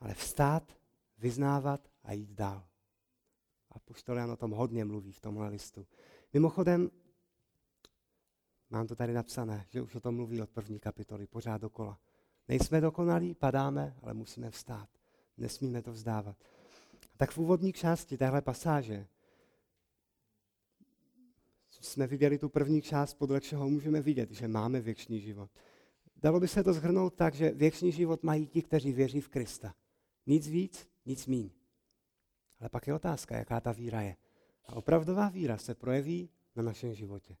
Ale 0.00 0.14
vstát, 0.14 0.76
vyznávat 1.18 1.88
a 2.04 2.12
jít 2.12 2.30
dál. 2.30 2.66
A 3.74 3.78
Puštolian 3.78 4.30
o 4.30 4.36
tom 4.36 4.50
hodně 4.50 4.84
mluví 4.84 5.12
v 5.12 5.20
tomhle 5.20 5.48
listu. 5.48 5.86
Mimochodem, 6.32 6.90
mám 8.70 8.86
to 8.86 8.96
tady 8.96 9.12
napsané, 9.12 9.66
že 9.70 9.82
už 9.82 9.94
o 9.94 10.00
tom 10.00 10.14
mluví 10.14 10.42
od 10.42 10.50
první 10.50 10.78
kapitoly, 10.78 11.26
pořád 11.26 11.60
dokola. 11.60 11.98
Nejsme 12.48 12.80
dokonalí, 12.80 13.34
padáme, 13.34 13.96
ale 14.02 14.14
musíme 14.14 14.50
vstát. 14.50 14.88
Nesmíme 15.36 15.82
to 15.82 15.92
vzdávat. 15.92 16.36
Tak 17.16 17.30
v 17.30 17.38
úvodní 17.38 17.72
části 17.72 18.18
téhle 18.18 18.42
pasáže 18.42 19.06
jsme 21.84 22.06
viděli 22.06 22.38
tu 22.38 22.48
první 22.48 22.82
část, 22.82 23.14
podle 23.14 23.40
čeho 23.40 23.70
můžeme 23.70 24.00
vidět, 24.00 24.30
že 24.30 24.48
máme 24.48 24.80
věčný 24.80 25.20
život. 25.20 25.50
Dalo 26.16 26.40
by 26.40 26.48
se 26.48 26.64
to 26.64 26.72
zhrnout 26.72 27.14
tak, 27.14 27.34
že 27.34 27.50
věčný 27.50 27.92
život 27.92 28.22
mají 28.22 28.46
ti, 28.46 28.62
kteří 28.62 28.92
věří 28.92 29.20
v 29.20 29.28
Krista. 29.28 29.74
Nic 30.26 30.48
víc, 30.48 30.88
nic 31.06 31.26
míň. 31.26 31.50
Ale 32.64 32.68
pak 32.68 32.86
je 32.86 32.94
otázka, 32.94 33.36
jaká 33.36 33.60
ta 33.60 33.72
víra 33.72 34.02
je. 34.02 34.16
A 34.66 34.76
opravdová 34.76 35.28
víra 35.28 35.58
se 35.58 35.74
projeví 35.74 36.30
na 36.56 36.62
našem 36.62 36.94
životě. 36.94 37.36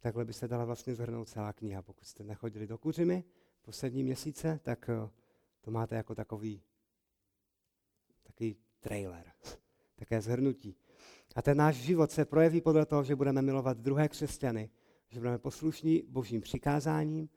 Takhle 0.00 0.24
by 0.24 0.32
se 0.32 0.48
dala 0.48 0.64
vlastně 0.64 0.94
zhrnout 0.94 1.28
celá 1.28 1.52
kniha. 1.52 1.82
Pokud 1.82 2.06
jste 2.06 2.24
nechodili 2.24 2.66
do 2.66 2.78
Kuřimy 2.78 3.24
poslední 3.62 4.04
měsíce, 4.04 4.60
tak 4.62 4.88
eh, 4.88 5.10
to 5.60 5.70
máte 5.70 5.96
jako 5.96 6.14
takový, 6.14 6.62
takový 8.22 8.56
trailer, 8.80 9.32
také 9.94 10.20
zhrnutí. 10.20 10.76
A 11.34 11.42
ten 11.42 11.56
náš 11.56 11.76
život 11.76 12.10
se 12.10 12.24
projeví 12.24 12.60
podle 12.60 12.86
toho, 12.86 13.04
že 13.04 13.16
budeme 13.16 13.42
milovat 13.42 13.78
druhé 13.78 14.08
křesťany, 14.08 14.70
že 15.08 15.20
budeme 15.20 15.38
poslušní 15.38 16.02
božím 16.08 16.40
přikázáním 16.40 17.28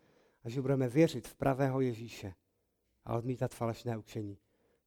a 0.44 0.50
že 0.50 0.62
budeme 0.62 0.90
věřit 0.90 1.28
v 1.28 1.36
pravého 1.36 1.82
Ježíše 1.82 2.34
a 3.04 3.18
odmítat 3.18 3.54
falešné 3.56 3.98
učení. 3.98 4.38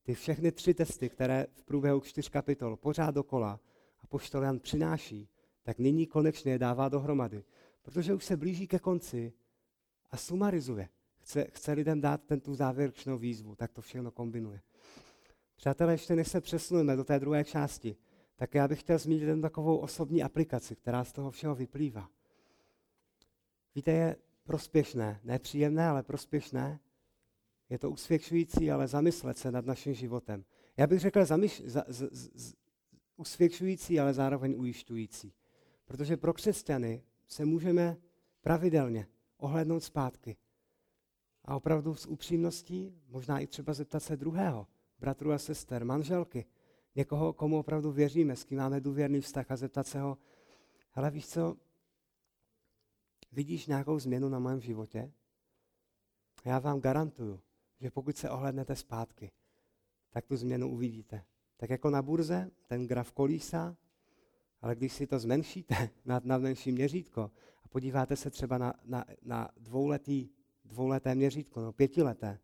Ty 0.09 0.15
všechny 0.15 0.53
tři 0.53 0.75
testy, 0.75 1.09
které 1.09 1.47
v 1.53 1.63
průběhu 1.63 2.01
čtyř 2.01 2.29
kapitol 2.29 2.77
pořád 2.77 3.11
dokola 3.11 3.61
a 4.01 4.07
poštol 4.07 4.43
Jan 4.43 4.61
přináší, 4.61 5.29
tak 5.63 5.79
nyní 5.79 6.07
konečně 6.07 6.53
je 6.53 6.59
dává 6.59 6.89
dohromady, 6.89 7.45
protože 7.83 8.15
už 8.15 8.25
se 8.25 8.37
blíží 8.37 8.67
ke 8.67 8.79
konci 8.79 9.33
a 10.11 10.17
sumarizuje. 10.17 10.89
Chce, 11.19 11.47
chce 11.51 11.73
lidem 11.73 12.01
dát 12.01 12.23
ten 12.25 12.41
tu 12.41 12.55
závěrečnou 12.55 13.19
výzvu, 13.19 13.55
tak 13.55 13.73
to 13.73 13.81
všechno 13.81 14.11
kombinuje. 14.11 14.61
Přátelé, 15.57 15.93
ještě 15.93 16.17
než 16.17 16.29
se 16.29 16.41
přesuneme 16.41 16.97
do 16.97 17.05
té 17.05 17.19
druhé 17.19 17.45
části, 17.45 17.97
tak 18.37 18.55
já 18.55 18.69
bych 18.69 18.81
chtěl 18.81 18.99
zmínit 18.99 19.23
jen 19.23 19.43
takovou 19.43 19.77
osobní 19.77 20.23
aplikaci, 20.23 20.77
která 20.77 21.05
z 21.05 21.13
toho 21.13 21.31
všeho 21.31 21.55
vyplývá. 21.55 22.09
Víte, 23.75 23.91
je 23.91 24.17
prospěšné, 24.45 25.21
nepříjemné, 25.25 25.89
ale 25.89 26.03
prospěšné, 26.03 26.81
Je 27.71 27.79
to 27.79 27.91
usvědčující, 27.91 28.71
ale 28.71 28.89
zamyslet 28.89 29.39
se 29.39 29.53
nad 29.53 29.67
naším 29.67 29.95
životem. 29.95 30.45
Já 30.77 30.87
bych 30.87 31.01
řekl 31.01 31.25
zamyš, 31.25 31.63
za, 31.65 31.85
z, 31.89 32.09
z, 32.13 32.55
usvědčující, 33.17 34.01
ale 34.01 34.15
zároveň 34.15 34.55
ujišťující. 34.59 35.33
Protože 35.85 36.17
pro 36.17 36.33
křesťany 36.33 37.03
se 37.27 37.45
můžeme 37.45 37.97
pravidelně 38.41 39.07
ohlednout 39.37 39.83
zpátky. 39.83 40.37
A 41.45 41.57
opravdu 41.57 41.95
s 41.95 42.07
upřímností, 42.07 42.95
možná 43.09 43.39
i 43.39 43.47
třeba 43.47 43.75
zeptat 43.75 44.01
se 44.01 44.17
druhého, 44.17 44.67
bratru 44.99 45.33
a 45.33 45.39
sester, 45.39 45.85
manželky, 45.85 46.47
někoho, 46.95 47.33
komu 47.33 47.59
opravdu 47.59 47.93
věříme, 47.93 48.37
s 48.37 48.45
kým 48.45 48.59
máme 48.59 48.81
důvěrný 48.81 49.21
vztah 49.21 49.51
a 49.51 49.57
zeptat 49.57 49.87
se 49.87 50.01
ho, 50.01 50.19
ale 50.95 51.11
víš 51.11 51.29
co, 51.29 51.57
vidíš 53.33 53.67
nějakou 53.67 53.99
změnu 53.99 54.29
na 54.29 54.39
mém 54.39 54.61
životě? 54.61 55.13
Já 56.45 56.59
vám 56.59 56.81
garantuju, 56.81 57.41
že 57.81 57.91
pokud 57.91 58.17
se 58.17 58.31
ohlednete 58.31 58.77
zpátky, 58.77 59.31
tak 60.11 60.27
tu 60.27 60.37
změnu 60.37 60.71
uvidíte. 60.71 61.25
Tak 61.57 61.71
jako 61.71 61.91
na 61.91 62.03
burze, 62.03 62.51
ten 62.67 62.87
graf 62.87 63.13
kolísá, 63.13 63.77
ale 64.61 64.75
když 64.75 64.93
si 64.93 65.07
to 65.07 65.19
zmenšíte 65.19 65.91
na, 66.05 66.21
na 66.25 66.39
menší 66.39 66.73
měřítko 66.73 67.31
a 67.65 67.69
podíváte 67.69 68.17
se 68.17 68.31
třeba 68.31 68.59
na, 68.59 68.75
na, 68.85 69.05
na 69.23 69.51
dvouletý, 69.57 70.29
dvouleté 70.65 71.15
měřítko, 71.15 71.61
no 71.61 71.73
pětileté, 71.73 72.39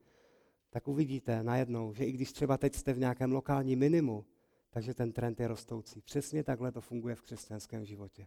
tak 0.70 0.88
uvidíte 0.88 1.42
najednou, 1.42 1.94
že 1.94 2.04
i 2.04 2.12
když 2.12 2.32
třeba 2.32 2.58
teď 2.58 2.74
jste 2.74 2.92
v 2.92 2.98
nějakém 2.98 3.32
lokálním 3.32 3.78
minimu, 3.78 4.24
takže 4.70 4.94
ten 4.94 5.12
trend 5.12 5.40
je 5.40 5.48
rostoucí. 5.48 6.00
Přesně 6.00 6.44
takhle 6.44 6.72
to 6.72 6.80
funguje 6.80 7.14
v 7.14 7.22
křesťanském 7.22 7.84
životě. 7.84 8.26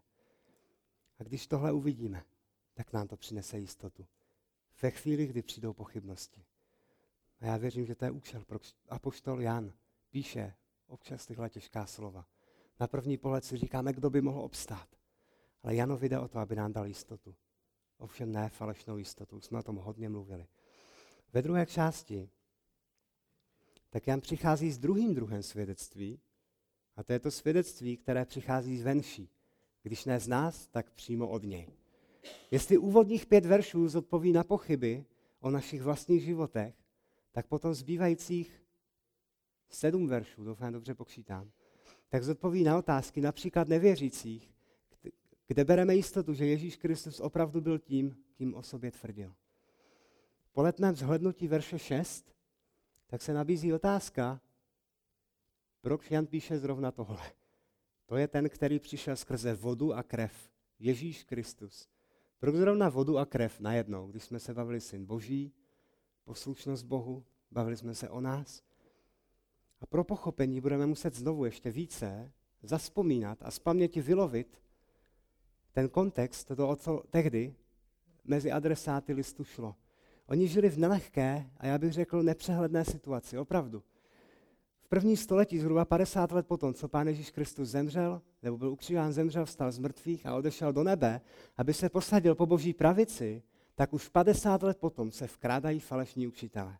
A 1.19 1.23
když 1.23 1.47
tohle 1.47 1.71
uvidíme, 1.71 2.23
tak 2.73 2.93
nám 2.93 3.07
to 3.07 3.17
přinese 3.17 3.59
jistotu. 3.59 4.05
Ve 4.81 4.91
chvíli, 4.91 5.27
kdy 5.27 5.41
přijdou 5.41 5.73
pochybnosti. 5.73 6.45
A 7.39 7.45
já 7.45 7.57
věřím, 7.57 7.85
že 7.85 7.95
to 7.95 8.05
je 8.05 8.11
účel, 8.11 8.43
proč 8.45 8.73
apoštol 8.89 9.41
Jan 9.41 9.73
píše 10.09 10.53
občas 10.87 11.25
tyhle 11.25 11.49
těžká 11.49 11.85
slova. 11.85 12.25
Na 12.79 12.87
první 12.87 13.17
pohled 13.17 13.45
si 13.45 13.57
říkáme, 13.57 13.93
kdo 13.93 14.09
by 14.09 14.21
mohl 14.21 14.41
obstát. 14.41 14.87
Ale 15.63 15.75
Janovi 15.75 16.09
jde 16.09 16.19
o 16.19 16.27
to, 16.27 16.39
aby 16.39 16.55
nám 16.55 16.73
dal 16.73 16.85
jistotu. 16.85 17.35
Ovšem 17.97 18.31
ne 18.31 18.49
falešnou 18.49 18.97
jistotu, 18.97 19.41
jsme 19.41 19.59
o 19.59 19.63
tom 19.63 19.75
hodně 19.75 20.09
mluvili. 20.09 20.47
Ve 21.33 21.41
druhé 21.41 21.65
části 21.65 22.29
tak 23.89 24.07
Jan 24.07 24.21
přichází 24.21 24.71
s 24.71 24.77
druhým 24.77 25.15
druhem 25.15 25.43
svědectví, 25.43 26.19
a 26.95 27.03
to 27.03 27.13
je 27.13 27.19
to 27.19 27.31
svědectví, 27.31 27.97
které 27.97 28.25
přichází 28.25 28.77
zvenší. 28.77 29.29
Když 29.83 30.05
ne 30.05 30.19
z 30.19 30.27
nás, 30.27 30.67
tak 30.67 30.91
přímo 30.91 31.27
od 31.27 31.43
něj. 31.43 31.67
Jestli 32.51 32.77
úvodních 32.77 33.25
pět 33.25 33.45
veršů 33.45 33.87
zodpoví 33.87 34.31
na 34.31 34.43
pochyby 34.43 35.05
o 35.39 35.49
našich 35.49 35.81
vlastních 35.81 36.23
životech, 36.23 36.75
tak 37.37 37.47
potom 37.47 37.73
zbývajících 37.73 38.63
sedm 39.69 40.07
veršů, 40.07 40.43
doufám 40.43 40.73
dobře 40.73 40.95
pokřítám, 40.95 41.51
tak 42.09 42.23
zodpoví 42.23 42.63
na 42.63 42.77
otázky 42.77 43.21
například 43.21 43.67
nevěřících, 43.67 44.53
kde 45.47 45.65
bereme 45.65 45.95
jistotu, 45.95 46.33
že 46.33 46.45
Ježíš 46.45 46.75
Kristus 46.75 47.19
opravdu 47.19 47.61
byl 47.61 47.79
tím, 47.79 48.17
kým 48.33 48.55
o 48.55 48.63
sobě 48.63 48.91
tvrdil. 48.91 49.35
Po 50.51 50.61
letném 50.61 50.95
zhlednutí 50.95 51.47
verše 51.47 51.79
6, 51.79 52.35
tak 53.07 53.21
se 53.21 53.33
nabízí 53.33 53.73
otázka, 53.73 54.41
proč 55.81 56.11
Jan 56.11 56.27
píše 56.27 56.59
zrovna 56.59 56.91
tohle. 56.91 57.31
To 58.05 58.15
je 58.15 58.27
ten, 58.27 58.49
který 58.49 58.79
přišel 58.79 59.15
skrze 59.15 59.53
vodu 59.53 59.93
a 59.93 60.03
krev. 60.03 60.51
Ježíš 60.79 61.23
Kristus. 61.23 61.89
Proč 62.39 62.55
zrovna 62.55 62.89
vodu 62.89 63.17
a 63.17 63.25
krev 63.25 63.59
najednou, 63.59 64.07
když 64.07 64.23
jsme 64.23 64.39
se 64.39 64.53
bavili 64.53 64.81
syn 64.81 65.05
Boží, 65.05 65.53
poslušnost 66.27 66.85
Bohu, 66.85 67.23
bavili 67.51 67.77
jsme 67.77 67.95
se 67.95 68.09
o 68.09 68.21
nás. 68.21 68.63
A 69.81 69.85
pro 69.85 70.03
pochopení 70.03 70.61
budeme 70.61 70.85
muset 70.85 71.15
znovu 71.15 71.45
ještě 71.45 71.71
více 71.71 72.31
zaspomínat 72.63 73.37
a 73.41 73.51
z 73.51 73.59
paměti 73.59 74.01
vylovit 74.01 74.61
ten 75.71 75.89
kontext, 75.89 76.47
to, 76.55 76.69
o 76.69 76.75
co 76.75 77.03
tehdy 77.09 77.55
mezi 78.23 78.51
adresáty 78.51 79.13
listu 79.13 79.43
šlo. 79.43 79.75
Oni 80.27 80.47
žili 80.47 80.69
v 80.69 80.77
nelehké 80.77 81.49
a 81.57 81.67
já 81.67 81.77
bych 81.77 81.93
řekl 81.93 82.23
nepřehledné 82.23 82.85
situaci, 82.85 83.37
opravdu. 83.37 83.83
V 84.81 84.87
první 84.89 85.17
století, 85.17 85.59
zhruba 85.59 85.85
50 85.85 86.31
let 86.31 86.47
potom, 86.47 86.73
co 86.73 86.87
Pán 86.87 87.07
Ježíš 87.07 87.31
Kristus 87.31 87.69
zemřel, 87.69 88.21
nebo 88.43 88.57
byl 88.57 88.69
ukřižován, 88.69 89.13
zemřel, 89.13 89.45
vstal 89.45 89.71
z 89.71 89.79
mrtvých 89.79 90.25
a 90.25 90.35
odešel 90.35 90.73
do 90.73 90.83
nebe, 90.83 91.21
aby 91.57 91.73
se 91.73 91.89
posadil 91.89 92.35
po 92.35 92.45
boží 92.45 92.73
pravici, 92.73 93.43
tak 93.77 93.93
už 93.93 94.09
50 94.09 94.63
let 94.63 94.77
potom 94.77 95.11
se 95.11 95.27
vkrádají 95.27 95.79
falešní 95.79 96.27
učitelé, 96.27 96.77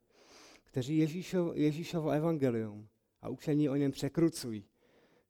kteří 0.64 0.98
Ježíšovo, 0.98 1.54
Ježíšovo 1.54 2.10
evangelium 2.10 2.88
a 3.22 3.30
učení 3.30 3.70
o 3.70 3.76
něm 3.76 3.92
překrucují. 3.92 4.66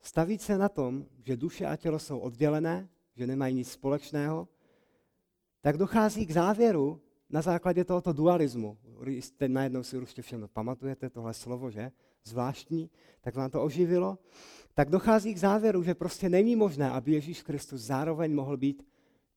Staví 0.02 0.38
se 0.38 0.58
na 0.58 0.70
tom, 0.70 1.06
že 1.24 1.38
duše 1.38 1.66
a 1.66 1.76
tělo 1.76 2.00
jsou 2.00 2.20
oddělené, 2.20 2.90
že 3.16 3.28
nemají 3.28 3.56
nic 3.56 3.72
společného, 3.72 4.48
tak 5.62 5.78
dochází 5.78 6.26
k 6.26 6.32
závěru 6.32 7.02
na 7.30 7.42
základě 7.42 7.84
tohoto 7.84 8.14
dualismu. 8.14 8.78
Jste 9.08 9.50
najednou 9.50 9.84
si 9.84 9.98
určitě 9.98 10.22
všem 10.22 10.50
pamatujete 10.54 11.10
tohle 11.10 11.34
slovo, 11.34 11.72
že? 11.72 11.92
Zvláštní, 12.24 12.90
tak 13.22 13.36
vám 13.36 13.50
to 13.50 13.64
oživilo. 13.64 14.18
Tak 14.74 14.90
dochází 14.90 15.34
k 15.34 15.38
závěru, 15.38 15.84
že 15.84 15.96
prostě 15.96 16.30
není 16.30 16.56
možné, 16.56 16.92
aby 16.92 17.12
Ježíš 17.12 17.42
Kristus 17.42 17.82
zároveň 17.82 18.34
mohl 18.34 18.58
být 18.58 18.84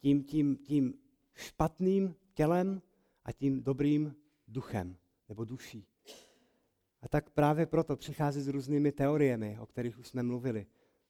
tím, 0.01 0.24
tím, 0.24 0.57
tím 0.57 0.95
špatným 1.41 2.14
tělem 2.34 2.82
a 3.24 3.32
tím 3.32 3.62
dobrým 3.62 4.16
duchem 4.49 4.97
nebo 5.28 5.45
duší. 5.45 5.86
A 7.03 7.09
tak 7.09 7.30
právě 7.30 7.66
proto 7.66 7.97
přichází 7.97 8.41
s 8.41 8.49
různými 8.49 8.93
teoriemi, 8.93 9.59
o 9.61 9.66
kterých 9.66 9.99
už 9.99 10.09
jsme 10.09 10.22
mluvili. 10.22 10.66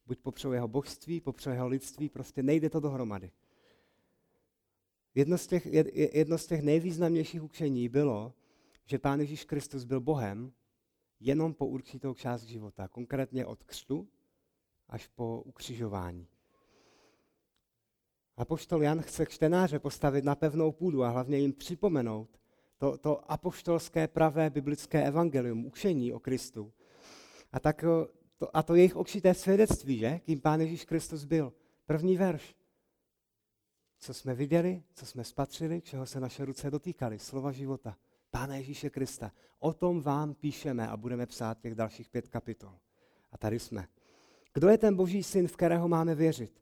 Buď 0.07 0.19
popřou 0.19 0.53
jeho 0.53 0.69
božství, 0.69 1.21
popřou 1.21 1.51
jeho 1.51 1.69
lidství, 1.69 2.09
prostě 2.09 2.43
nejde 2.43 2.71
to 2.71 2.81
dohromady. 2.81 3.31
Jedno 5.15 5.39
z 5.39 5.47
těch, 5.47 5.67
jedno 6.15 6.39
z 6.39 6.47
těch 6.47 6.63
nejvýznamnějších 6.63 7.43
učení 7.43 7.89
bylo, 7.89 8.35
že 8.87 8.99
Pán 8.99 9.21
Ježíš 9.21 9.45
Kristus 9.45 9.85
byl 9.85 10.01
Bohem 10.01 10.53
jenom 11.21 11.55
po 11.55 11.67
určitou 11.67 12.15
část 12.15 12.43
života, 12.43 12.89
konkrétně 12.89 13.47
od 13.47 13.63
křtu 13.65 14.09
až 14.89 15.07
po 15.07 15.43
ukřižování. 15.43 16.29
Apoštol 18.41 18.83
Jan 18.83 19.03
chce 19.03 19.27
čtenáře 19.27 19.79
postavit 19.79 20.25
na 20.25 20.35
pevnou 20.35 20.73
půdu 20.73 21.05
a 21.05 21.09
hlavně 21.09 21.39
jim 21.39 21.53
připomenout 21.53 22.41
to, 22.79 22.99
to 22.99 23.33
apoštolské 23.33 24.09
pravé 24.09 24.51
biblické 24.51 25.07
evangelium, 25.07 25.67
učení 25.67 26.13
o 26.13 26.21
Kristu. 26.21 26.73
A, 27.53 27.61
tak, 27.61 27.85
to, 28.39 28.57
a 28.57 28.63
to 28.63 28.75
jejich 28.75 28.97
očité 28.97 29.35
svědectví, 29.35 29.99
že? 29.99 30.19
Kým 30.19 30.41
Pán 30.41 30.61
Ježíš 30.61 30.85
Kristus 30.85 31.25
byl. 31.25 31.53
První 31.87 32.17
verš. 32.17 32.55
Co 33.99 34.15
jsme 34.15 34.35
viděli, 34.35 34.83
co 34.95 35.07
jsme 35.07 35.25
spatřili, 35.25 35.81
čeho 35.81 36.07
se 36.07 36.21
naše 36.21 36.45
ruce 36.45 36.71
dotýkaly, 36.71 37.19
slova 37.19 37.53
života. 37.53 37.97
Pána 38.31 38.57
Ježíše 38.57 38.91
Krista. 38.91 39.33
O 39.59 39.73
tom 39.73 40.01
vám 40.01 40.35
píšeme 40.35 40.89
a 40.89 40.97
budeme 40.97 41.27
psát 41.27 41.61
těch 41.61 41.75
dalších 41.75 42.09
pět 42.09 42.29
kapitol. 42.29 42.73
A 43.33 43.39
tady 43.39 43.59
jsme. 43.59 43.89
Kdo 44.55 44.69
je 44.69 44.79
ten 44.79 44.97
boží 44.97 45.23
syn, 45.23 45.49
v 45.49 45.57
kterého 45.57 45.89
máme 45.89 46.15
věřit? 46.15 46.61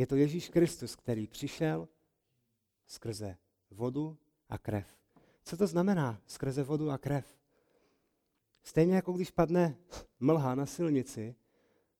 Je 0.00 0.06
to 0.06 0.16
Ježíš 0.16 0.48
Kristus, 0.48 0.96
který 0.96 1.26
přišel 1.26 1.88
skrze 2.86 3.36
vodu 3.70 4.18
a 4.48 4.58
krev. 4.58 4.98
Co 5.44 5.56
to 5.56 5.66
znamená 5.66 6.22
skrze 6.26 6.62
vodu 6.62 6.90
a 6.90 6.98
krev? 6.98 7.38
Stejně 8.62 8.94
jako 8.94 9.12
když 9.12 9.30
padne 9.30 9.76
mlha 10.20 10.54
na 10.54 10.66
silnici, 10.66 11.34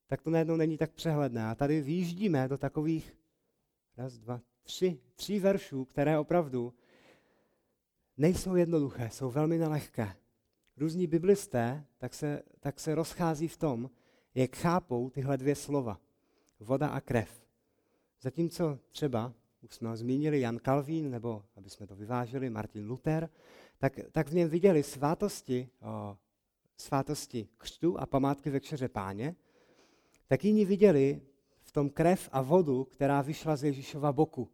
tak 0.06 0.22
to 0.22 0.30
najednou 0.30 0.56
není 0.56 0.78
tak 0.78 0.92
přehledné. 0.92 1.46
A 1.46 1.54
tady 1.54 1.80
výjíždíme 1.80 2.48
do 2.48 2.58
takových 2.58 3.16
raz, 3.96 4.18
dva, 4.18 4.40
tři, 4.62 5.00
tři 5.14 5.40
veršů, 5.40 5.84
které 5.84 6.18
opravdu 6.18 6.74
nejsou 8.16 8.54
jednoduché, 8.54 9.10
jsou 9.10 9.30
velmi 9.30 9.58
nelehké. 9.58 10.16
Různí 10.76 11.06
biblisté 11.06 11.84
tak 11.98 12.14
se, 12.14 12.42
tak 12.60 12.80
se 12.80 12.94
rozchází 12.94 13.48
v 13.48 13.56
tom, 13.56 13.90
jak 14.34 14.56
chápou 14.56 15.10
tyhle 15.10 15.36
dvě 15.36 15.54
slova. 15.54 16.00
Voda 16.60 16.88
a 16.88 17.00
krev. 17.00 17.39
Zatímco 18.22 18.78
třeba, 18.90 19.32
už 19.62 19.74
jsme 19.74 19.88
ho 19.88 19.96
zmínili, 19.96 20.40
Jan 20.40 20.58
Kalvín, 20.58 21.10
nebo 21.10 21.44
aby 21.56 21.70
jsme 21.70 21.86
to 21.86 21.96
vyvážili, 21.96 22.50
Martin 22.50 22.88
Luther, 22.88 23.28
tak, 23.78 24.00
tak 24.12 24.28
v 24.28 24.34
něm 24.34 24.48
viděli 24.48 24.82
svátosti, 24.82 25.68
o, 25.82 26.16
svátosti 26.76 27.48
křtu 27.58 28.00
a 28.00 28.06
památky 28.06 28.50
večeře 28.50 28.88
páně, 28.88 29.36
tak 30.26 30.44
jiní 30.44 30.64
viděli 30.64 31.20
v 31.62 31.72
tom 31.72 31.90
krev 31.90 32.28
a 32.32 32.42
vodu, 32.42 32.84
která 32.84 33.22
vyšla 33.22 33.56
z 33.56 33.64
Ježíšova 33.64 34.12
boku. 34.12 34.48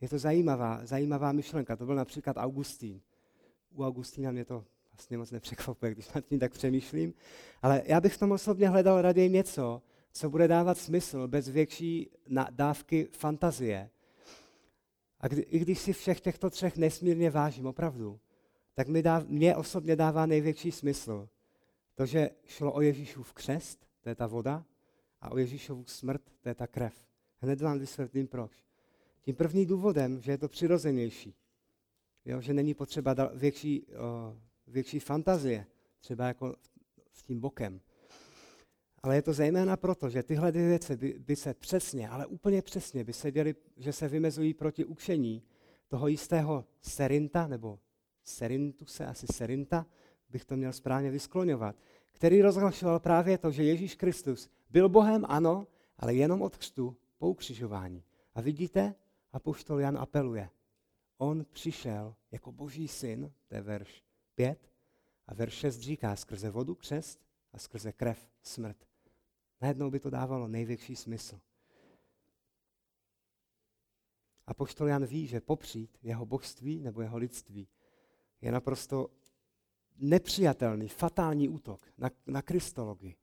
Je 0.00 0.08
to 0.08 0.18
zajímavá, 0.18 0.80
zajímavá 0.86 1.32
myšlenka. 1.32 1.76
To 1.76 1.86
byl 1.86 1.94
například 1.94 2.36
Augustín. 2.36 3.00
U 3.70 3.84
Augustína 3.84 4.30
mě 4.30 4.44
to 4.44 4.64
vlastně 4.92 5.18
moc 5.18 5.30
nepřekvapuje, 5.30 5.92
když 5.92 6.12
nad 6.12 6.24
tím 6.24 6.38
tak 6.38 6.52
přemýšlím. 6.52 7.14
Ale 7.62 7.82
já 7.84 8.00
bych 8.00 8.14
v 8.14 8.18
tom 8.18 8.32
osobně 8.32 8.68
hledal 8.68 9.02
raději 9.02 9.30
něco, 9.30 9.82
co 10.12 10.30
bude 10.30 10.48
dávat 10.48 10.78
smysl 10.78 11.28
bez 11.28 11.48
větší 11.48 12.10
dávky 12.50 13.08
fantazie. 13.12 13.90
A 15.20 15.28
kdy, 15.28 15.42
i 15.42 15.58
když 15.58 15.78
si 15.78 15.92
všech 15.92 16.20
těchto 16.20 16.50
třech 16.50 16.76
nesmírně 16.76 17.30
vážím, 17.30 17.66
opravdu, 17.66 18.20
tak 18.74 18.88
mi 18.88 19.02
dá, 19.02 19.24
mě 19.26 19.56
osobně 19.56 19.96
dává 19.96 20.26
největší 20.26 20.72
smysl 20.72 21.28
to, 21.94 22.06
že 22.06 22.30
šlo 22.44 22.72
o 22.72 22.80
Ježíšův 22.80 23.32
křest, 23.32 23.86
to 24.00 24.08
je 24.08 24.14
ta 24.14 24.26
voda, 24.26 24.64
a 25.20 25.30
o 25.30 25.38
Ježíšovu 25.38 25.84
smrt, 25.84 26.22
to 26.40 26.48
je 26.48 26.54
ta 26.54 26.66
krev. 26.66 26.94
Hned 27.38 27.60
vám 27.60 27.78
vysvětlím 27.78 28.26
proč. 28.26 28.64
Tím 29.22 29.34
prvním 29.34 29.66
důvodem, 29.66 30.20
že 30.20 30.32
je 30.32 30.38
to 30.38 30.48
přirozenější, 30.48 31.34
jo, 32.24 32.40
že 32.40 32.54
není 32.54 32.74
potřeba 32.74 33.14
větší, 33.34 33.86
o, 33.86 34.36
větší 34.66 35.00
fantazie, 35.00 35.66
třeba 36.00 36.26
jako 36.26 36.56
s 37.12 37.22
tím 37.22 37.40
bokem. 37.40 37.80
Ale 39.02 39.14
je 39.14 39.22
to 39.22 39.32
zejména 39.32 39.76
proto, 39.76 40.08
že 40.08 40.22
tyhle 40.22 40.52
dvě 40.52 40.68
věci 40.68 40.96
by, 40.96 41.18
by 41.18 41.36
se 41.36 41.54
přesně, 41.54 42.08
ale 42.08 42.26
úplně 42.26 42.62
přesně 42.62 43.04
by 43.04 43.12
se 43.12 43.32
děli, 43.32 43.54
že 43.76 43.92
se 43.92 44.08
vymezují 44.08 44.54
proti 44.54 44.84
učení 44.84 45.42
toho 45.88 46.08
jistého 46.08 46.64
Serinta, 46.80 47.46
nebo 47.46 47.78
Serintuse, 48.24 49.06
asi 49.06 49.26
Serinta, 49.32 49.86
bych 50.28 50.44
to 50.44 50.56
měl 50.56 50.72
správně 50.72 51.10
vyskloňovat, 51.10 51.76
který 52.12 52.42
rozhlašoval 52.42 53.00
právě 53.00 53.38
to, 53.38 53.50
že 53.50 53.64
Ježíš 53.64 53.94
Kristus 53.94 54.50
byl 54.70 54.88
Bohem, 54.88 55.24
ano, 55.28 55.66
ale 55.98 56.14
jenom 56.14 56.42
od 56.42 56.56
křtu 56.56 56.96
po 57.18 57.28
ukřižování. 57.28 58.04
A 58.34 58.40
vidíte, 58.40 58.94
apoštol 59.32 59.80
Jan 59.80 59.98
apeluje. 59.98 60.50
On 61.18 61.44
přišel 61.52 62.14
jako 62.30 62.52
boží 62.52 62.88
syn, 62.88 63.32
to 63.48 63.54
je 63.54 63.60
verš 63.60 64.04
5, 64.34 64.70
a 65.26 65.34
verš 65.34 65.54
6 65.54 65.78
říká 65.78 66.16
skrze 66.16 66.50
vodu 66.50 66.74
křest 66.74 67.20
a 67.52 67.58
skrze 67.58 67.92
krev 67.92 68.30
smrt. 68.42 68.89
Najednou 69.60 69.90
by 69.90 70.00
to 70.00 70.10
dávalo 70.10 70.48
největší 70.48 70.96
smysl. 70.96 71.40
A 74.46 74.54
poštol 74.54 74.88
Jan 74.88 75.06
ví, 75.06 75.26
že 75.26 75.40
popřít 75.40 75.98
jeho 76.02 76.26
božství 76.26 76.80
nebo 76.80 77.02
jeho 77.02 77.18
lidství 77.18 77.68
je 78.40 78.52
naprosto 78.52 79.10
nepřijatelný, 79.98 80.88
fatální 80.88 81.48
útok 81.48 81.80
na, 81.98 82.10
na 82.26 82.42
kristologii. 82.42 83.16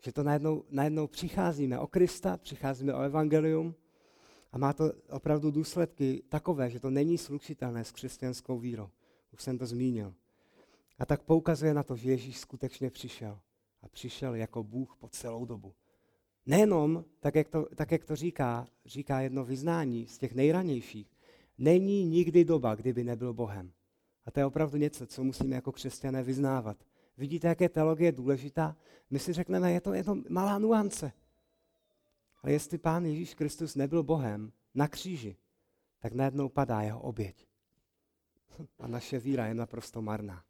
Že 0.00 0.12
to 0.12 0.22
najednou, 0.22 0.64
najednou 0.70 1.06
přicházíme 1.06 1.78
o 1.78 1.86
Krista, 1.86 2.36
přicházíme 2.36 2.94
o 2.94 3.00
evangelium 3.00 3.74
a 4.52 4.58
má 4.58 4.72
to 4.72 4.92
opravdu 5.10 5.50
důsledky 5.50 6.22
takové, 6.28 6.70
že 6.70 6.80
to 6.80 6.90
není 6.90 7.18
slučitelné 7.18 7.84
s 7.84 7.92
křesťanskou 7.92 8.58
vírou. 8.58 8.90
Už 9.32 9.42
jsem 9.42 9.58
to 9.58 9.66
zmínil. 9.66 10.14
A 10.98 11.06
tak 11.06 11.22
poukazuje 11.22 11.74
na 11.74 11.82
to, 11.82 11.96
že 11.96 12.10
Ježíš 12.10 12.38
skutečně 12.38 12.90
přišel. 12.90 13.40
A 13.86 13.88
přišel 13.88 14.34
jako 14.34 14.62
Bůh 14.62 14.96
po 14.98 15.08
celou 15.08 15.44
dobu. 15.44 15.74
Nejenom, 16.46 17.04
tak 17.20 17.34
jak 17.34 17.48
to, 17.48 17.68
tak 17.74 17.92
jak 17.92 18.04
to 18.04 18.16
říká, 18.16 18.68
říká 18.86 19.20
jedno 19.20 19.44
vyznání 19.44 20.06
z 20.06 20.18
těch 20.18 20.34
nejranějších, 20.34 21.16
není 21.58 22.04
nikdy 22.04 22.44
doba, 22.44 22.74
kdyby 22.74 23.04
nebyl 23.04 23.34
Bohem. 23.34 23.72
A 24.24 24.30
to 24.30 24.40
je 24.40 24.46
opravdu 24.46 24.76
něco, 24.76 25.06
co 25.06 25.24
musíme 25.24 25.54
jako 25.54 25.72
křesťané 25.72 26.22
vyznávat. 26.22 26.76
Vidíte, 27.16 27.48
jak 27.48 27.60
je 27.60 27.68
teologie 27.68 28.12
důležitá? 28.12 28.76
My 29.10 29.18
si 29.18 29.32
řekneme, 29.32 29.72
je 29.72 29.80
to, 29.80 29.94
je 29.94 30.04
to 30.04 30.16
malá 30.28 30.58
nuance. 30.58 31.12
Ale 32.42 32.52
jestli 32.52 32.78
Pán 32.78 33.04
Ježíš 33.04 33.34
Kristus 33.34 33.74
nebyl 33.74 34.02
Bohem 34.02 34.52
na 34.74 34.88
kříži, 34.88 35.36
tak 35.98 36.12
najednou 36.12 36.48
padá 36.48 36.82
jeho 36.82 37.00
oběť. 37.00 37.46
A 38.78 38.86
naše 38.86 39.18
víra 39.18 39.46
je 39.46 39.54
naprosto 39.54 40.02
marná. 40.02 40.44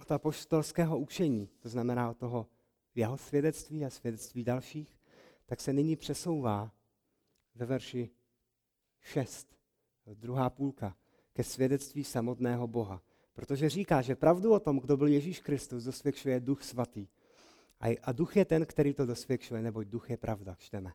Od 0.00 0.12
apoštolského 0.12 0.98
učení, 0.98 1.48
to 1.60 1.68
znamená 1.68 2.10
od 2.10 2.16
toho 2.16 2.46
jeho 2.94 3.16
svědectví 3.16 3.84
a 3.84 3.90
svědectví 3.90 4.44
dalších, 4.44 4.98
tak 5.46 5.60
se 5.60 5.72
nyní 5.72 5.96
přesouvá 5.96 6.72
ve 7.54 7.66
verši 7.66 8.10
6, 9.00 9.56
druhá 10.14 10.50
půlka, 10.50 10.96
ke 11.32 11.44
svědectví 11.44 12.04
samotného 12.04 12.66
Boha. 12.66 13.02
Protože 13.32 13.68
říká, 13.68 14.02
že 14.02 14.16
pravdu 14.16 14.52
o 14.52 14.60
tom, 14.60 14.78
kdo 14.78 14.96
byl 14.96 15.06
Ježíš 15.06 15.40
Kristus, 15.40 15.84
dosvědčuje 15.84 16.40
Duch 16.40 16.62
Svatý. 16.62 17.08
A, 18.02 18.12
duch 18.12 18.36
je 18.36 18.44
ten, 18.44 18.66
který 18.66 18.94
to 18.94 19.06
dosvědčuje, 19.06 19.62
neboť 19.62 19.86
duch 19.86 20.10
je 20.10 20.16
pravda, 20.16 20.54
čteme. 20.58 20.92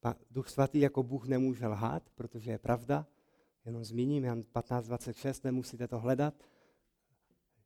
Pa, 0.00 0.16
duch 0.30 0.48
Svatý 0.48 0.80
jako 0.80 1.02
Bůh 1.02 1.26
nemůže 1.26 1.66
lhát, 1.66 2.10
protože 2.14 2.50
je 2.50 2.58
pravda. 2.58 3.06
Jenom 3.64 3.84
zmíním, 3.84 4.24
Jan 4.24 4.40
15.26, 4.40 5.40
nemusíte 5.44 5.88
to 5.88 5.98
hledat. 5.98 6.34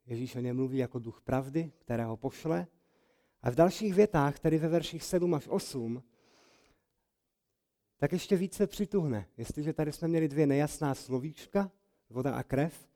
Ježíš 0.07 0.37
o 0.37 0.41
něm 0.41 0.57
mluví 0.57 0.79
jako 0.79 0.99
duch 0.99 1.21
pravdy, 1.21 1.73
kterého 1.79 2.17
pošle. 2.17 2.67
A 3.43 3.51
v 3.51 3.55
dalších 3.55 3.95
větách, 3.95 4.39
tedy 4.39 4.59
ve 4.59 4.69
verších 4.69 5.05
7 5.05 5.35
až 5.35 5.49
8, 5.49 6.03
tak 7.97 8.13
ještě 8.13 8.37
více 8.37 8.67
přituhne. 8.67 9.27
Jestliže 9.37 9.73
tady 9.73 9.93
jsme 9.93 10.09
měli 10.09 10.29
dvě 10.29 10.47
nejasná 10.47 10.95
slovíčka, 10.95 11.71
voda 12.11 12.35
a 12.35 12.43
krev, 12.43 12.89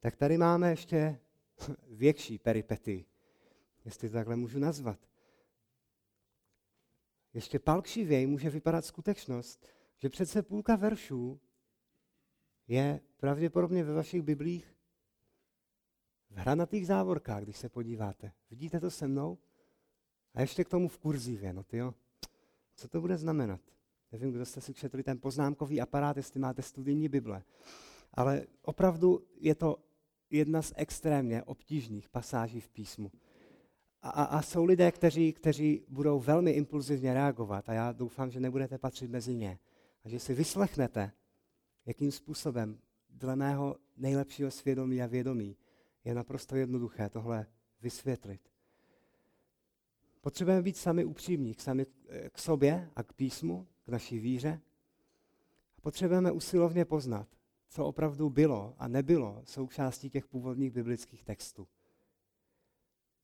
tak 0.00 0.16
tady 0.16 0.38
máme 0.38 0.70
ještě 0.70 1.20
větší 1.88 2.38
peripety, 2.38 3.04
jestli 3.84 4.08
to 4.08 4.14
takhle 4.14 4.36
můžu 4.36 4.58
nazvat. 4.58 4.98
Ještě 7.34 7.58
palkšivěji 7.58 8.26
může 8.26 8.50
vypadat 8.50 8.84
skutečnost, 8.84 9.66
že 9.96 10.08
přece 10.08 10.42
půlka 10.42 10.76
veršů 10.76 11.40
je 12.68 13.00
pravděpodobně 13.16 13.84
ve 13.84 13.92
vašich 13.92 14.22
biblích 14.22 14.77
v 16.30 16.36
hranatých 16.36 16.86
závorkách, 16.86 17.42
když 17.42 17.56
se 17.56 17.68
podíváte. 17.68 18.32
Vidíte 18.50 18.80
to 18.80 18.90
se 18.90 19.08
mnou? 19.08 19.38
A 20.34 20.40
ještě 20.40 20.64
k 20.64 20.68
tomu 20.68 20.88
v 20.88 20.98
kurzívě, 20.98 21.52
no 21.52 21.62
tyjo. 21.62 21.94
Co 22.74 22.88
to 22.88 23.00
bude 23.00 23.18
znamenat? 23.18 23.60
Nevím, 24.12 24.32
kdo 24.32 24.46
jste 24.46 24.60
si 24.60 24.74
četli 24.74 25.02
ten 25.02 25.20
poznámkový 25.20 25.80
aparát, 25.80 26.16
jestli 26.16 26.40
máte 26.40 26.62
studijní 26.62 27.08
Bible. 27.08 27.42
Ale 28.14 28.46
opravdu 28.62 29.26
je 29.40 29.54
to 29.54 29.76
jedna 30.30 30.62
z 30.62 30.72
extrémně 30.76 31.42
obtížných 31.42 32.08
pasáží 32.08 32.60
v 32.60 32.68
písmu. 32.68 33.12
A, 34.02 34.10
a, 34.10 34.24
a 34.24 34.42
jsou 34.42 34.64
lidé, 34.64 34.92
kteří, 34.92 35.32
kteří 35.32 35.84
budou 35.88 36.20
velmi 36.20 36.50
impulzivně 36.50 37.14
reagovat 37.14 37.68
a 37.68 37.72
já 37.72 37.92
doufám, 37.92 38.30
že 38.30 38.40
nebudete 38.40 38.78
patřit 38.78 39.10
mezi 39.10 39.34
ně. 39.34 39.58
A 40.04 40.08
že 40.08 40.18
si 40.18 40.34
vyslechnete, 40.34 41.12
jakým 41.86 42.12
způsobem 42.12 42.78
dle 43.08 43.36
mého 43.36 43.76
nejlepšího 43.96 44.50
svědomí 44.50 45.02
a 45.02 45.06
vědomí 45.06 45.56
je 46.08 46.14
naprosto 46.14 46.56
jednoduché 46.56 47.08
tohle 47.08 47.46
vysvětlit. 47.82 48.40
Potřebujeme 50.20 50.62
být 50.62 50.76
sami 50.76 51.04
upřímní 51.04 51.54
k, 51.54 51.60
sami 51.60 51.86
k 52.32 52.38
sobě 52.38 52.90
a 52.96 53.02
k 53.02 53.12
písmu, 53.12 53.66
k 53.84 53.88
naší 53.88 54.18
víře. 54.18 54.60
A 55.78 55.80
potřebujeme 55.80 56.32
usilovně 56.32 56.84
poznat, 56.84 57.28
co 57.68 57.86
opravdu 57.86 58.30
bylo 58.30 58.74
a 58.78 58.88
nebylo 58.88 59.42
součástí 59.44 60.10
těch 60.10 60.26
původních 60.26 60.70
biblických 60.70 61.24
textů. 61.24 61.68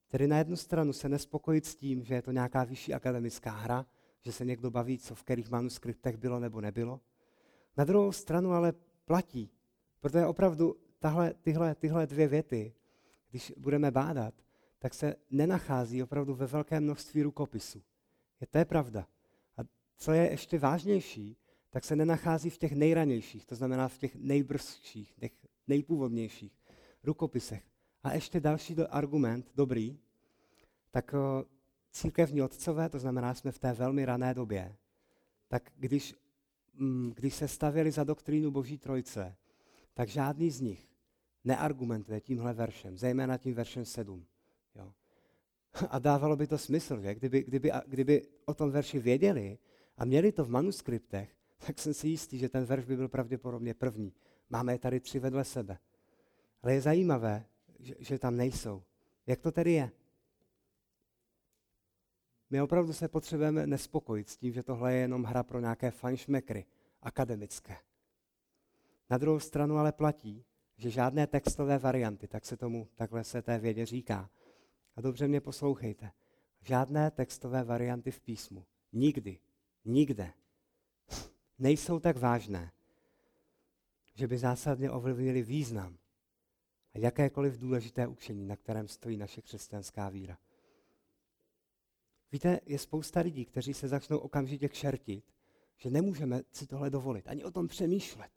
Tedy 0.09 0.27
na 0.27 0.39
jednu 0.39 0.57
stranu 0.57 0.93
se 0.93 1.09
nespokojit 1.09 1.67
s 1.67 1.77
tím, 1.77 2.05
že 2.05 2.15
je 2.15 2.23
to 2.23 2.33
nějaká 2.33 2.65
vyšší 2.65 2.95
akademická 2.95 3.51
hra, 3.51 3.87
že 4.21 4.33
se 4.33 4.45
někdo 4.45 4.71
baví, 4.71 4.99
co 4.99 5.15
v 5.15 5.23
kterých 5.23 5.51
manuskriptech 5.51 6.17
bylo 6.17 6.41
nebo 6.41 6.61
nebylo. 6.61 7.01
Na 7.77 7.85
druhou 7.85 8.13
stranu 8.13 8.53
ale 8.53 8.73
platí, 9.05 9.51
protože 10.01 10.27
opravdu 10.27 10.77
tahle, 11.05 11.35
tyhle, 11.35 11.75
tyhle 11.75 12.07
dvě 12.07 12.29
věty, 12.29 12.75
když 13.31 13.53
budeme 13.57 13.91
bádat, 13.91 14.35
tak 14.79 14.95
se 14.95 15.17
nenachází 15.31 16.03
opravdu 16.03 16.35
ve 16.35 16.47
velkém 16.47 16.85
množství 16.85 17.23
rukopisů. 17.23 17.83
Je 18.41 18.47
to 18.47 18.59
je 18.59 18.65
pravda. 18.65 19.07
A 19.57 19.61
co 19.97 20.13
je 20.13 20.31
ještě 20.31 20.59
vážnější, 20.59 21.37
tak 21.71 21.85
se 21.85 21.97
nenachází 21.97 22.51
v 22.51 22.59
těch 22.59 22.73
nejranějších, 22.73 23.47
to 23.47 23.55
znamená 23.55 23.89
v 23.89 23.99
těch 23.99 24.17
nejbrzších, 24.17 25.15
těch 25.15 25.33
nejpůvodnějších 25.69 26.53
rukopisech. 27.05 27.65
A 28.03 28.15
ještě 28.15 28.41
další 28.41 28.77
argument, 28.91 29.51
dobrý, 29.55 29.99
tak 30.91 31.15
církevní 31.93 32.43
otcové, 32.43 32.89
to 32.89 32.99
znamená, 32.99 33.35
jsme 33.35 33.53
v 33.53 33.59
té 33.59 33.73
velmi 33.73 34.05
rané 34.05 34.35
době, 34.35 34.77
tak 35.49 35.73
když, 35.77 36.15
mm, 36.75 37.13
když 37.17 37.35
se 37.35 37.49
stavěli 37.49 37.91
za 37.91 38.05
doktrínu 38.05 38.51
Boží 38.51 38.79
trojce, 38.79 39.37
tak 39.95 40.09
žádný 40.09 40.51
z 40.51 40.61
nich 40.61 40.94
neargumentuje 41.45 42.21
tímhle 42.21 42.55
veršem, 42.55 42.99
zejména 42.99 43.39
tím 43.39 43.55
veršem 43.55 43.85
7. 43.85 44.27
Jo. 44.75 44.93
A 45.91 45.99
dávalo 45.99 46.37
by 46.37 46.47
to 46.47 46.59
smysl, 46.59 47.01
že? 47.01 47.15
Kdyby, 47.15 47.43
kdyby, 47.43 47.73
kdyby 47.87 48.23
o 48.45 48.55
tom 48.55 48.71
verši 48.71 48.99
věděli 48.99 49.59
a 49.97 50.05
měli 50.05 50.33
to 50.33 50.45
v 50.45 50.51
manuskriptech, 50.51 51.37
tak 51.67 51.79
jsem 51.79 51.95
si 51.95 52.09
jistý, 52.09 52.39
že 52.39 52.49
ten 52.49 52.65
verš 52.65 52.85
by 52.85 52.97
byl 52.97 53.09
pravděpodobně 53.09 53.75
první. 53.75 54.13
Máme 54.51 54.73
je 54.73 54.79
tady 54.79 55.01
tři 55.01 55.19
vedle 55.19 55.45
sebe. 55.45 55.79
Ale 56.63 56.75
je 56.75 56.81
zajímavé, 56.81 57.47
že, 57.79 57.95
že 57.99 58.19
tam 58.19 58.37
nejsou. 58.37 58.83
Jak 59.27 59.41
to 59.41 59.53
tedy 59.53 59.73
je? 59.73 59.91
My 62.51 62.63
opravdu 62.63 62.93
se 62.93 63.09
potřebujeme 63.09 63.67
nespokojit 63.67 64.29
s 64.29 64.37
tím, 64.37 64.53
že 64.53 64.63
tohle 64.63 64.95
je 64.95 65.01
jenom 65.01 65.25
hra 65.25 65.43
pro 65.43 65.61
nějaké 65.61 65.91
fanšmekry, 65.91 66.65
akademické. 67.03 67.77
Na 69.11 69.19
druhou 69.19 69.41
stranu 69.41 69.79
ale 69.79 69.93
platí, 69.93 70.45
že 70.77 70.91
žádné 70.91 71.27
textové 71.27 71.79
varianty, 71.79 72.29
tak 72.29 72.45
se 72.45 72.57
tomu 72.57 72.89
takhle 72.95 73.25
se 73.25 73.43
té 73.43 73.59
vědě 73.59 73.87
říká. 73.87 74.31
A 74.97 75.01
dobře 75.01 75.29
mě 75.29 75.41
poslouchejte. 75.41 76.13
Žádné 76.61 77.11
textové 77.11 77.65
varianty 77.65 78.11
v 78.11 78.21
písmu. 78.21 78.67
Nikdy. 78.93 79.39
Nikde. 79.85 80.33
Nejsou 81.59 82.01
tak 82.01 82.17
vážné, 82.17 82.73
že 84.15 84.29
by 84.29 84.39
zásadně 84.39 84.91
ovlivnili 84.91 85.43
význam 85.43 85.99
a 86.95 86.99
jakékoliv 86.99 87.59
důležité 87.59 88.07
učení, 88.07 88.47
na 88.47 88.57
kterém 88.57 88.89
stojí 88.89 89.17
naše 89.17 89.43
křesťanská 89.43 90.09
víra. 90.09 90.39
Víte, 92.33 92.61
je 92.67 92.79
spousta 92.79 93.21
lidí, 93.21 93.45
kteří 93.45 93.75
se 93.75 93.89
začnou 93.89 94.19
okamžitě 94.19 94.69
kšertit, 94.69 95.25
že 95.77 95.91
nemůžeme 95.91 96.43
si 96.53 96.67
tohle 96.67 96.91
dovolit, 96.91 97.29
ani 97.29 97.45
o 97.45 97.51
tom 97.51 97.69
přemýšlet. 97.69 98.31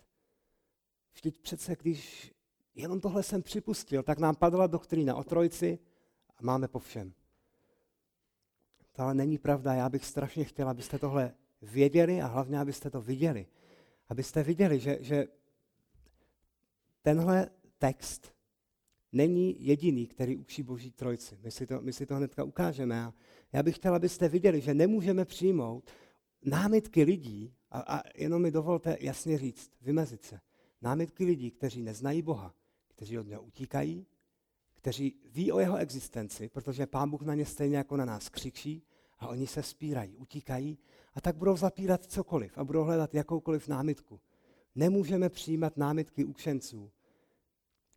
Vždyť 1.17 1.37
přece, 1.41 1.75
když 1.75 2.31
jenom 2.75 2.99
tohle 2.99 3.23
jsem 3.23 3.43
připustil, 3.43 4.03
tak 4.03 4.19
nám 4.19 4.35
padla 4.35 4.67
doktrína 4.67 5.15
o 5.15 5.23
trojci 5.23 5.79
a 6.37 6.39
máme 6.41 6.67
po 6.67 6.79
všem. 6.79 7.13
To 8.91 9.01
ale 9.01 9.13
není 9.13 9.37
pravda. 9.37 9.73
Já 9.73 9.89
bych 9.89 10.05
strašně 10.05 10.43
chtěl, 10.43 10.69
abyste 10.69 10.99
tohle 10.99 11.33
věděli 11.61 12.21
a 12.21 12.27
hlavně, 12.27 12.59
abyste 12.59 12.89
to 12.89 13.01
viděli. 13.01 13.47
Abyste 14.09 14.43
viděli, 14.43 14.79
že, 14.79 14.97
že 15.01 15.27
tenhle 17.01 17.49
text 17.77 18.33
není 19.11 19.65
jediný, 19.65 20.07
který 20.07 20.37
učí 20.37 20.63
Boží 20.63 20.91
trojci. 20.91 21.37
My 21.43 21.51
si 21.51 21.67
to, 21.67 21.81
my 21.81 21.93
si 21.93 22.05
to 22.05 22.15
hnedka 22.15 22.43
ukážeme. 22.43 23.03
A 23.03 23.13
já 23.53 23.63
bych 23.63 23.75
chtěl, 23.75 23.95
abyste 23.95 24.29
viděli, 24.29 24.61
že 24.61 24.73
nemůžeme 24.73 25.25
přijmout 25.25 25.91
námitky 26.45 27.03
lidí, 27.03 27.53
a, 27.71 27.97
a 27.97 28.01
jenom 28.15 28.41
mi 28.41 28.51
dovolte 28.51 28.97
jasně 28.99 29.37
říct, 29.37 29.71
vymezit 29.81 30.23
se, 30.23 30.39
námitky 30.81 31.25
lidí, 31.25 31.51
kteří 31.51 31.81
neznají 31.81 32.21
Boha, 32.21 32.53
kteří 32.87 33.19
od 33.19 33.27
něho 33.27 33.41
utíkají, 33.41 34.05
kteří 34.75 35.15
ví 35.25 35.51
o 35.51 35.59
jeho 35.59 35.77
existenci, 35.77 36.49
protože 36.49 36.87
Pán 36.87 37.09
Bůh 37.09 37.21
na 37.21 37.35
ně 37.35 37.45
stejně 37.45 37.77
jako 37.77 37.97
na 37.97 38.05
nás 38.05 38.29
křičí 38.29 38.83
a 39.19 39.27
oni 39.27 39.47
se 39.47 39.63
spírají, 39.63 40.17
utíkají 40.17 40.77
a 41.13 41.21
tak 41.21 41.35
budou 41.35 41.57
zapírat 41.57 42.05
cokoliv 42.05 42.57
a 42.57 42.63
budou 42.63 42.83
hledat 42.83 43.13
jakoukoliv 43.13 43.67
námitku. 43.67 44.19
Nemůžeme 44.75 45.29
přijímat 45.29 45.77
námitky 45.77 46.25
učenců, 46.25 46.91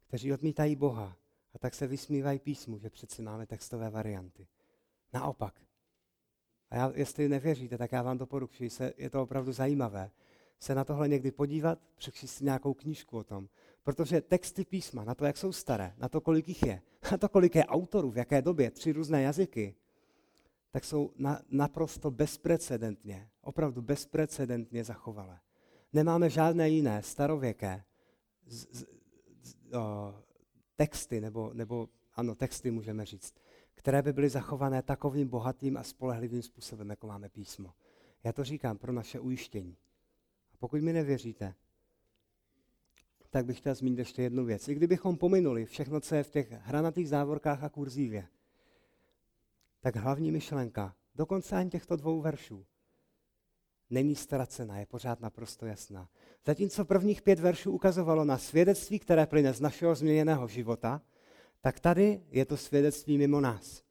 kteří 0.06 0.32
odmítají 0.32 0.76
Boha 0.76 1.16
a 1.54 1.58
tak 1.58 1.74
se 1.74 1.86
vysmívají 1.86 2.38
písmu, 2.38 2.78
že 2.78 2.90
přeci 2.90 3.22
máme 3.22 3.46
textové 3.46 3.90
varianty. 3.90 4.46
Naopak. 5.12 5.60
A 6.70 6.76
já, 6.76 6.92
jestli 6.94 7.28
nevěříte, 7.28 7.78
tak 7.78 7.92
já 7.92 8.02
vám 8.02 8.18
doporučuji, 8.18 8.70
je 8.96 9.10
to 9.10 9.22
opravdu 9.22 9.52
zajímavé, 9.52 10.10
se 10.60 10.74
na 10.74 10.84
tohle 10.84 11.08
někdy 11.08 11.30
podívat, 11.30 11.78
přečíst 11.96 12.34
si 12.34 12.44
nějakou 12.44 12.74
knížku 12.74 13.18
o 13.18 13.24
tom. 13.24 13.48
Protože 13.82 14.20
texty 14.20 14.64
písma, 14.64 15.04
na 15.04 15.14
to, 15.14 15.24
jak 15.24 15.36
jsou 15.36 15.52
staré, 15.52 15.94
na 15.98 16.08
to, 16.08 16.20
kolik 16.20 16.48
jich 16.48 16.62
je, 16.62 16.82
na 17.12 17.18
to, 17.18 17.28
kolik 17.28 17.54
je 17.54 17.66
autorů, 17.66 18.10
v 18.10 18.16
jaké 18.16 18.42
době, 18.42 18.70
tři 18.70 18.92
různé 18.92 19.22
jazyky, 19.22 19.74
tak 20.70 20.84
jsou 20.84 21.12
na, 21.16 21.42
naprosto 21.48 22.10
bezprecedentně, 22.10 23.30
opravdu 23.40 23.82
bezprecedentně 23.82 24.84
zachovalé. 24.84 25.40
Nemáme 25.92 26.30
žádné 26.30 26.68
jiné 26.68 27.02
starověké 27.02 27.84
z, 28.46 28.66
z, 28.72 28.86
z, 29.42 29.74
o, 29.74 30.14
texty, 30.76 31.20
nebo, 31.20 31.50
nebo 31.54 31.88
ano, 32.14 32.34
texty 32.34 32.70
můžeme 32.70 33.06
říct, 33.06 33.34
které 33.74 34.02
by 34.02 34.12
byly 34.12 34.28
zachované 34.28 34.82
takovým 34.82 35.28
bohatým 35.28 35.76
a 35.76 35.82
spolehlivým 35.82 36.42
způsobem, 36.42 36.90
jako 36.90 37.06
máme 37.06 37.28
písmo. 37.28 37.72
Já 38.24 38.32
to 38.32 38.44
říkám 38.44 38.78
pro 38.78 38.92
naše 38.92 39.20
ujištění. 39.20 39.76
Pokud 40.60 40.80
mi 40.80 40.92
nevěříte, 40.92 41.54
tak 43.30 43.44
bych 43.46 43.58
chtěl 43.58 43.74
zmínit 43.74 43.98
ještě 43.98 44.22
jednu 44.22 44.44
věc. 44.44 44.68
I 44.68 44.74
kdybychom 44.74 45.16
pominuli 45.16 45.64
všechno, 45.64 46.00
co 46.00 46.14
je 46.14 46.22
v 46.22 46.30
těch 46.30 46.50
hranatých 46.50 47.08
závorkách 47.08 47.64
a 47.64 47.68
kurzívě, 47.68 48.28
tak 49.80 49.96
hlavní 49.96 50.32
myšlenka, 50.32 50.94
dokonce 51.14 51.56
ani 51.56 51.70
těchto 51.70 51.96
dvou 51.96 52.20
veršů, 52.20 52.66
není 53.90 54.16
ztracená, 54.16 54.78
je 54.78 54.86
pořád 54.86 55.20
naprosto 55.20 55.66
jasná. 55.66 56.08
Zatímco 56.46 56.84
prvních 56.84 57.22
pět 57.22 57.38
veršů 57.38 57.72
ukazovalo 57.72 58.24
na 58.24 58.38
svědectví, 58.38 58.98
které 58.98 59.26
plyne 59.26 59.54
z 59.54 59.60
našeho 59.60 59.94
změněného 59.94 60.48
života, 60.48 61.02
tak 61.60 61.80
tady 61.80 62.22
je 62.30 62.44
to 62.44 62.56
svědectví 62.56 63.18
mimo 63.18 63.40
nás. 63.40 63.82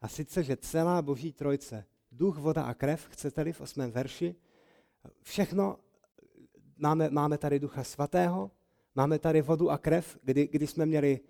A 0.00 0.08
sice, 0.08 0.42
že 0.42 0.56
celá 0.56 1.02
boží 1.02 1.32
trojce, 1.32 1.84
duch, 2.12 2.38
voda 2.38 2.62
a 2.62 2.74
krev, 2.74 3.08
chcete-li 3.08 3.52
v 3.52 3.60
osmém 3.60 3.90
verši, 3.90 4.34
všechno, 5.22 5.78
máme, 6.78 7.10
máme 7.10 7.38
tady 7.38 7.58
ducha 7.58 7.84
svatého, 7.84 8.50
máme 8.94 9.18
tady 9.18 9.42
vodu 9.42 9.70
a 9.70 9.78
krev, 9.78 10.18
kdy, 10.22 10.46
kdy 10.46 10.66
jsme 10.66 10.86
měli 10.86 11.20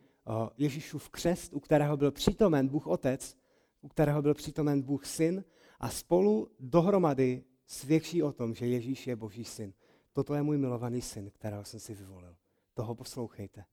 Ježíšův 0.58 1.10
křest, 1.10 1.54
u 1.54 1.60
kterého 1.60 1.96
byl 1.96 2.10
přítomen 2.10 2.68
Bůh 2.68 2.86
Otec, 2.86 3.36
u 3.80 3.88
kterého 3.88 4.22
byl 4.22 4.34
přítomen 4.34 4.82
Bůh 4.82 5.06
Syn 5.06 5.44
a 5.80 5.88
spolu 5.88 6.50
dohromady 6.60 7.44
svědčí 7.66 8.22
o 8.22 8.32
tom, 8.32 8.54
že 8.54 8.66
Ježíš 8.66 9.06
je 9.06 9.16
Boží 9.16 9.44
syn. 9.44 9.72
Toto 10.12 10.34
je 10.34 10.42
můj 10.42 10.58
milovaný 10.58 11.02
syn, 11.02 11.30
kterého 11.30 11.64
jsem 11.64 11.80
si 11.80 11.94
vyvolil. 11.94 12.36
Toho 12.74 12.94
poslouchejte. 12.94 13.64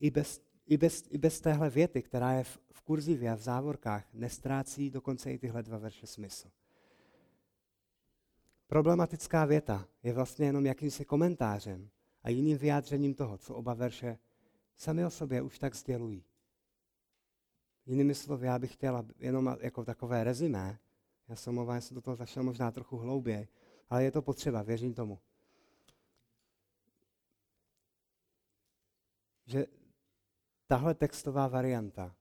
I 0.00 0.10
bez, 0.10 0.42
i 0.66 0.76
bez, 0.76 1.04
i 1.10 1.18
bez 1.18 1.40
téhle 1.40 1.70
věty, 1.70 2.02
která 2.02 2.32
je 2.32 2.44
v, 2.44 2.58
v 2.72 2.82
kurzivě 2.82 3.30
a 3.30 3.34
v 3.34 3.40
závorkách, 3.40 4.14
nestrácí 4.14 4.90
dokonce 4.90 5.32
i 5.32 5.38
tyhle 5.38 5.62
dva 5.62 5.78
verše 5.78 6.06
smysl. 6.06 6.50
Problematická 8.68 9.44
věta 9.44 9.88
je 10.02 10.12
vlastně 10.12 10.46
jenom 10.46 10.66
jakýmsi 10.66 11.04
komentářem 11.04 11.90
a 12.22 12.30
jiným 12.30 12.58
vyjádřením 12.58 13.14
toho, 13.14 13.38
co 13.38 13.54
oba 13.54 13.74
verše 13.74 14.18
sami 14.76 15.04
o 15.04 15.10
sobě 15.10 15.42
už 15.42 15.58
tak 15.58 15.74
sdělují. 15.74 16.24
Jinými 17.86 18.14
slovy, 18.14 18.46
já 18.46 18.58
bych 18.58 18.72
chtěla 18.72 19.06
jenom 19.18 19.56
jako 19.60 19.84
takové 19.84 20.24
rezimé, 20.24 20.78
já 21.28 21.36
se 21.36 21.50
omlouvám, 21.50 21.74
já 21.74 21.80
jsem 21.80 21.94
do 21.94 22.00
toho 22.00 22.16
zašel 22.16 22.42
možná 22.42 22.70
trochu 22.70 22.96
hlouběji, 22.96 23.48
ale 23.90 24.04
je 24.04 24.10
to 24.10 24.22
potřeba, 24.22 24.62
věřím 24.62 24.94
tomu. 24.94 25.18
Že 29.46 29.66
tahle 30.66 30.94
textová 30.94 31.48
varianta 31.48 32.16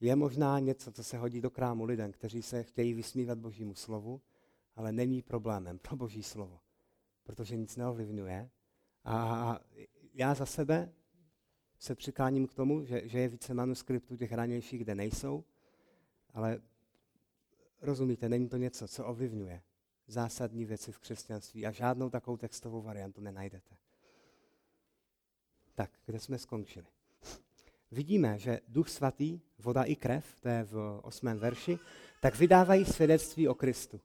je 0.00 0.16
možná 0.16 0.58
něco, 0.58 0.92
co 0.92 1.04
se 1.04 1.18
hodí 1.18 1.40
do 1.40 1.50
krámu 1.50 1.84
lidem, 1.84 2.12
kteří 2.12 2.42
se 2.42 2.62
chtějí 2.62 2.94
vysmívat 2.94 3.38
Božímu 3.38 3.74
slovu, 3.74 4.20
ale 4.78 4.92
není 4.92 5.22
problémem 5.22 5.78
pro 5.78 5.96
Boží 5.96 6.22
slovo, 6.22 6.60
protože 7.22 7.56
nic 7.56 7.76
neovlivňuje. 7.76 8.50
A 9.04 9.60
já 10.14 10.34
za 10.34 10.46
sebe 10.46 10.92
se 11.78 11.94
přikláním 11.94 12.46
k 12.46 12.54
tomu, 12.54 12.84
že, 12.84 13.08
že 13.08 13.18
je 13.18 13.28
více 13.28 13.54
manuskriptů 13.54 14.16
těch 14.16 14.32
ranějších, 14.32 14.80
kde 14.80 14.94
nejsou, 14.94 15.44
ale 16.34 16.60
rozumíte, 17.80 18.28
není 18.28 18.48
to 18.48 18.56
něco, 18.56 18.88
co 18.88 19.04
ovlivňuje 19.04 19.62
zásadní 20.06 20.64
věci 20.64 20.92
v 20.92 20.98
křesťanství 20.98 21.66
a 21.66 21.70
žádnou 21.70 22.10
takovou 22.10 22.36
textovou 22.36 22.82
variantu 22.82 23.20
nenajdete. 23.20 23.76
Tak, 25.74 25.90
kde 26.06 26.20
jsme 26.20 26.38
skončili? 26.38 26.86
Vidíme, 27.90 28.38
že 28.38 28.60
Duch 28.68 28.88
Svatý, 28.88 29.40
voda 29.58 29.82
i 29.82 29.96
krev, 29.96 30.40
to 30.40 30.48
je 30.48 30.64
v 30.64 31.00
osmém 31.02 31.38
verši, 31.38 31.78
tak 32.20 32.36
vydávají 32.36 32.84
svědectví 32.84 33.48
o 33.48 33.54
Kristu. 33.54 34.00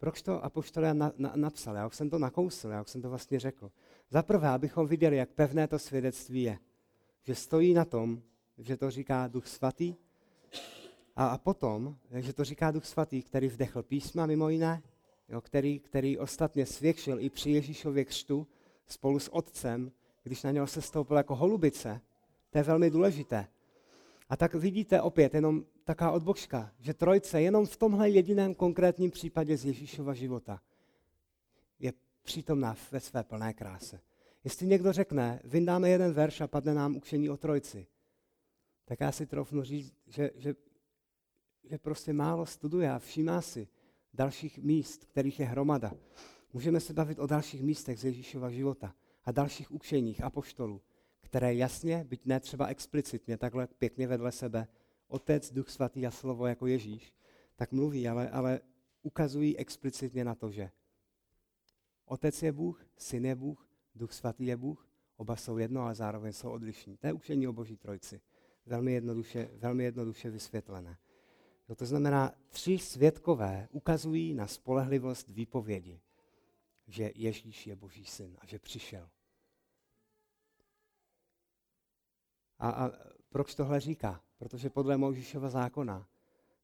Proč 0.00 0.22
to 0.22 0.44
Apoštol 0.44 0.84
Jan 0.84 0.98
na, 0.98 1.12
na, 1.18 1.32
napsal? 1.36 1.76
Já 1.76 1.86
už 1.86 1.96
jsem 1.96 2.10
to 2.10 2.18
nakousl, 2.18 2.68
já 2.68 2.82
už 2.82 2.90
jsem 2.90 3.02
to 3.02 3.10
vlastně 3.10 3.40
řekl. 3.40 3.70
Za 4.10 4.22
prvé, 4.22 4.48
abychom 4.48 4.86
viděli, 4.86 5.16
jak 5.16 5.30
pevné 5.30 5.68
to 5.68 5.78
svědectví 5.78 6.42
je 6.42 6.58
že 7.22 7.34
stojí 7.34 7.74
na 7.74 7.84
tom, 7.84 8.22
že 8.58 8.76
to 8.76 8.90
říká 8.90 9.28
Duch 9.28 9.46
Svatý, 9.46 9.94
a, 11.16 11.26
a 11.26 11.38
potom, 11.38 11.96
že 12.14 12.32
to 12.32 12.44
říká 12.44 12.70
Duch 12.70 12.84
Svatý, 12.84 13.22
který 13.22 13.48
vdechl 13.48 13.82
písma 13.82 14.26
mimo 14.26 14.48
jiné, 14.48 14.82
jo, 15.28 15.40
který, 15.40 15.78
který 15.78 16.18
ostatně 16.18 16.66
svědčil 16.66 17.20
i 17.20 17.30
při 17.30 17.50
Ježíšově 17.50 18.04
křtu 18.04 18.46
spolu 18.86 19.18
s 19.18 19.34
otcem, 19.34 19.92
když 20.22 20.42
na 20.42 20.50
něho 20.50 20.66
se 20.66 20.82
stoupil 20.82 21.16
jako 21.16 21.34
holubice. 21.34 22.00
To 22.50 22.58
je 22.58 22.64
velmi 22.64 22.90
důležité. 22.90 23.46
A 24.28 24.36
tak 24.36 24.54
vidíte 24.54 25.02
opět 25.02 25.34
jenom 25.34 25.64
taká 25.90 26.10
odbočka, 26.10 26.72
že 26.78 26.94
trojce 26.94 27.42
jenom 27.42 27.66
v 27.66 27.76
tomhle 27.76 28.10
jediném 28.10 28.54
konkrétním 28.54 29.10
případě 29.10 29.56
z 29.56 29.64
Ježíšova 29.64 30.14
života 30.14 30.62
je 31.78 31.92
přítomná 32.22 32.76
ve 32.92 33.00
své 33.00 33.24
plné 33.24 33.54
kráse. 33.54 34.00
Jestli 34.44 34.66
někdo 34.66 34.92
řekne, 34.92 35.40
vyndáme 35.44 35.90
jeden 35.90 36.12
verš 36.12 36.40
a 36.40 36.46
padne 36.46 36.74
nám 36.74 36.96
učení 36.96 37.30
o 37.30 37.36
trojci, 37.36 37.86
tak 38.84 39.00
já 39.00 39.12
si 39.12 39.26
trofnu 39.26 39.62
říct, 39.62 39.94
že, 40.06 40.30
že, 40.34 40.54
že 41.64 41.78
prostě 41.78 42.12
málo 42.12 42.46
studuje 42.46 42.90
a 42.90 42.98
všímá 42.98 43.42
si 43.42 43.68
dalších 44.14 44.58
míst, 44.58 45.04
kterých 45.04 45.40
je 45.40 45.46
hromada. 45.46 45.92
Můžeme 46.52 46.80
se 46.80 46.92
bavit 46.92 47.18
o 47.18 47.26
dalších 47.26 47.62
místech 47.62 47.98
z 47.98 48.04
Ježíšova 48.04 48.50
života 48.50 48.94
a 49.24 49.32
dalších 49.32 49.70
učeních 49.70 50.24
apoštolů, 50.24 50.80
které 51.20 51.54
jasně, 51.54 52.04
byť 52.04 52.26
ne 52.26 52.40
třeba 52.40 52.66
explicitně, 52.66 53.36
takhle 53.36 53.66
pěkně 53.66 54.06
vedle 54.06 54.32
sebe, 54.32 54.68
Otec, 55.10 55.52
Duch 55.52 55.70
Svatý 55.70 56.06
a 56.06 56.10
slovo 56.10 56.46
jako 56.46 56.66
Ježíš, 56.66 57.14
tak 57.56 57.72
mluví, 57.72 58.08
ale, 58.08 58.30
ale 58.30 58.60
ukazují 59.02 59.58
explicitně 59.58 60.24
na 60.24 60.34
to, 60.34 60.50
že 60.50 60.70
Otec 62.04 62.42
je 62.42 62.52
Bůh, 62.52 62.84
Syn 62.96 63.24
je 63.24 63.34
Bůh 63.34 63.70
Duch 63.94 64.12
svatý 64.12 64.46
je 64.46 64.56
Bůh, 64.56 64.88
oba 65.16 65.36
jsou 65.36 65.58
jedno, 65.58 65.82
ale 65.82 65.94
zároveň 65.94 66.32
jsou 66.32 66.50
odlišní. 66.50 66.96
To 66.96 67.06
je 67.06 67.12
učení 67.12 67.48
o 67.48 67.52
Boží 67.52 67.76
trojci. 67.76 68.20
Velmi 68.66 68.92
jednoduše, 68.92 69.50
velmi 69.52 69.84
jednoduše 69.84 70.30
vysvětlené. 70.30 70.98
No 71.68 71.74
to 71.74 71.86
znamená, 71.86 72.34
tři 72.48 72.78
svědkové 72.78 73.68
ukazují 73.70 74.34
na 74.34 74.46
spolehlivost 74.46 75.28
výpovědi. 75.28 76.00
že 76.86 77.12
Ježíš 77.14 77.66
je 77.66 77.76
Boží 77.76 78.04
syn 78.04 78.36
a 78.40 78.46
že 78.46 78.58
přišel. 78.58 79.10
A, 82.58 82.70
a 82.70 82.90
proč 83.28 83.54
tohle 83.54 83.80
říká? 83.80 84.22
Protože 84.40 84.70
podle 84.70 84.96
Mojžíšova 84.96 85.48
zákona 85.48 86.06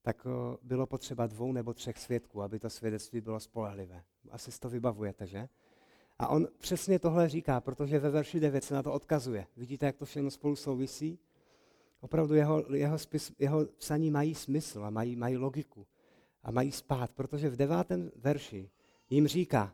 tak 0.03 0.27
bylo 0.63 0.87
potřeba 0.87 1.27
dvou 1.27 1.53
nebo 1.53 1.75
třech 1.75 1.99
svědků, 1.99 2.43
aby 2.43 2.59
to 2.59 2.71
svědectví 2.71 3.21
bylo 3.21 3.41
spolehlivé. 3.41 4.05
Asi 4.31 4.53
si 4.53 4.61
to 4.61 4.71
vybavujete, 4.71 5.27
že? 5.27 5.49
A 6.19 6.29
on 6.29 6.49
přesně 6.59 6.99
tohle 6.99 7.29
říká, 7.29 7.61
protože 7.61 7.99
ve 7.99 8.11
verši 8.11 8.41
9 8.41 8.65
se 8.65 8.75
na 8.75 8.83
to 8.83 8.93
odkazuje. 8.93 9.47
Vidíte, 9.57 9.87
jak 9.87 9.97
to 9.97 10.05
všechno 10.05 10.31
spolu 10.31 10.57
souvisí? 10.57 11.19
Opravdu 12.01 12.35
jeho, 12.35 12.65
jeho, 12.75 12.99
spis, 12.99 13.33
jeho 13.39 13.67
psaní 13.67 14.11
mají 14.11 14.35
smysl 14.35 14.85
a 14.85 14.91
mají, 14.91 15.17
mají 15.17 15.37
logiku 15.37 15.87
a 16.43 16.51
mají 16.51 16.73
spát, 16.73 17.11
protože 17.11 17.51
v 17.51 17.57
devátém 17.57 18.11
verši 18.17 18.71
jim 19.11 19.27
říká, 19.27 19.73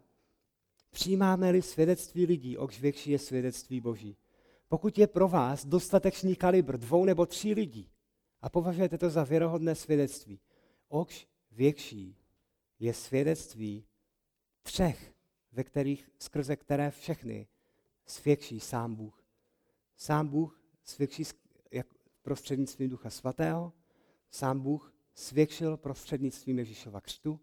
přijímáme-li 0.90 1.62
svědectví 1.62 2.26
lidí, 2.26 2.56
okž 2.56 2.80
větší 2.80 3.10
je 3.10 3.18
svědectví 3.18 3.80
Boží. 3.80 4.16
Pokud 4.68 4.98
je 4.98 5.06
pro 5.06 5.28
vás 5.28 5.66
dostatečný 5.66 6.36
kalibr 6.36 6.76
dvou 6.76 7.04
nebo 7.04 7.26
tří 7.26 7.54
lidí 7.54 7.91
a 8.42 8.48
považujete 8.48 8.98
to 8.98 9.10
za 9.10 9.24
věrohodné 9.24 9.74
svědectví, 9.74 10.40
okž 10.88 11.28
větší 11.50 12.16
je 12.78 12.94
svědectví 12.94 13.86
třech, 14.62 15.14
ve 15.52 15.64
kterých, 15.64 16.10
skrze 16.18 16.56
které 16.56 16.90
všechny 16.90 17.48
svědčí 18.06 18.60
sám 18.60 18.94
Bůh. 18.94 19.24
Sám 19.96 20.28
Bůh 20.28 20.62
svědčí 20.84 21.24
jak 21.70 21.86
prostřednictvím 22.22 22.90
Ducha 22.90 23.10
Svatého, 23.10 23.72
sám 24.30 24.60
Bůh 24.60 24.94
svědčil 25.14 25.76
prostřednictvím 25.76 26.58
Ježíšova 26.58 27.00
křtu 27.00 27.40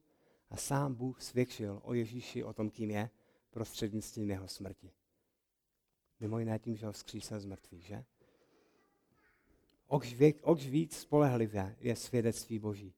a 0.49 0.57
sám 0.57 0.95
Bůh 0.95 1.21
svědčil 1.21 1.81
o 1.83 1.93
Ježíši, 1.93 2.43
o 2.43 2.53
tom, 2.53 2.69
kým 2.69 2.91
je, 2.91 3.09
prostřednictvím 3.49 4.29
jeho 4.29 4.47
smrti. 4.47 4.91
Mimo 6.19 6.39
jiné 6.39 6.59
tím, 6.59 6.75
že 6.75 6.85
ho 6.85 6.91
vzkřísil 6.91 7.39
z 7.39 7.45
mrtvých, 7.45 7.85
že? 7.85 8.05
Okž 9.89 10.69
víc 10.69 10.97
spolehlivé 10.97 11.75
je 11.79 11.95
svědectví 11.95 12.59
Boží. 12.59 12.93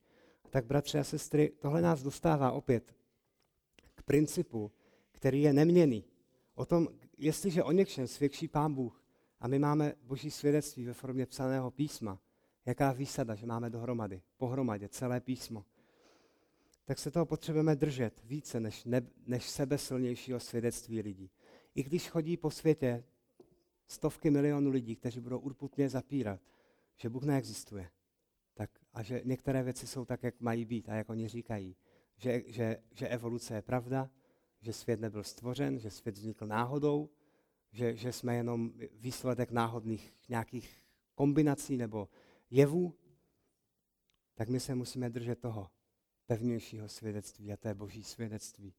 Tak 0.50 0.66
bratři 0.66 1.00
a 1.00 1.04
sestry, 1.04 1.52
tohle 1.60 1.82
nás 1.82 2.04
dostává 2.04 2.52
opět 2.52 2.96
k 3.96 4.04
principu, 4.04 4.72
který 5.12 5.42
je 5.42 5.54
neměný. 5.54 6.04
O 6.56 6.66
tom, 6.66 6.88
jestliže 7.18 7.64
o 7.64 7.72
něčem 7.72 8.08
svědčí 8.08 8.48
Pán 8.48 8.74
Bůh 8.74 9.04
a 9.40 9.48
my 9.48 9.60
máme 9.60 9.94
Boží 10.04 10.32
svědectví 10.32 10.86
ve 10.86 10.94
formě 10.94 11.26
psaného 11.26 11.72
písma, 11.72 12.20
jaká 12.66 12.92
výsada, 12.92 13.36
že 13.36 13.46
máme 13.46 13.70
dohromady, 13.70 14.22
pohromadě 14.38 14.90
celé 14.90 15.20
písmo, 15.20 15.66
tak 16.86 17.00
se 17.00 17.12
toho 17.12 17.26
potřebujeme 17.26 17.76
držet 17.76 18.22
více 18.24 18.60
než, 18.60 18.86
ne, 18.86 19.02
než 19.28 19.50
sebesilnějšího 19.50 20.40
svědectví 20.40 21.02
lidí. 21.02 21.32
I 21.76 21.84
když 21.84 22.10
chodí 22.10 22.38
po 22.38 22.52
světě 22.52 23.04
stovky 23.88 24.30
milionů 24.30 24.70
lidí, 24.70 24.96
kteří 24.96 25.20
budou 25.20 25.40
urputně 25.40 25.90
zapírat, 25.90 26.40
že 27.02 27.10
Bůh 27.10 27.24
neexistuje, 27.24 27.90
tak, 28.54 28.70
a 28.94 29.04
že 29.04 29.22
některé 29.26 29.64
věci 29.64 29.88
jsou 29.88 30.06
tak, 30.06 30.24
jak 30.24 30.42
mají 30.42 30.66
být 30.66 30.90
a 30.90 30.96
jak 30.96 31.10
oni 31.10 31.28
říkají, 31.28 31.76
že, 32.18 32.44
že, 32.48 32.78
že 32.92 33.08
evoluce 33.08 33.56
je 33.56 33.62
pravda, 33.62 34.10
že 34.60 34.74
svět 34.74 35.00
nebyl 35.00 35.24
stvořen, 35.24 35.80
že 35.80 35.92
svět 35.92 36.18
vznikl 36.18 36.48
náhodou, 36.48 37.10
že, 37.72 37.96
že 37.96 38.14
jsme 38.14 38.36
jenom 38.36 38.72
výsledek 38.94 39.52
náhodných 39.52 40.16
nějakých 40.30 40.84
kombinací 41.16 41.78
nebo 41.78 42.10
jevů, 42.50 42.94
tak 44.36 44.50
my 44.50 44.60
se 44.60 44.76
musíme 44.76 45.10
držet 45.10 45.40
toho 45.40 45.70
pevnějšího 46.26 46.90
svědectví 46.90 47.54
a 47.54 47.58
to 47.58 47.76
boží 47.76 48.04
svědectví. 48.04 48.74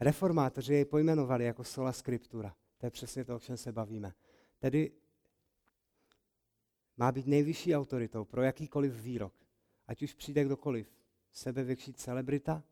Reformátoři 0.00 0.74
jej 0.74 0.84
pojmenovali 0.84 1.44
jako 1.44 1.64
sola 1.64 1.92
scriptura. 1.92 2.56
To 2.78 2.86
je 2.86 2.90
přesně 2.90 3.24
to, 3.24 3.36
o 3.36 3.40
čem 3.40 3.56
se 3.56 3.72
bavíme. 3.72 4.14
Tedy 4.58 4.92
má 6.98 7.12
být 7.12 7.26
nejvyšší 7.26 7.76
autoritou 7.76 8.24
pro 8.24 8.42
jakýkoliv 8.42 8.92
výrok. 8.92 9.34
Ať 9.86 10.02
už 10.02 10.14
přijde 10.14 10.44
kdokoliv. 10.44 10.92
Sebevětší 11.32 11.92
celebrita, 11.92 12.62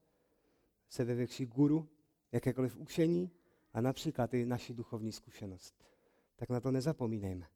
sebevětší 0.88 1.46
guru, 1.46 1.88
jakékoliv 2.32 2.76
učení 2.76 3.30
a 3.72 3.80
například 3.80 4.34
i 4.34 4.46
naši 4.46 4.74
duchovní 4.74 5.12
zkušenost. 5.12 5.84
Tak 6.36 6.48
na 6.48 6.60
to 6.60 6.70
nezapomínejme. 6.70 7.46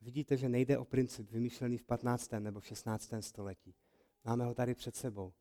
Vidíte, 0.00 0.36
že 0.36 0.48
nejde 0.48 0.78
o 0.78 0.84
princip 0.84 1.30
vymyšlený 1.30 1.78
v 1.78 1.84
15. 1.84 2.32
nebo 2.38 2.60
16. 2.60 3.12
století. 3.20 3.74
Máme 4.24 4.44
ho 4.44 4.54
tady 4.54 4.74
před 4.74 4.96
sebou. 4.96 5.32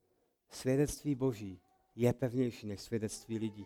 Svědectví 0.49 1.15
Boží 1.15 1.61
je 1.95 2.13
pevnější 2.13 2.67
než 2.67 2.82
svědectví 2.82 3.39
lidí. 3.39 3.65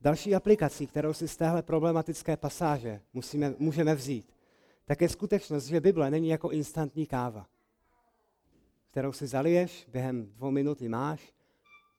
Další 0.00 0.34
aplikací, 0.34 0.86
kterou 0.86 1.12
si 1.12 1.28
z 1.28 1.36
téhle 1.36 1.62
problematické 1.62 2.36
pasáže 2.36 3.00
musíme, 3.12 3.54
můžeme 3.58 3.94
vzít, 3.94 4.31
tak 4.84 5.00
je 5.00 5.08
skutečnost, 5.08 5.64
že 5.64 5.80
Bible 5.80 6.10
není 6.10 6.28
jako 6.28 6.50
instantní 6.50 7.06
káva, 7.06 7.46
kterou 8.90 9.12
si 9.12 9.26
zaliješ, 9.26 9.86
během 9.88 10.26
dvou 10.26 10.50
minut 10.50 10.82
ji 10.82 10.88
máš, 10.88 11.32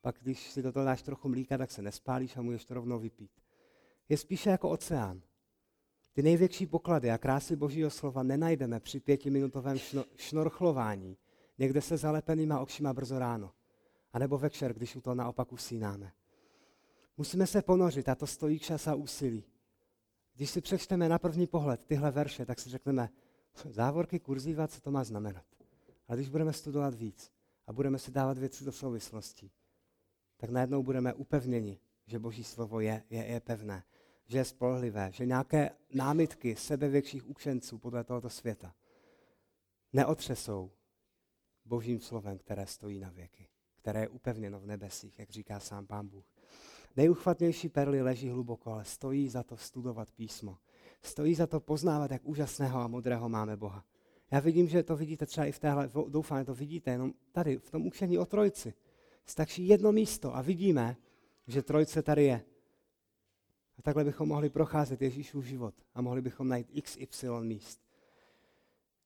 pak 0.02 0.16
když 0.22 0.52
si 0.52 0.62
do 0.62 0.72
toho 0.72 0.86
dáš 0.86 1.02
trochu 1.02 1.30
mlíka, 1.30 1.58
tak 1.58 1.72
se 1.72 1.82
nespálíš 1.82 2.38
a 2.38 2.42
můžeš 2.42 2.66
to 2.66 2.74
rovnou 2.74 3.00
vypít. 3.00 3.32
Je 4.10 4.18
spíše 4.18 4.50
jako 4.50 4.70
oceán. 4.70 5.22
Ty 6.14 6.22
největší 6.22 6.66
poklady 6.66 7.12
a 7.12 7.18
krásy 7.18 7.56
Božího 7.56 7.90
slova 7.90 8.24
nenajdeme 8.24 8.80
při 8.80 9.00
pětiminutovém 9.00 9.78
šno, 9.78 10.06
šnorchlování, 10.16 11.18
někde 11.58 11.82
se 11.82 11.98
zalepenýma 11.98 12.60
očima 12.60 12.94
brzo 12.94 13.20
ráno, 13.20 13.52
anebo 14.14 14.38
večer, 14.38 14.74
když 14.74 14.96
u 14.96 15.02
toho 15.02 15.16
naopak 15.16 15.52
usínáme. 15.52 16.12
Musíme 17.18 17.48
se 17.48 17.62
ponořit 17.62 18.10
a 18.10 18.16
to 18.16 18.28
stojí 18.28 18.60
čas 18.60 18.88
a 18.88 18.96
úsilí. 18.96 19.44
Když 20.36 20.50
si 20.50 20.62
přečteme 20.62 21.10
na 21.10 21.20
první 21.20 21.48
pohled 21.48 21.86
tyhle 21.86 22.12
verše, 22.12 22.46
tak 22.46 22.60
si 22.60 22.70
řekneme, 22.70 23.10
závorky 23.70 24.20
kurzíva, 24.20 24.68
co 24.68 24.82
to 24.82 24.92
má 24.92 25.04
znamenat. 25.04 25.46
A 26.08 26.16
když 26.16 26.30
budeme 26.30 26.54
studovat 26.54 26.94
víc 26.94 27.32
a 27.68 27.74
budeme 27.74 28.00
si 28.00 28.12
dávat 28.12 28.38
věci 28.38 28.66
do 28.66 28.72
souvislostí, 28.72 29.52
tak 30.38 30.50
najednou 30.50 30.84
budeme 30.84 31.14
upevněni, 31.14 31.80
že 32.06 32.20
Boží 32.20 32.44
slovo 32.44 32.80
je, 32.80 33.04
je, 33.10 33.26
je 33.26 33.40
pevné, 33.40 33.84
že 34.26 34.38
je 34.38 34.46
spolehlivé, 34.46 35.12
že 35.12 35.26
nějaké 35.26 35.70
námitky 35.94 36.56
sebevětších 36.56 37.28
učenců 37.28 37.78
podle 37.78 38.04
tohoto 38.04 38.30
světa 38.30 38.76
neotřesou 39.94 40.72
Božím 41.66 42.00
slovem, 42.00 42.38
které 42.38 42.66
stojí 42.66 43.00
na 43.00 43.10
věky, 43.10 43.48
které 43.76 44.00
je 44.00 44.10
upevněno 44.10 44.60
v 44.60 44.66
nebesích, 44.66 45.20
jak 45.20 45.30
říká 45.30 45.60
sám 45.60 45.88
Pán 45.88 46.08
Bůh. 46.08 46.33
Nejuchvatnější 46.96 47.70
perly 47.70 48.02
leží 48.02 48.30
hluboko, 48.30 48.72
ale 48.72 48.86
stojí 48.86 49.30
za 49.30 49.44
to 49.44 49.58
studovat 49.58 50.12
písmo. 50.12 50.58
Stojí 51.02 51.36
za 51.36 51.48
to 51.48 51.60
poznávat, 51.60 52.12
jak 52.12 52.26
úžasného 52.26 52.80
a 52.80 52.88
modrého 52.88 53.30
máme 53.30 53.58
Boha. 53.58 53.86
Já 54.32 54.39
vidím, 54.39 54.68
že 54.68 54.84
to 54.84 54.96
vidíte 54.96 55.26
třeba 55.26 55.46
i 55.46 55.52
v 55.52 55.60
téhle, 55.60 55.89
doufám, 56.08 56.39
že 56.39 56.46
to 56.46 56.54
vidíte 56.56 56.91
jenom 56.91 57.14
tady, 57.32 57.58
v 57.58 57.72
tom 57.72 57.88
učení 57.88 58.18
o 58.18 58.26
trojci. 58.26 58.74
Stačí 59.26 59.68
jedno 59.68 59.91
místo 59.91 60.36
a 60.36 60.41
vidíme, 60.41 60.96
že 61.48 61.62
trojce 61.62 62.02
tady 62.02 62.24
je. 62.24 62.46
A 63.78 63.82
takhle 63.82 64.04
bychom 64.04 64.30
mohli 64.30 64.50
procházet 64.50 65.02
Ježíšův 65.02 65.46
život 65.46 65.76
a 65.94 66.02
mohli 66.02 66.22
bychom 66.22 66.48
najít 66.48 66.72
XY 66.82 67.28
míst. 67.41 67.82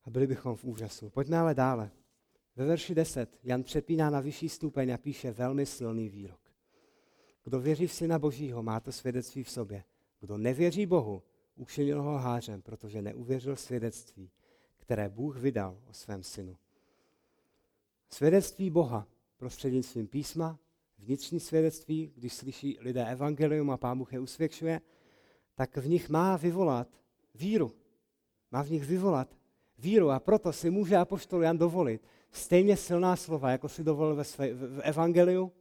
A 0.05 0.09
byli 0.09 0.27
bychom 0.27 0.55
v 0.55 0.63
úžasu. 0.63 1.09
Pojďme 1.09 1.37
ale 1.37 1.55
dále. 1.55 1.91
Ve 2.55 2.65
verši 2.65 2.95
10 2.95 3.39
Jan 3.43 3.63
přepíná 3.63 4.09
na 4.09 4.19
vyšší 4.19 4.49
stupeň 4.49 4.93
a 4.93 4.97
píše 4.97 5.31
velmi 5.31 5.65
silný 5.65 6.09
výrok. 6.09 6.46
Kdo 7.47 7.59
věří 7.59 7.87
v 7.87 7.93
Syna 7.93 8.19
Božího, 8.19 8.63
má 8.63 8.79
to 8.79 8.91
svědectví 8.91 9.43
v 9.43 9.49
sobě. 9.49 9.83
Kdo 10.19 10.37
nevěří 10.37 10.85
Bohu, 10.85 11.23
učinil 11.55 12.01
ho 12.01 12.17
hářem, 12.17 12.61
protože 12.61 13.01
neuvěřil 13.01 13.55
svědectví, 13.55 14.31
které 14.77 15.09
Bůh 15.09 15.37
vydal 15.37 15.77
o 15.89 15.93
svém 15.93 16.23
synu. 16.23 16.57
Svědectví 18.09 18.69
Boha 18.69 19.07
prostřednictvím 19.37 20.07
písma, 20.07 20.59
vnitřní 20.97 21.39
svědectví, 21.39 22.11
když 22.15 22.33
slyší 22.33 22.77
lidé 22.79 23.05
evangelium 23.05 23.71
a 23.71 23.77
Pán 23.77 23.97
Bůh 23.97 24.13
je 24.13 24.19
usvědčuje, 24.19 24.81
tak 25.55 25.77
v 25.77 25.87
nich 25.87 26.09
má 26.09 26.37
vyvolat 26.37 26.87
víru. 27.35 27.71
Má 28.51 28.63
v 28.63 28.71
nich 28.71 28.85
vyvolat 28.85 29.37
víru 29.77 30.09
a 30.09 30.19
proto 30.19 30.53
si 30.53 30.69
může 30.69 30.97
apoštol 30.97 31.43
Jan 31.43 31.57
dovolit 31.57 32.01
stejně 32.31 32.77
silná 32.77 33.15
slova, 33.15 33.51
jako 33.51 33.69
si 33.69 33.83
dovolil 33.83 34.15
ve 34.15 34.23
své, 34.23 34.53
v, 34.53 34.81
evangeliu, 34.81 35.51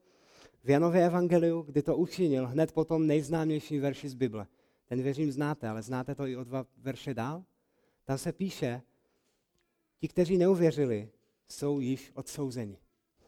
v 0.67 0.71
Janově 0.71 1.07
evangeliu, 1.07 1.63
kdy 1.63 1.83
to 1.83 1.97
učinil 1.97 2.47
hned 2.47 2.73
po 2.73 2.85
tom 2.85 3.07
nejznámějším 3.07 3.83
verši 3.83 4.09
z 4.09 4.15
Bible. 4.15 4.47
Ten 4.87 5.03
věřím 5.03 5.33
znáte, 5.33 5.69
ale 5.69 5.83
znáte 5.83 6.15
to 6.15 6.27
i 6.27 6.37
o 6.37 6.45
dva 6.45 6.67
verše 6.77 7.15
dál? 7.15 7.45
Tam 8.05 8.19
se 8.19 8.33
píše, 8.33 8.83
ti, 9.99 10.09
kteří 10.09 10.39
neuvěřili, 10.39 11.11
jsou 11.49 11.81
již 11.81 12.13
odsouzeni. 12.15 12.79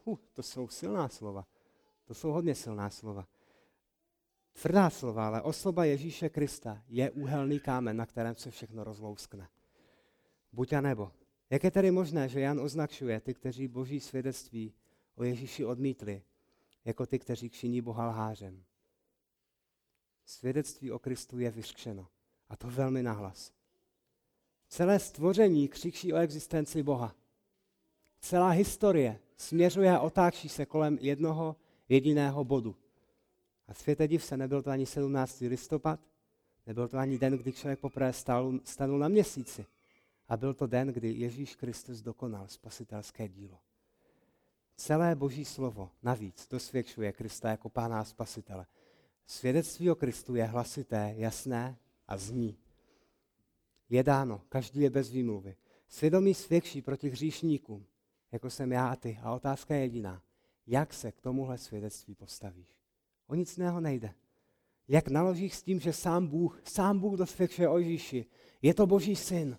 Uh, 0.04 0.18
to 0.32 0.42
jsou 0.42 0.68
silná 0.68 1.08
slova. 1.08 1.46
To 2.04 2.14
jsou 2.14 2.30
hodně 2.30 2.54
silná 2.54 2.90
slova. 2.90 3.26
Tvrdá 4.52 4.90
slova, 4.90 5.26
ale 5.26 5.42
osoba 5.42 5.84
Ježíše 5.84 6.28
Krista 6.28 6.82
je 6.88 7.10
úhelný 7.10 7.60
kámen, 7.60 7.96
na 7.96 8.06
kterém 8.06 8.34
se 8.34 8.50
všechno 8.50 8.84
rozlouskne. 8.84 9.48
Buď 10.52 10.72
a 10.72 10.80
nebo. 10.80 11.12
Jak 11.50 11.64
je 11.64 11.70
tedy 11.70 11.90
možné, 11.90 12.28
že 12.28 12.40
Jan 12.40 12.60
označuje 12.60 13.20
ty, 13.20 13.34
kteří 13.34 13.68
boží 13.68 14.00
svědectví 14.00 14.74
o 15.14 15.24
Ježíši 15.24 15.64
odmítli, 15.64 16.22
jako 16.84 17.06
ty, 17.06 17.18
kteří 17.18 17.50
činí 17.50 17.80
Boha 17.80 18.06
lhářem? 18.06 18.64
Svědectví 20.24 20.92
o 20.92 20.98
Kristu 20.98 21.38
je 21.38 21.50
vyřkšeno. 21.50 22.08
A 22.48 22.56
to 22.56 22.70
velmi 22.70 23.02
nahlas. 23.02 23.52
Celé 24.68 24.98
stvoření 24.98 25.68
křičí 25.68 26.12
o 26.12 26.16
existenci 26.16 26.82
Boha. 26.82 27.14
Celá 28.20 28.48
historie 28.48 29.20
směřuje 29.36 29.92
a 29.92 30.00
otáčí 30.00 30.48
se 30.48 30.66
kolem 30.66 30.98
jednoho 31.00 31.56
jediného 31.88 32.44
bodu. 32.44 32.76
A 33.68 33.74
světe 33.74 34.08
div 34.08 34.24
se, 34.24 34.36
nebyl 34.36 34.62
to 34.62 34.70
ani 34.70 34.86
17. 34.86 35.40
listopad, 35.40 36.00
nebyl 36.66 36.88
to 36.88 36.98
ani 36.98 37.18
den, 37.18 37.38
kdy 37.38 37.52
člověk 37.52 37.80
poprvé 37.80 38.12
stanul 38.64 38.98
na 38.98 39.08
měsíci. 39.08 39.66
A 40.28 40.36
byl 40.36 40.54
to 40.54 40.66
den, 40.66 40.88
kdy 40.88 41.12
Ježíš 41.12 41.56
Kristus 41.56 42.00
dokonal 42.00 42.48
spasitelské 42.48 43.28
dílo. 43.28 43.58
Celé 44.80 45.14
boží 45.14 45.44
slovo 45.44 45.90
navíc 46.02 46.48
dosvědčuje 46.50 47.12
Krista 47.12 47.50
jako 47.50 47.68
pána 47.68 48.00
a 48.00 48.04
spasitele. 48.04 48.66
Svědectví 49.26 49.90
o 49.90 49.94
Kristu 49.94 50.34
je 50.34 50.44
hlasité, 50.44 51.14
jasné 51.16 51.78
a 52.08 52.16
zní. 52.16 52.58
Je 53.88 54.02
dáno, 54.02 54.40
každý 54.48 54.80
je 54.80 54.90
bez 54.90 55.10
výmluvy. 55.10 55.56
Svědomí 55.88 56.34
svědčí 56.34 56.82
proti 56.82 57.08
hříšníkům, 57.08 57.86
jako 58.32 58.50
jsem 58.50 58.72
já 58.72 58.88
a 58.88 58.96
ty. 58.96 59.18
A 59.22 59.32
otázka 59.32 59.74
je 59.74 59.80
jediná. 59.80 60.22
Jak 60.66 60.94
se 60.94 61.12
k 61.12 61.20
tomuhle 61.20 61.58
svědectví 61.58 62.14
postavíš? 62.14 62.78
O 63.26 63.34
nic 63.34 63.58
jiného 63.58 63.80
nejde. 63.80 64.14
Jak 64.88 65.08
naložíš 65.08 65.54
s 65.54 65.62
tím, 65.62 65.80
že 65.80 65.92
sám 65.92 66.26
Bůh, 66.26 66.60
sám 66.64 66.98
Bůh 66.98 67.18
dosvědčuje 67.18 67.68
o 67.68 67.78
Ježíši. 67.78 68.26
Je 68.62 68.74
to 68.74 68.86
boží 68.86 69.16
syn. 69.16 69.58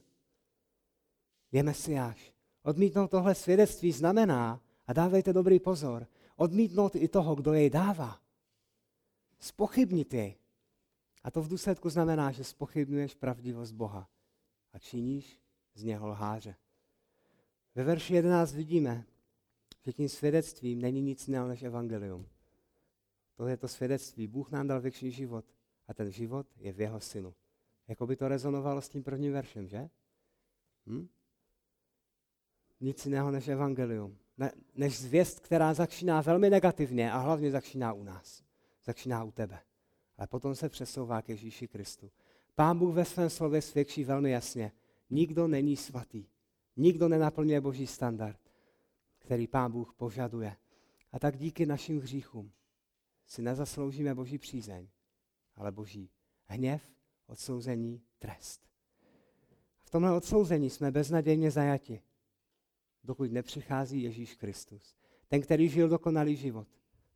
Je 1.51 1.63
Mesiáš. 1.63 2.33
Odmítnout 2.63 3.11
tohle 3.11 3.35
svědectví 3.35 3.91
znamená, 3.91 4.61
a 4.89 4.93
dávejte 4.93 5.33
dobrý 5.33 5.59
pozor, 5.59 6.07
odmítnout 6.35 6.95
i 6.95 7.07
toho, 7.07 7.35
kdo 7.35 7.53
jej 7.53 7.69
dává. 7.69 8.21
Spochybnit 9.39 10.13
jej. 10.13 10.35
A 11.23 11.31
to 11.31 11.41
v 11.41 11.47
důsledku 11.47 11.89
znamená, 11.89 12.31
že 12.31 12.43
spochybnuješ 12.43 13.15
pravdivost 13.15 13.73
Boha 13.73 14.09
a 14.73 14.79
činíš 14.79 15.39
z 15.73 15.83
něho 15.83 16.07
lháře. 16.07 16.55
Ve 17.75 17.83
verši 17.83 18.13
11 18.13 18.53
vidíme, 18.53 19.05
že 19.85 19.93
tím 19.93 20.09
svědectvím 20.09 20.81
není 20.81 21.01
nic 21.01 21.27
jiného 21.27 21.47
než 21.47 21.63
evangelium. 21.63 22.25
To 23.35 23.47
je 23.47 23.57
to 23.57 23.67
svědectví. 23.67 24.27
Bůh 24.27 24.51
nám 24.51 24.67
dal 24.67 24.81
věčný 24.81 25.11
život 25.11 25.45
a 25.87 25.93
ten 25.93 26.11
život 26.11 26.47
je 26.57 26.71
v 26.71 26.79
jeho 26.81 26.99
synu. 26.99 27.33
Jako 27.87 28.07
by 28.07 28.15
to 28.15 28.27
rezonovalo 28.27 28.81
s 28.81 28.89
tím 28.89 29.03
prvním 29.03 29.33
veršem, 29.33 29.67
že? 29.67 29.89
Hm? 30.87 31.07
Nic 32.79 33.05
jiného 33.05 33.31
než 33.31 33.47
evangelium. 33.47 34.17
Ne, 34.39 34.51
než 34.75 34.99
zvěst, 34.99 35.39
která 35.39 35.73
začíná 35.73 36.21
velmi 36.21 36.49
negativně 36.49 37.11
a 37.11 37.17
hlavně 37.17 37.51
začíná 37.51 37.93
u 37.93 38.03
nás. 38.03 38.43
Začíná 38.85 39.23
u 39.23 39.31
tebe. 39.31 39.59
Ale 40.17 40.27
potom 40.27 40.55
se 40.55 40.69
přesouvá 40.69 41.21
k 41.21 41.29
Ježíši 41.29 41.67
Kristu. 41.67 42.11
Pán 42.55 42.79
Bůh 42.79 42.95
ve 42.95 43.05
svém 43.05 43.29
slově 43.29 43.61
svědčí 43.61 44.03
velmi 44.03 44.31
jasně. 44.31 44.71
Nikdo 45.09 45.47
není 45.47 45.75
svatý. 45.75 46.25
Nikdo 46.77 47.07
nenaplňuje 47.07 47.61
boží 47.61 47.87
standard, 47.87 48.39
který 49.19 49.47
Pán 49.47 49.71
Bůh 49.71 49.93
požaduje. 49.93 50.55
A 51.11 51.19
tak 51.19 51.37
díky 51.37 51.65
našim 51.65 51.99
hříchům 51.99 52.51
si 53.25 53.41
nezasloužíme 53.41 54.15
boží 54.15 54.37
přízeň, 54.37 54.87
ale 55.55 55.71
boží 55.71 56.09
hněv, 56.45 56.81
odsouzení, 57.27 58.01
trest. 58.19 58.61
V 59.83 59.89
tomhle 59.89 60.11
odsouzení 60.11 60.69
jsme 60.69 60.91
beznadějně 60.91 61.51
zajati, 61.51 62.01
dokud 63.09 63.31
nepřichází 63.31 64.03
Ježíš 64.03 64.35
Kristus. 64.35 64.95
Ten, 65.27 65.41
který 65.41 65.69
žil 65.69 65.89
dokonalý 65.89 66.35
život, 66.35 66.67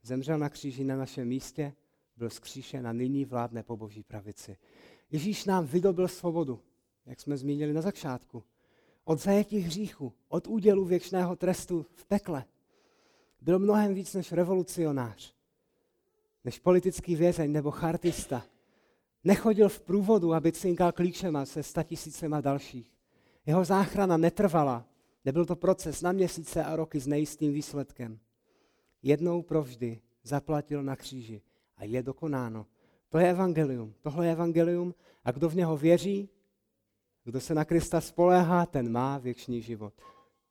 zemřel 0.04 0.38
na 0.38 0.50
kříži 0.50 0.84
na 0.84 0.98
našem 0.98 1.28
místě, 1.28 1.74
byl 2.18 2.30
zkříšen 2.30 2.88
a 2.88 2.94
nyní 2.94 3.26
vládne 3.26 3.64
po 3.64 3.78
boží 3.78 4.04
pravici. 4.04 4.58
Ježíš 5.12 5.46
nám 5.46 5.66
vydobil 5.66 6.08
svobodu, 6.08 6.60
jak 7.06 7.20
jsme 7.22 7.38
zmínili 7.38 7.74
na 7.74 7.82
začátku. 7.82 8.44
Od 9.04 9.20
zajetí 9.20 9.60
hříchu, 9.60 10.14
od 10.28 10.48
údělu 10.48 10.86
věčného 10.86 11.36
trestu 11.36 11.86
v 11.94 12.06
pekle. 12.06 12.46
Byl 13.42 13.60
mnohem 13.60 13.94
víc 13.94 14.14
než 14.14 14.32
revolucionář, 14.32 15.34
než 16.44 16.60
politický 16.60 17.16
vězeň 17.16 17.52
nebo 17.52 17.72
chartista. 17.72 18.46
Nechodil 19.24 19.70
v 19.70 19.82
průvodu, 19.82 20.34
aby 20.34 20.52
cinkal 20.52 20.92
klíčema 20.92 21.46
se 21.46 21.64
statisícema 21.64 22.42
dalších. 22.42 22.92
Jeho 23.46 23.66
záchrana 23.66 24.18
netrvala. 24.18 24.93
Nebyl 25.26 25.46
to 25.46 25.56
proces 25.56 26.02
na 26.02 26.12
měsíce 26.12 26.64
a 26.64 26.76
roky 26.76 27.00
s 27.00 27.08
nejistým 27.08 27.54
výsledkem. 27.54 28.20
Jednou 29.02 29.42
provždy 29.42 30.02
zaplatil 30.24 30.84
na 30.84 30.96
kříži 30.96 31.42
a 31.78 31.84
je 31.84 32.04
dokonáno. 32.04 32.66
To 33.10 33.18
je 33.18 33.30
evangelium. 33.30 33.94
Tohle 34.02 34.26
je 34.26 34.32
evangelium 34.32 34.96
a 35.24 35.32
kdo 35.32 35.50
v 35.50 35.56
něho 35.56 35.78
věří, 35.78 36.30
kdo 37.24 37.42
se 37.42 37.54
na 37.54 37.66
Krista 37.66 38.02
spoléhá, 38.02 38.66
ten 38.66 38.92
má 38.92 39.18
věčný 39.18 39.62
život. 39.62 39.94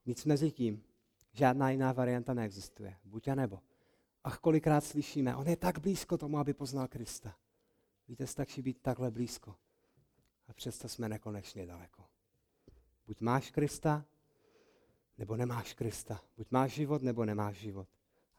Nic 0.07 0.25
mezi 0.25 0.51
tím. 0.51 0.83
Žádná 1.33 1.70
jiná 1.70 1.93
varianta 1.93 2.35
neexistuje. 2.35 2.97
Buď 3.05 3.29
a 3.29 3.35
nebo. 3.35 3.61
Ach, 4.25 4.39
kolikrát 4.39 4.85
slyšíme, 4.85 5.37
on 5.37 5.49
je 5.49 5.57
tak 5.57 5.79
blízko 5.79 6.18
tomu, 6.18 6.39
aby 6.39 6.55
poznal 6.55 6.89
Krista. 6.89 7.37
Víte, 8.09 8.27
stačí 8.27 8.62
být 8.62 8.79
takhle 8.83 9.11
blízko. 9.11 9.55
A 10.49 10.53
přesto 10.53 10.89
jsme 10.89 11.09
nekonečně 11.09 11.66
daleko. 11.66 12.05
Buď 13.07 13.20
máš 13.20 13.51
Krista, 13.51 14.05
nebo 15.19 15.37
nemáš 15.37 15.75
Krista. 15.75 16.21
Buď 16.37 16.51
máš 16.51 16.73
život, 16.73 17.03
nebo 17.03 17.25
nemáš 17.25 17.57
život. 17.57 17.89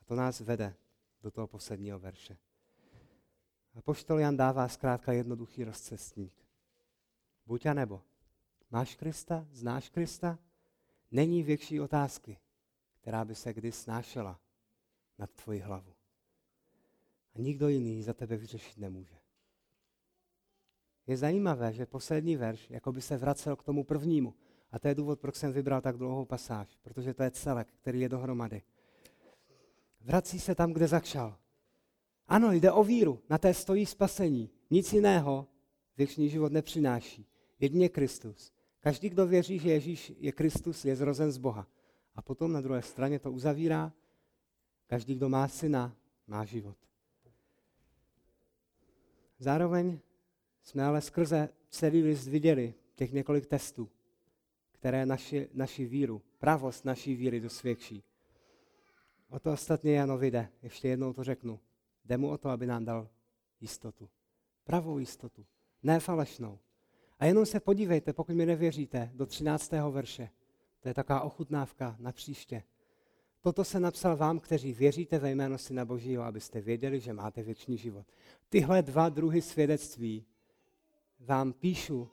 A 0.02 0.04
to 0.06 0.16
nás 0.16 0.40
vede 0.40 0.76
do 1.22 1.32
toho 1.32 1.48
posledního 1.48 2.00
verše. 2.00 2.38
A 3.76 3.82
poštol 3.82 4.20
Jan 4.20 4.38
dává 4.38 4.68
zkrátka 4.68 5.14
jednoduchý 5.14 5.64
rozcestník. 5.64 6.34
Buď 7.46 7.66
a 7.66 7.74
nebo. 7.74 8.02
Máš 8.72 8.96
Krista? 8.96 9.48
Znáš 9.52 9.90
Krista? 9.90 10.40
Není 11.12 11.44
větší 11.44 11.80
otázky, 11.80 12.38
která 13.02 13.26
by 13.26 13.36
se 13.36 13.54
kdy 13.54 13.72
snášela 13.72 14.40
nad 15.18 15.32
tvoji 15.32 15.60
hlavu. 15.60 15.94
A 17.36 17.40
nikdo 17.40 17.68
jiný 17.68 18.04
za 18.04 18.14
tebe 18.14 18.38
vyřešit 18.38 18.78
nemůže. 18.78 19.16
Je 21.08 21.18
zajímavé, 21.18 21.74
že 21.74 21.86
poslední 21.86 22.36
verš 22.38 22.70
jako 22.70 22.92
by 22.92 23.02
se 23.02 23.18
vracel 23.18 23.56
k 23.56 23.64
tomu 23.64 23.84
prvnímu. 23.84 24.34
A 24.74 24.80
to 24.80 24.88
je 24.88 24.96
důvod, 24.96 25.20
proč 25.20 25.36
jsem 25.36 25.54
vybral 25.54 25.82
tak 25.82 25.98
dlouhou 25.98 26.26
pasáž, 26.26 26.78
protože 26.82 27.14
to 27.14 27.24
je 27.24 27.32
celek, 27.32 27.68
který 27.82 28.00
je 28.00 28.10
dohromady. 28.10 28.62
Vrací 30.02 30.40
se 30.40 30.56
tam, 30.56 30.74
kde 30.74 30.88
začal. 30.88 31.38
Ano, 32.28 32.52
jde 32.52 32.72
o 32.72 32.84
víru, 32.84 33.22
na 33.30 33.38
té 33.38 33.54
stojí 33.54 33.86
spasení. 33.86 34.50
Nic 34.70 34.94
jiného 34.94 35.48
věčný 35.98 36.30
život 36.30 36.52
nepřináší. 36.52 37.26
Jedině 37.60 37.90
Kristus. 37.90 38.52
Každý, 38.80 39.10
kdo 39.10 39.28
věří, 39.28 39.60
že 39.60 39.70
Ježíš 39.70 40.14
je 40.20 40.32
Kristus, 40.32 40.86
je 40.86 40.96
zrozen 40.96 41.32
z 41.32 41.38
Boha. 41.38 41.68
A 42.16 42.22
potom 42.22 42.52
na 42.52 42.62
druhé 42.62 42.82
straně 42.82 43.20
to 43.20 43.32
uzavírá, 43.32 43.94
každý, 44.88 45.16
kdo 45.16 45.30
má 45.30 45.48
syna, 45.48 45.96
má 46.28 46.46
život. 46.46 46.78
Zároveň 49.40 50.00
jsme 50.64 50.86
ale 50.86 51.02
skrze 51.02 51.50
celý 51.70 52.04
list 52.04 52.28
viděli 52.28 52.74
těch 52.96 53.12
několik 53.12 53.46
testů, 53.46 53.90
které 54.84 55.06
naši, 55.06 55.50
naši 55.54 55.86
víru, 55.86 56.22
pravost 56.40 56.86
naší 56.86 57.16
víry 57.16 57.40
dosvědčí. 57.40 58.04
O 59.30 59.40
to 59.40 59.54
ostatně 59.54 59.96
Janovi 59.96 60.32
jde, 60.32 60.50
ještě 60.64 60.88
jednou 60.88 61.14
to 61.14 61.24
řeknu. 61.24 61.60
Jde 62.06 62.18
mu 62.18 62.30
o 62.30 62.38
to, 62.38 62.50
aby 62.50 62.68
nám 62.68 62.86
dal 62.86 63.10
jistotu. 63.62 64.10
Pravou 64.64 65.00
jistotu, 65.00 65.46
ne 65.84 66.00
falešnou. 66.00 66.60
A 67.20 67.26
jenom 67.26 67.46
se 67.46 67.60
podívejte, 67.60 68.14
pokud 68.14 68.36
mi 68.36 68.46
nevěříte, 68.46 69.12
do 69.14 69.26
13. 69.26 69.72
verše. 69.72 70.30
To 70.80 70.88
je 70.88 70.94
taková 70.94 71.22
ochutnávka 71.22 71.96
na 72.00 72.12
příště. 72.12 72.64
Toto 73.42 73.64
se 73.64 73.80
napsal 73.80 74.18
vám, 74.18 74.40
kteří 74.40 74.74
věříte 74.74 75.20
ve 75.20 75.32
jméno 75.32 75.58
Syna 75.58 75.86
Božího, 75.86 76.24
abyste 76.24 76.62
věděli, 76.62 77.00
že 77.00 77.14
máte 77.14 77.44
věčný 77.44 77.78
život. 77.78 78.06
Tyhle 78.50 78.82
dva 78.82 79.10
druhy 79.10 79.42
svědectví 79.42 80.26
vám 81.20 81.54
píšu, 81.54 82.10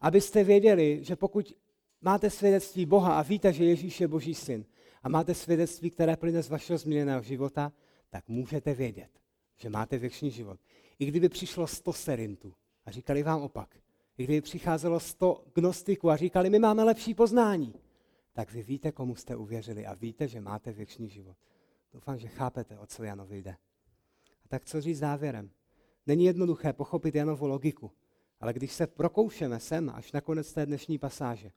abyste 0.00 0.44
věděli, 0.44 0.98
že 1.02 1.16
pokud 1.16 1.63
máte 2.04 2.30
svědectví 2.30 2.86
Boha 2.86 3.18
a 3.18 3.22
víte, 3.22 3.52
že 3.52 3.64
Ježíš 3.64 4.00
je 4.00 4.08
Boží 4.08 4.34
syn 4.34 4.64
a 5.02 5.08
máte 5.08 5.34
svědectví, 5.34 5.90
které 5.90 6.16
plyne 6.16 6.42
z 6.42 6.48
vašeho 6.48 6.78
změněného 6.78 7.22
života, 7.22 7.72
tak 8.10 8.28
můžete 8.28 8.74
vědět, 8.74 9.10
že 9.56 9.70
máte 9.70 9.98
věčný 9.98 10.30
život. 10.30 10.60
I 10.98 11.06
kdyby 11.06 11.28
přišlo 11.28 11.66
sto 11.66 11.92
serintů 11.92 12.54
a 12.86 12.90
říkali 12.90 13.22
vám 13.22 13.42
opak, 13.42 13.76
i 14.18 14.24
kdyby 14.24 14.40
přicházelo 14.40 15.00
sto 15.00 15.44
gnostiků 15.54 16.10
a 16.10 16.16
říkali, 16.16 16.50
my 16.50 16.58
máme 16.58 16.84
lepší 16.84 17.14
poznání, 17.14 17.74
tak 18.32 18.52
vy 18.52 18.62
víte, 18.62 18.92
komu 18.92 19.14
jste 19.14 19.36
uvěřili 19.36 19.86
a 19.86 19.94
víte, 19.94 20.28
že 20.28 20.40
máte 20.40 20.72
věčný 20.72 21.08
život. 21.08 21.36
Doufám, 21.92 22.18
že 22.18 22.28
chápete, 22.28 22.78
o 22.78 22.86
co 22.86 23.04
Janovi 23.04 23.42
jde. 23.42 23.56
A 24.44 24.48
tak 24.48 24.64
co 24.64 24.80
říct 24.80 24.98
závěrem? 24.98 25.50
Není 26.06 26.24
jednoduché 26.24 26.72
pochopit 26.72 27.14
Janovu 27.14 27.46
logiku, 27.46 27.92
ale 28.40 28.52
když 28.52 28.72
se 28.72 28.86
prokoušeme 28.86 29.60
sem 29.60 29.90
až 29.94 30.12
na 30.12 30.20
konec 30.20 30.52
té 30.52 30.66
dnešní 30.66 30.98
pasáže, 30.98 31.52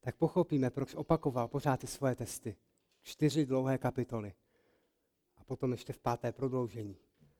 tak 0.00 0.16
pochopíme, 0.16 0.70
proč 0.70 0.94
opakoval 0.94 1.48
pořád 1.48 1.80
ty 1.80 1.86
svoje 1.86 2.14
testy. 2.14 2.56
Čtyři 3.02 3.46
dlouhé 3.46 3.78
kapitoly. 3.78 4.34
A 5.36 5.44
potom 5.44 5.72
ještě 5.72 5.92
v 5.92 5.98
páté 5.98 6.32
prodloužení. 6.32 6.96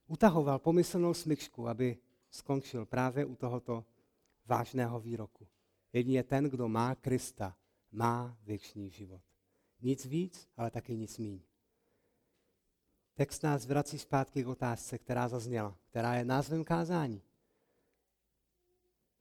Utahoval 0.06 0.58
pomyslnou 0.58 1.14
smyčku, 1.14 1.68
aby 1.68 1.98
skončil 2.30 2.86
právě 2.86 3.24
u 3.24 3.36
tohoto 3.36 3.84
vážného 4.46 5.00
výroku. 5.00 5.48
Jedině 5.92 6.22
ten, 6.22 6.44
kdo 6.44 6.68
má 6.68 6.94
Krista, 6.94 7.56
má 7.92 8.38
věčný 8.42 8.90
život. 8.90 9.22
Nic 9.80 10.04
víc, 10.04 10.48
ale 10.56 10.70
taky 10.70 10.96
nic 10.96 11.18
míň. 11.18 11.40
Text 13.14 13.42
nás 13.42 13.66
vrací 13.66 13.98
zpátky 13.98 14.44
k 14.44 14.48
otázce, 14.48 14.98
která 14.98 15.28
zazněla, 15.28 15.76
která 15.90 16.14
je 16.14 16.24
názvem 16.24 16.64
kázání. 16.64 17.22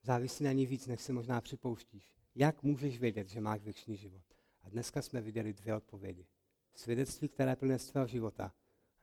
Závisí 0.03 0.43
na 0.43 0.51
ní 0.51 0.65
víc, 0.65 0.87
než 0.87 1.01
si 1.01 1.13
možná 1.13 1.41
připouštíš. 1.41 2.16
Jak 2.39 2.63
můžeš 2.63 2.99
vědět, 2.99 3.27
že 3.27 3.41
máš 3.41 3.63
věčný 3.63 3.95
život? 3.95 4.23
A 4.63 4.69
dneska 4.69 5.01
jsme 5.01 5.21
viděli 5.21 5.53
dvě 5.53 5.75
odpovědi. 5.75 6.27
Svědectví, 6.73 7.27
které 7.29 7.55
plně 7.55 7.79
z 7.79 7.91
tvého 7.91 8.07
života 8.07 8.53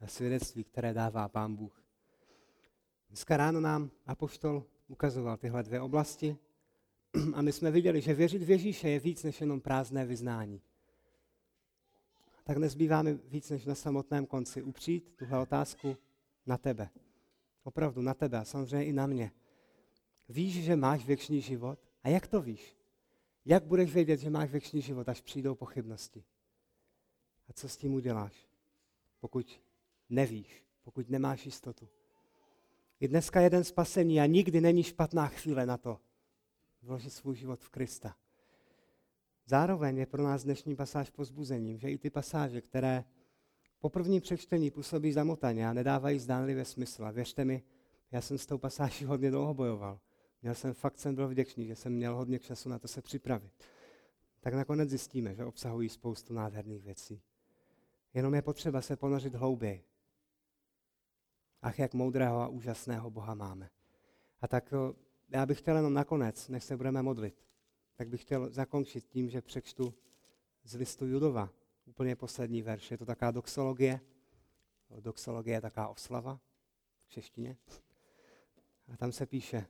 a 0.00 0.06
svědectví, 0.06 0.64
které 0.64 0.94
dává 0.94 1.28
Pán 1.28 1.56
Bůh. 1.56 1.84
Dneska 3.08 3.36
ráno 3.36 3.60
nám 3.60 3.90
Apoštol 4.06 4.64
ukazoval 4.88 5.36
tyhle 5.36 5.62
dvě 5.62 5.80
oblasti 5.80 6.36
a 7.34 7.42
my 7.42 7.52
jsme 7.52 7.70
viděli, 7.70 8.00
že 8.00 8.14
věřit 8.14 8.42
v 8.42 8.50
Ježíše 8.50 8.88
je 8.88 9.00
víc 9.00 9.22
než 9.22 9.40
jenom 9.40 9.60
prázdné 9.60 10.06
vyznání. 10.06 10.62
Tak 12.44 12.56
nezbývá 12.56 13.02
mi 13.02 13.14
víc 13.14 13.50
než 13.50 13.64
na 13.64 13.74
samotném 13.74 14.26
konci 14.26 14.62
upřít 14.62 15.16
tuhle 15.16 15.38
otázku 15.38 15.96
na 16.46 16.58
tebe. 16.58 16.90
Opravdu 17.62 18.02
na 18.02 18.14
tebe 18.14 18.38
a 18.38 18.44
samozřejmě 18.44 18.86
i 18.86 18.92
na 18.92 19.06
mě. 19.06 19.32
Víš, 20.28 20.64
že 20.64 20.76
máš 20.76 21.06
věčný 21.06 21.40
život? 21.40 21.78
A 22.02 22.08
jak 22.08 22.26
to 22.26 22.42
víš? 22.42 22.83
Jak 23.44 23.64
budeš 23.64 23.94
vědět, 23.94 24.20
že 24.20 24.30
máš 24.30 24.50
věčný 24.50 24.80
život, 24.80 25.08
až 25.08 25.20
přijdou 25.20 25.54
pochybnosti? 25.54 26.24
A 27.48 27.52
co 27.52 27.68
s 27.68 27.76
tím 27.76 27.94
uděláš, 27.94 28.48
pokud 29.20 29.60
nevíš, 30.10 30.64
pokud 30.82 31.10
nemáš 31.10 31.46
jistotu? 31.46 31.88
Je 33.00 33.08
dneska 33.08 33.40
jeden 33.40 33.64
spasení 33.64 34.20
a 34.20 34.26
nikdy 34.26 34.60
není 34.60 34.82
špatná 34.82 35.28
chvíle 35.28 35.66
na 35.66 35.76
to 35.76 36.00
vložit 36.82 37.12
svůj 37.12 37.36
život 37.36 37.60
v 37.60 37.68
Krista. 37.68 38.16
Zároveň 39.46 39.98
je 39.98 40.06
pro 40.06 40.22
nás 40.22 40.44
dnešní 40.44 40.76
pasáž 40.76 41.10
pozbuzením, 41.10 41.78
že 41.78 41.90
i 41.90 41.98
ty 41.98 42.10
pasáže, 42.10 42.60
které 42.60 43.04
po 43.80 43.88
prvním 43.88 44.20
přečtení 44.20 44.70
působí 44.70 45.12
zamotaně 45.12 45.68
a 45.68 45.72
nedávají 45.72 46.18
zdánlivě 46.18 46.64
smysl. 46.64 47.04
A 47.04 47.10
věřte 47.10 47.44
mi, 47.44 47.62
já 48.10 48.20
jsem 48.20 48.38
s 48.38 48.46
tou 48.46 48.58
pasáží 48.58 49.04
hodně 49.04 49.30
dlouho 49.30 49.54
bojoval. 49.54 50.00
Měl 50.44 50.54
jsem 50.54 50.74
fakt, 50.74 50.98
jsem 50.98 51.14
byl 51.14 51.28
vděčný, 51.28 51.66
že 51.66 51.76
jsem 51.76 51.92
měl 51.92 52.16
hodně 52.16 52.38
času 52.38 52.68
na 52.68 52.78
to 52.78 52.88
se 52.88 53.02
připravit. 53.02 53.52
Tak 54.40 54.54
nakonec 54.54 54.90
zjistíme, 54.90 55.34
že 55.34 55.44
obsahují 55.44 55.88
spoustu 55.88 56.34
nádherných 56.34 56.84
věcí. 56.84 57.22
Jenom 58.14 58.34
je 58.34 58.42
potřeba 58.42 58.80
se 58.82 58.96
ponořit 58.96 59.34
hlouběji. 59.34 59.84
Ach, 61.62 61.78
jak 61.78 61.94
moudrého 61.94 62.40
a 62.40 62.48
úžasného 62.48 63.10
Boha 63.10 63.34
máme. 63.34 63.70
A 64.40 64.48
tak 64.48 64.72
eh, 64.72 64.94
já 65.28 65.46
bych 65.46 65.58
chtěl 65.58 65.76
jenom 65.76 65.94
nakonec, 65.94 66.48
než 66.48 66.64
se 66.64 66.76
budeme 66.76 67.02
modlit, 67.02 67.44
tak 67.94 68.08
bych 68.08 68.20
chtěl 68.20 68.50
zakončit 68.50 69.06
tím, 69.06 69.28
že 69.28 69.42
přečtu 69.42 69.94
z 70.64 70.74
listu 70.74 71.06
Judova 71.06 71.50
úplně 71.84 72.16
poslední 72.16 72.62
verš. 72.62 72.90
Je 72.90 72.98
to 72.98 73.06
taká 73.06 73.30
doxologie. 73.30 74.00
Doxologie 75.00 75.56
je 75.56 75.60
taká 75.60 75.88
oslava 75.88 76.40
v 77.02 77.08
češtině. 77.08 77.56
A 78.92 78.96
tam 78.96 79.12
se 79.12 79.26
píše, 79.26 79.66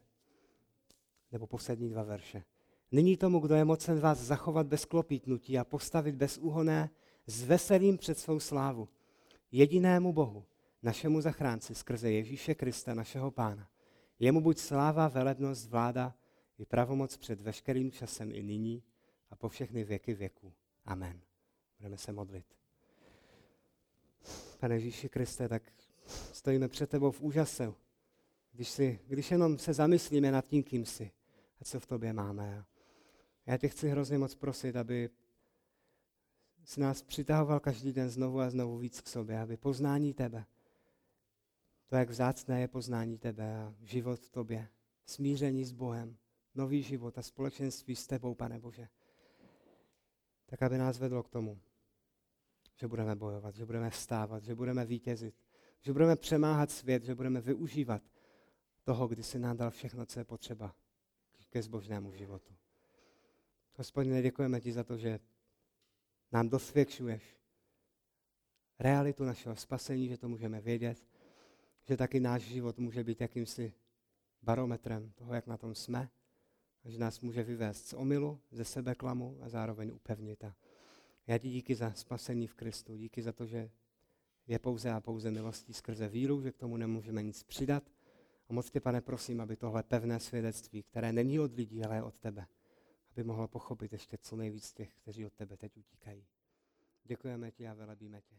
nebo 1.35 1.47
poslední 1.47 1.89
dva 1.89 2.03
verše. 2.03 2.45
Nyní 2.93 3.17
tomu, 3.17 3.41
kdo 3.41 3.55
je 3.55 3.65
mocen 3.65 4.01
vás 4.01 4.19
zachovat 4.19 4.67
bez 4.67 4.85
klopítnutí 4.85 5.59
a 5.59 5.65
postavit 5.65 6.15
bez 6.15 6.39
úhoné 6.39 6.91
s 7.27 7.45
veselým 7.45 7.99
před 7.99 8.19
svou 8.19 8.41
slávu. 8.41 8.89
Jedinému 9.53 10.13
Bohu, 10.13 10.45
našemu 10.83 11.21
zachránci 11.21 11.75
skrze 11.75 12.11
Ježíše 12.11 12.55
Krista, 12.55 12.95
našeho 12.95 13.31
Pána. 13.31 13.69
Jemu 14.19 14.41
buď 14.41 14.59
sláva, 14.59 15.09
velebnost, 15.09 15.69
vláda 15.69 16.15
i 16.59 16.65
pravomoc 16.65 17.17
před 17.17 17.41
veškerým 17.41 17.91
časem 17.91 18.33
i 18.33 18.43
nyní 18.43 18.83
a 19.31 19.37
po 19.37 19.49
všechny 19.49 19.85
věky 19.85 20.15
věků. 20.15 20.53
Amen. 20.85 21.21
Budeme 21.79 21.99
se 21.99 22.13
modlit. 22.13 22.47
Pane 24.61 24.75
Ježíši 24.75 25.09
Kriste, 25.09 25.49
tak 25.49 25.63
stojíme 26.33 26.69
před 26.69 26.91
tebou 26.91 27.11
v 27.11 27.21
úžase, 27.21 27.75
když, 28.53 28.69
si, 28.69 29.01
když 29.07 29.31
jenom 29.31 29.59
se 29.59 29.73
zamyslíme 29.73 30.33
nad 30.33 30.47
tím, 30.47 30.63
kým 30.63 30.87
jsi 30.87 31.11
co 31.65 31.81
v 31.81 31.87
tobě 31.87 32.13
máme. 32.13 32.65
Já 33.47 33.57
tě 33.57 33.69
chci 33.69 33.89
hrozně 33.89 34.19
moc 34.19 34.35
prosit, 34.35 34.77
aby 34.77 35.11
si 36.65 36.81
nás 36.81 37.03
přitahoval 37.03 37.61
každý 37.61 37.93
den 37.93 38.11
znovu 38.11 38.41
a 38.41 38.51
znovu 38.51 38.79
víc 38.79 39.01
k 39.01 39.09
sobě, 39.09 39.41
aby 39.41 39.57
poznání 39.57 40.15
tebe, 40.15 40.47
to, 41.87 41.97
jak 41.97 42.11
vzácné 42.11 42.61
je 42.61 42.69
poznání 42.69 43.19
tebe 43.19 43.57
a 43.57 43.75
život 43.83 44.21
v 44.21 44.31
tobě, 44.31 44.69
smíření 45.07 45.65
s 45.65 45.73
Bohem, 45.73 46.17
nový 46.55 46.83
život 46.83 47.19
a 47.19 47.23
společenství 47.23 47.97
s 47.97 48.07
tebou, 48.07 48.35
pane 48.35 48.59
Bože, 48.59 48.89
tak 50.47 50.63
aby 50.63 50.79
nás 50.79 50.99
vedlo 50.99 51.23
k 51.23 51.29
tomu, 51.29 51.61
že 52.75 52.89
budeme 52.89 53.17
bojovat, 53.17 53.55
že 53.55 53.67
budeme 53.67 53.91
vstávat, 53.91 54.43
že 54.43 54.55
budeme 54.55 54.85
vítězit, 54.85 55.35
že 55.81 55.93
budeme 55.93 56.17
přemáhat 56.17 56.71
svět, 56.71 57.05
že 57.05 57.15
budeme 57.15 57.41
využívat 57.41 58.03
toho, 58.83 59.09
kdy 59.09 59.23
jsi 59.23 59.39
nám 59.39 59.57
dal 59.57 59.71
všechno, 59.71 60.07
co 60.07 60.19
je 60.19 60.25
potřeba 60.25 60.75
ke 61.55 61.63
zbožnému 61.63 62.13
životu. 62.13 62.51
Hospodine, 63.79 64.23
děkujeme 64.23 64.61
ti 64.61 64.73
za 64.73 64.85
to, 64.85 64.99
že 64.99 65.21
nám 66.33 66.49
dosvědčuješ 66.49 67.23
realitu 68.79 69.25
našeho 69.25 69.57
spasení, 69.57 70.09
že 70.09 70.19
to 70.19 70.29
můžeme 70.29 70.61
vědět, 70.61 71.07
že 71.85 71.97
taky 71.97 72.21
náš 72.21 72.43
život 72.43 72.79
může 72.79 73.05
být 73.05 73.21
jakýmsi 73.21 73.73
barometrem 74.43 75.11
toho, 75.15 75.35
jak 75.35 75.47
na 75.47 75.57
tom 75.57 75.75
jsme, 75.75 76.11
a 76.85 76.89
že 76.91 76.99
nás 76.99 77.21
může 77.21 77.43
vyvést 77.43 77.87
z 77.87 77.93
omilu, 77.93 78.41
ze 78.51 78.65
sebe 78.65 78.95
klamu 78.95 79.39
a 79.43 79.49
zároveň 79.49 79.91
upevnit. 79.91 80.45
A 80.45 80.57
já 81.27 81.39
ti 81.39 81.51
díky 81.51 81.75
za 81.75 81.93
spasení 81.93 82.47
v 82.47 82.55
Kristu, 82.55 82.97
díky 82.97 83.23
za 83.23 83.33
to, 83.33 83.47
že 83.47 83.71
je 84.47 84.59
pouze 84.59 84.91
a 84.91 85.01
pouze 85.01 85.31
milostí 85.31 85.75
skrze 85.75 86.09
víru, 86.09 86.43
že 86.43 86.53
k 86.53 86.57
tomu 86.59 86.77
nemůžeme 86.77 87.23
nic 87.23 87.43
přidat. 87.43 87.94
Moc 88.55 88.71
tě, 88.71 88.81
pane, 88.81 89.01
prosím, 89.01 89.41
aby 89.41 89.57
tohle 89.57 89.83
pevné 89.83 90.21
svědectví, 90.21 90.83
které 90.83 91.13
není 91.13 91.41
od 91.41 91.55
lidí, 91.55 91.85
ale 91.85 91.97
je 91.97 92.03
od 92.03 92.15
tebe, 92.15 92.47
aby 93.11 93.25
mohlo 93.25 93.49
pochopit 93.49 93.93
ještě 93.93 94.19
co 94.19 94.37
nejvíc 94.37 94.73
těch, 94.73 94.95
kteří 94.95 95.27
od 95.27 95.33
tebe 95.33 95.57
teď 95.57 95.77
utíkají. 95.77 96.27
Děkujeme 97.05 97.51
ti 97.51 97.69
a 97.69 97.75
velebíme 97.75 98.21
tě. 98.21 98.37